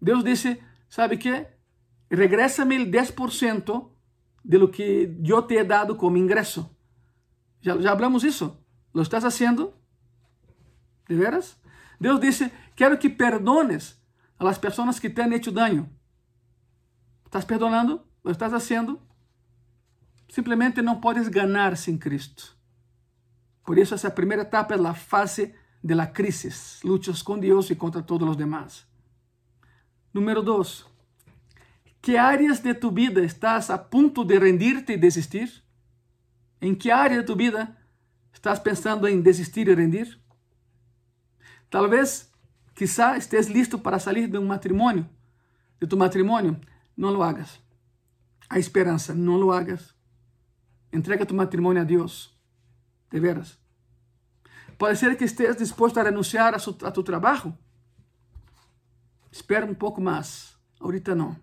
Deus 0.00 0.22
disse, 0.22 0.60
¿sabe 0.88 1.18
qué? 1.18 1.48
Regrésame 2.10 2.76
el 2.76 2.90
10% 2.90 3.90
de 4.42 4.58
lo 4.58 4.70
que 4.70 5.16
yo 5.20 5.44
te 5.44 5.58
he 5.58 5.64
dado 5.64 5.96
como 5.96 6.18
ingreso. 6.18 6.70
Já, 7.62 7.80
já 7.80 7.92
hablamos 7.92 8.24
isso. 8.24 8.63
¿Lo 8.94 9.02
estás 9.02 9.24
haciendo? 9.24 9.76
¿De 11.08 11.16
veras? 11.16 11.60
Deus 11.98 12.20
disse, 12.20 12.50
quero 12.74 12.98
que 12.98 13.10
perdones 13.10 14.00
a 14.38 14.44
las 14.44 14.58
pessoas 14.58 15.00
que 15.00 15.10
te 15.10 15.20
han 15.20 15.32
hecho 15.32 15.52
daño. 15.52 15.90
¿Estás 17.24 17.44
perdonando? 17.44 18.08
¿Lo 18.22 18.30
estás 18.30 18.52
haciendo? 18.52 19.02
Simplesmente 20.28 20.80
não 20.80 21.00
podes 21.00 21.28
ganhar 21.28 21.76
sem 21.76 21.98
Cristo. 21.98 22.56
Por 23.64 23.78
isso, 23.78 23.94
essa 23.94 24.10
primeira 24.10 24.42
etapa 24.42 24.74
é 24.74 24.86
a 24.86 24.94
fase 24.94 25.54
de 25.82 25.94
la 25.94 26.06
crisis. 26.06 26.80
Luchas 26.82 27.22
com 27.22 27.38
Deus 27.38 27.70
e 27.70 27.76
contra 27.76 28.02
todos 28.02 28.28
os 28.28 28.36
demás. 28.36 28.86
Número 30.12 30.42
dois. 30.42 30.86
Que 32.00 32.16
áreas 32.16 32.60
de 32.60 32.74
tu 32.74 32.90
vida 32.90 33.24
estás 33.24 33.70
a 33.70 33.78
ponto 33.78 34.24
de 34.24 34.38
rendir-te 34.38 34.92
e 34.92 34.96
desistir? 34.96 35.62
Em 36.60 36.74
que 36.74 36.90
área 36.90 37.18
de 37.18 37.26
tu 37.26 37.36
vida 37.36 37.76
estás 38.34 38.58
pensando 38.58 39.08
em 39.08 39.22
desistir 39.22 39.68
e 39.68 39.74
rendir? 39.74 40.20
Talvez, 41.70 42.30
quizá, 42.74 43.16
estés 43.16 43.46
listo 43.46 43.78
para 43.78 43.98
sair 43.98 44.28
de 44.28 44.36
um 44.36 44.46
matrimônio, 44.46 45.08
de 45.80 45.86
tu 45.86 45.96
matrimônio. 45.96 46.60
Não 46.96 47.10
lo 47.10 47.22
hagas. 47.22 47.60
Há 48.48 48.58
esperança, 48.58 49.14
não 49.14 49.36
lo 49.36 49.50
hagas. 49.50 49.94
Entrega 50.92 51.26
tu 51.26 51.34
matrimônio 51.34 51.82
a 51.82 51.84
Deus. 51.84 52.38
De 53.10 53.18
veras. 53.18 53.58
Pode 54.78 54.96
ser 54.98 55.16
que 55.16 55.24
estejas 55.24 55.56
disposto 55.56 55.98
a 55.98 56.02
renunciar 56.02 56.54
a, 56.54 56.58
su, 56.58 56.76
a 56.82 56.90
tu 56.90 57.02
trabalho. 57.02 57.56
Espera 59.30 59.66
um 59.66 59.74
pouco 59.74 60.00
mais. 60.00 60.56
Ahorita 60.80 61.14
não. 61.14 61.36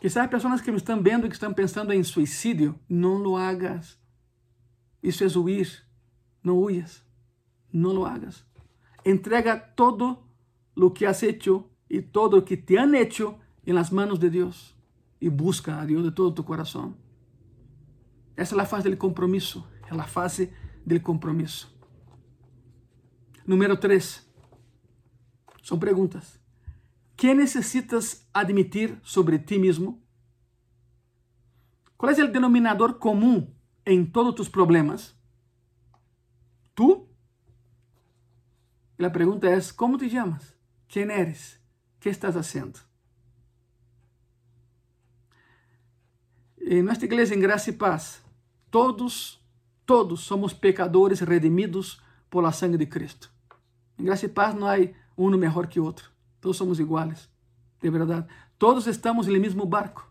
Quizás 0.00 0.30
pessoas 0.30 0.60
que 0.60 0.70
me 0.70 0.76
estão 0.76 1.02
vendo 1.02 1.26
e 1.26 1.28
que 1.28 1.34
estão 1.34 1.52
pensando 1.52 1.92
em 1.92 2.02
suicídio, 2.02 2.78
não 2.88 3.16
lo 3.18 3.36
hagas. 3.36 3.98
Isso 5.02 5.24
é 5.24 5.26
huir. 5.38 5.84
Não 6.42 6.58
huyas. 6.58 7.02
Não 7.72 7.92
lo 7.92 8.04
hagas. 8.04 8.44
Entrega 9.04 9.56
todo 9.56 10.24
lo 10.74 10.92
que 10.92 11.06
has 11.06 11.22
hecho 11.22 11.70
e 11.88 12.02
todo 12.02 12.36
lo 12.36 12.44
que 12.44 12.56
te 12.56 12.78
han 12.78 12.94
hecho 12.94 13.38
en 13.64 13.74
las 13.74 13.90
manos 13.92 14.18
de 14.18 14.30
Deus 14.30 14.74
e 15.20 15.28
busca 15.28 15.80
a 15.80 15.84
Deus 15.84 16.04
de 16.04 16.10
todo 16.10 16.34
tu 16.34 16.44
coração. 16.44 16.94
Essa 18.36 18.56
é 18.56 18.60
a 18.60 18.66
fase 18.66 18.88
do 18.88 18.96
compromisso, 18.96 19.66
é 19.90 19.94
a 19.94 20.06
fase 20.06 20.52
do 20.86 21.00
compromisso. 21.00 21.74
Número 23.46 23.76
3. 23.76 24.26
São 25.62 25.78
perguntas. 25.78 26.38
que 27.18 27.34
necessitas 27.34 28.24
admitir 28.32 28.96
sobre 29.02 29.40
ti 29.40 29.58
mesmo? 29.58 30.00
Qual 31.96 32.12
é 32.12 32.22
o 32.22 32.30
denominador 32.30 32.94
comum 32.94 33.52
em 33.88 34.04
todos 34.04 34.34
tus 34.34 34.48
problemas? 34.48 35.16
Tu? 36.74 37.08
E 38.98 39.04
a 39.04 39.10
pergunta 39.10 39.48
é: 39.48 39.58
como 39.76 39.98
te 39.98 40.08
chamas? 40.08 40.54
Quem 40.86 41.10
eres? 41.10 41.58
que 42.00 42.08
estás 42.08 42.34
fazendo? 42.34 42.78
Em 46.60 46.82
nossa 46.82 47.04
igreja 47.04 47.34
em 47.34 47.40
Graça 47.40 47.70
e 47.70 47.72
Paz, 47.72 48.22
Todos, 48.70 49.42
todos 49.86 50.20
somos 50.20 50.52
pecadores 50.52 51.20
redimidos 51.20 52.02
por 52.28 52.42
la 52.42 52.52
sangre 52.52 52.76
de 52.76 52.86
Cristo. 52.86 53.30
Em 53.98 54.04
graça 54.04 54.26
e 54.26 54.28
paz 54.28 54.54
não 54.54 54.68
há 54.68 54.76
um 55.16 55.30
melhor 55.30 55.66
que 55.66 55.80
outro. 55.80 56.10
Todos 56.38 56.58
somos 56.58 56.78
iguais, 56.78 57.30
de 57.80 57.90
verdade. 57.90 58.26
Todos 58.58 58.86
estamos 58.86 59.26
no 59.26 59.40
mesmo 59.40 59.64
barco. 59.64 60.06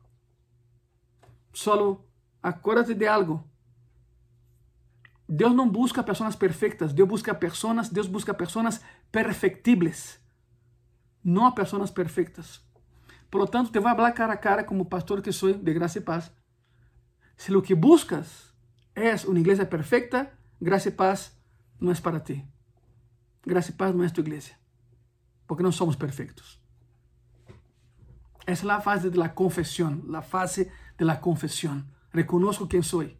Solo 1.54 2.04
acuérdate 2.42 2.96
de 2.96 3.06
algo. 3.06 3.44
Deus 5.28 5.54
não 5.54 5.70
busca 5.70 6.02
pessoas 6.02 6.36
perfeitas, 6.36 6.94
Deus 6.94 7.10
busca 7.10 7.36
pessoas, 7.36 7.90
Deus 7.90 8.08
busca 8.08 8.34
pessoas 8.34 8.82
perfectibles, 9.12 10.20
não 11.24 11.46
a 11.46 11.52
pessoas 11.52 11.92
perfeitas. 11.92 12.66
Por 13.30 13.40
lo 13.40 13.48
tanto, 13.48 13.72
te 13.72 13.80
vou 13.80 13.94
falar 13.94 14.14
cara 14.14 14.34
a 14.34 14.38
cara 14.38 14.64
como 14.64 14.86
pastor 14.86 15.22
que 15.22 15.34
sou 15.34 15.54
de 15.54 15.74
graça 15.74 15.98
e 15.98 16.02
paz. 16.02 16.32
Se 17.36 17.54
o 17.54 17.62
que 17.62 17.76
buscas 17.76 18.54
es 18.96 19.26
una 19.26 19.40
iglesia 19.40 19.70
perfecta, 19.70 20.32
gracia 20.60 20.90
y 20.90 20.94
paz 20.94 21.38
no 21.80 21.92
es 21.92 22.00
para 22.00 22.24
ti. 22.24 22.46
Gracia 23.46 23.74
y 23.74 23.76
paz 23.76 23.94
no 23.94 24.04
es 24.04 24.14
tu 24.14 24.22
iglesia, 24.22 24.58
porque 25.46 25.64
no 25.64 25.72
somos 25.72 25.98
perfectos. 25.98 26.62
Es 28.46 28.64
la 28.64 28.80
fase 28.80 29.10
de 29.10 29.18
la 29.18 29.36
confesión, 29.36 30.06
la 30.08 30.22
fase 30.22 30.72
de 30.98 31.06
la 31.06 31.20
confesión. 31.20 31.94
Reconozco 32.14 32.70
quién 32.70 32.84
soy. 32.84 33.18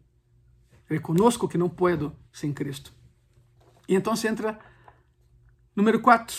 Reconozco 0.88 1.48
que 1.48 1.58
no 1.58 1.74
puedo 1.74 2.16
sin 2.32 2.54
Cristo. 2.54 2.90
Y 3.86 3.94
entonces 3.96 4.30
entra 4.30 4.58
número 5.74 6.00
cuatro. 6.00 6.36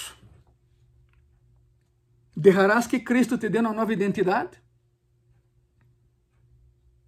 ¿Dejarás 2.35 2.87
que 2.87 3.03
Cristo 3.03 3.37
te 3.37 3.49
dé 3.49 3.59
una 3.59 3.73
nueva 3.73 3.93
identidad? 3.93 4.51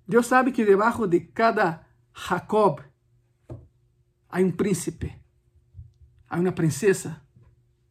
Dios 0.06 0.28
sabe 0.28 0.52
que 0.52 0.66
debajo 0.66 1.08
de 1.08 1.32
cada 1.32 1.88
Jacob, 2.14 2.82
há 4.30 4.40
um 4.40 4.52
príncipe, 4.52 5.18
há 6.28 6.38
uma 6.38 6.52
princesa, 6.52 7.24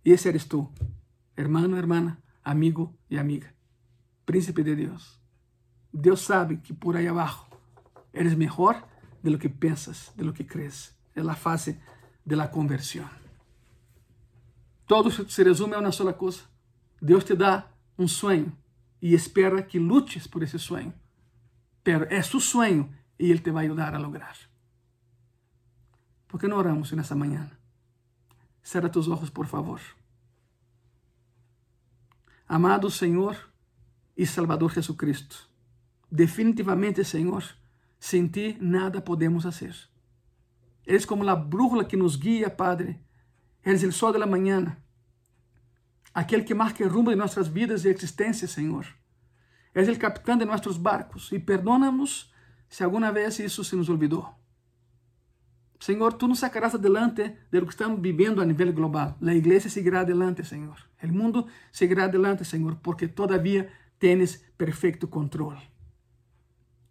e 0.04 0.12
esse 0.12 0.28
eres 0.28 0.46
tu, 0.46 0.70
hermano, 1.36 1.76
hermana, 1.76 2.22
amigo 2.42 2.94
e 3.08 3.18
amiga, 3.18 3.54
príncipe 4.26 4.62
de 4.62 4.76
Deus. 4.76 5.20
Deus 5.92 6.20
sabe 6.20 6.60
que 6.60 6.74
por 6.74 6.96
aí 6.96 7.06
abaixo 7.08 7.48
eres 8.12 8.36
melhor 8.36 8.86
de 9.22 9.30
lo 9.30 9.38
que 9.38 9.48
pensas, 9.48 10.12
de 10.16 10.24
lo 10.24 10.32
que 10.32 10.46
crees. 10.46 10.94
É 11.14 11.20
a 11.20 11.34
fase 11.34 11.80
de 12.24 12.36
la 12.36 12.48
conversão. 12.48 13.08
Todo 14.86 15.10
se 15.10 15.44
resume 15.44 15.74
a 15.74 15.78
uma 15.80 15.92
sola 15.92 16.12
coisa. 16.12 16.42
Deus 17.00 17.24
te 17.24 17.34
dá 17.34 17.68
um 17.98 18.08
sonho 18.08 18.56
e 19.00 19.14
espera 19.14 19.62
que 19.62 19.78
lutes 19.78 20.26
por 20.26 20.42
esse 20.42 20.58
sonho. 20.58 20.92
Pero 21.82 22.06
é 22.10 22.22
su 22.22 22.40
sonho 22.40 22.92
e 23.18 23.30
Ele 23.30 23.40
te 23.40 23.50
vai 23.50 23.66
ajudar 23.66 23.94
a 23.94 23.98
lograr. 23.98 24.36
Por 26.26 26.38
que 26.38 26.48
não 26.48 26.58
oramos 26.58 26.92
nessa 26.92 27.14
manhã? 27.14 27.50
Cerra 28.62 28.88
tus 28.88 29.08
olhos, 29.08 29.30
por 29.30 29.46
favor. 29.46 29.80
Amado 32.46 32.90
Senhor 32.90 33.36
e 34.16 34.26
Salvador 34.26 34.72
Jesucristo, 34.72 35.48
definitivamente, 36.10 37.04
Senhor, 37.04 37.44
sem 38.00 38.26
ti 38.26 38.56
nada 38.60 39.00
podemos 39.00 39.44
fazer. 39.44 39.76
Eres 40.86 41.04
como 41.06 41.28
a 41.28 41.36
brújula 41.36 41.84
que 41.84 41.96
nos 41.96 42.16
guia, 42.16 42.50
Padre. 42.50 42.98
Eres 43.62 43.84
o 43.84 43.92
sol 43.92 44.12
da 44.12 44.26
manhã, 44.26 44.76
aquele 46.14 46.42
que 46.42 46.54
marca 46.54 46.82
o 46.82 46.88
rumo 46.88 47.10
de 47.10 47.16
nossas 47.16 47.46
vidas 47.46 47.84
e 47.84 47.90
existência, 47.90 48.48
Senhor. 48.48 48.86
Eres 49.74 49.94
o 49.94 50.00
capitão 50.00 50.36
de 50.36 50.46
nossos 50.46 50.78
barcos 50.78 51.30
e 51.30 51.38
perdona-nos 51.38 52.32
se 52.68 52.82
alguma 52.82 53.12
vez 53.12 53.38
isso 53.38 53.62
se 53.62 53.76
nos 53.76 53.90
olvidou. 53.90 54.34
Senhor, 55.78 56.14
tu 56.14 56.26
nos 56.26 56.40
sacarás 56.40 56.74
adelante 56.74 57.36
de 57.50 57.60
lo 57.60 57.66
que 57.66 57.72
estamos 57.72 58.00
vivendo 58.00 58.40
a 58.40 58.44
nível 58.44 58.72
global. 58.72 59.16
A 59.22 59.34
igreja 59.34 59.68
seguirá 59.68 60.00
adelante, 60.00 60.44
Senhor. 60.44 60.76
O 61.02 61.08
mundo 61.08 61.46
seguirá 61.70 62.04
adelante, 62.04 62.44
Senhor, 62.44 62.76
porque 62.82 63.08
todavia 63.08 63.70
tens 63.98 64.44
perfeito 64.56 65.08
controle. 65.08 65.69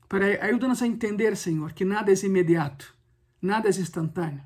Pero 0.10 0.26
ajuda-nos 0.42 0.82
a 0.82 0.88
entender, 0.88 1.38
Senhor, 1.38 1.72
que 1.72 1.86
nada 1.86 2.12
é 2.12 2.26
imediato, 2.26 2.96
nada 3.40 3.70
é 3.70 3.72
instantâneo. 3.72 4.44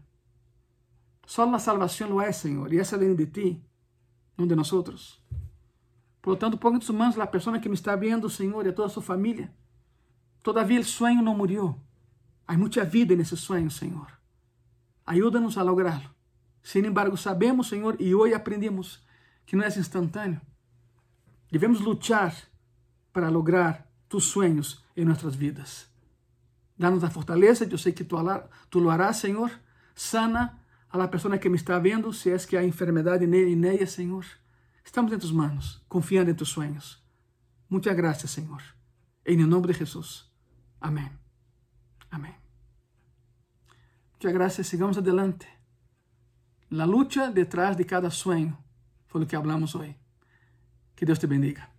Só 1.26 1.49
a 1.51 1.57
salvação 1.57 2.09
lo 2.09 2.22
é, 2.22 2.32
Senhor, 2.34 2.72
e 2.74 2.78
essa 2.78 2.97
vem 2.97 3.16
de 3.16 3.26
ti, 3.28 3.64
não 4.38 4.45
de 4.45 4.55
nós. 4.55 4.70
Por 6.22 6.32
lo 6.32 6.36
tanto, 6.36 6.57
ponga 6.57 6.76
em 6.76 6.80
tus 6.80 6.89
mãos 6.89 7.18
a 7.18 7.26
pessoa 7.26 7.59
que 7.59 7.70
me 7.70 7.76
está 7.76 7.95
vendo, 7.95 8.30
Senhor, 8.30 8.66
e 8.66 8.70
a 8.70 8.74
toda 8.74 8.89
sua 8.89 9.01
família. 9.01 9.53
Todavia, 10.43 10.82
o 10.82 10.84
sonho 10.84 11.22
não 11.22 11.36
morreu. 11.36 11.80
Há 12.45 12.57
muita 12.57 12.84
vida 12.84 13.16
nesse 13.16 13.38
sonho, 13.38 13.72
Senhor. 13.72 14.07
Ajuda-nos 15.05 15.57
a 15.57 15.64
lográ-lo. 15.64 16.14
Sin 16.61 16.86
embargo, 16.86 17.18
sabemos, 17.18 17.68
Senhor, 17.68 17.97
e 17.99 18.16
hoje 18.16 18.34
aprendemos 18.34 19.05
que 19.45 19.55
não 19.55 19.64
é 19.64 19.68
instantâneo. 19.68 20.41
Devemos 21.51 21.82
lutar 21.82 22.36
para 23.11 23.30
lograr 23.30 23.86
tus 24.14 24.26
sonhos 24.26 24.86
em 24.95 25.05
nossas 25.05 25.36
vidas. 25.36 25.89
Dá-nos 26.78 27.03
a 27.03 27.09
fortaleza, 27.09 27.66
eu 27.66 27.80
sei 27.80 27.91
que 27.91 28.03
tu, 28.03 28.80
lo 28.80 28.91
harás, 28.91 29.18
Senhor. 29.18 29.49
Sana 29.95 30.59
a 30.88 30.97
la 30.99 31.07
pessoa 31.07 31.39
que 31.39 31.49
me 31.49 31.55
está 31.55 31.80
vendo, 31.80 32.14
se 32.14 32.30
é 32.30 32.38
que 32.38 32.55
há 32.55 32.64
enfermidade 32.64 33.26
e 33.26 33.55
nela, 33.55 33.88
Senhor. 33.88 34.24
Estamos 34.86 35.11
em 35.11 35.18
tus 35.18 35.32
manos, 35.32 35.84
confiando 35.89 36.30
em 36.30 36.36
tus 36.36 36.49
sueños. 36.49 37.03
Muchas 37.68 37.95
gracias, 37.95 38.30
Señor. 38.30 38.61
En 39.26 39.39
el 39.39 39.49
nombre 39.49 39.74
de 39.74 39.80
Jesús. 39.80 40.32
Amén. 40.80 41.18
Amén. 42.11 42.36
Muchas 44.14 44.32
gracias. 44.32 44.68
Sigamos 44.68 44.95
adelante. 44.95 45.47
La 46.70 46.86
lucha 46.86 47.32
detrás 47.32 47.76
de 47.78 47.86
cada 47.88 48.11
sueño 48.11 48.64
fue 49.07 49.22
lo 49.22 49.28
que 49.28 49.36
hablamos 49.36 49.74
hoy. 49.74 49.97
Que 50.95 51.03
Dios 51.03 51.20
te 51.20 51.26
bendiga. 51.26 51.72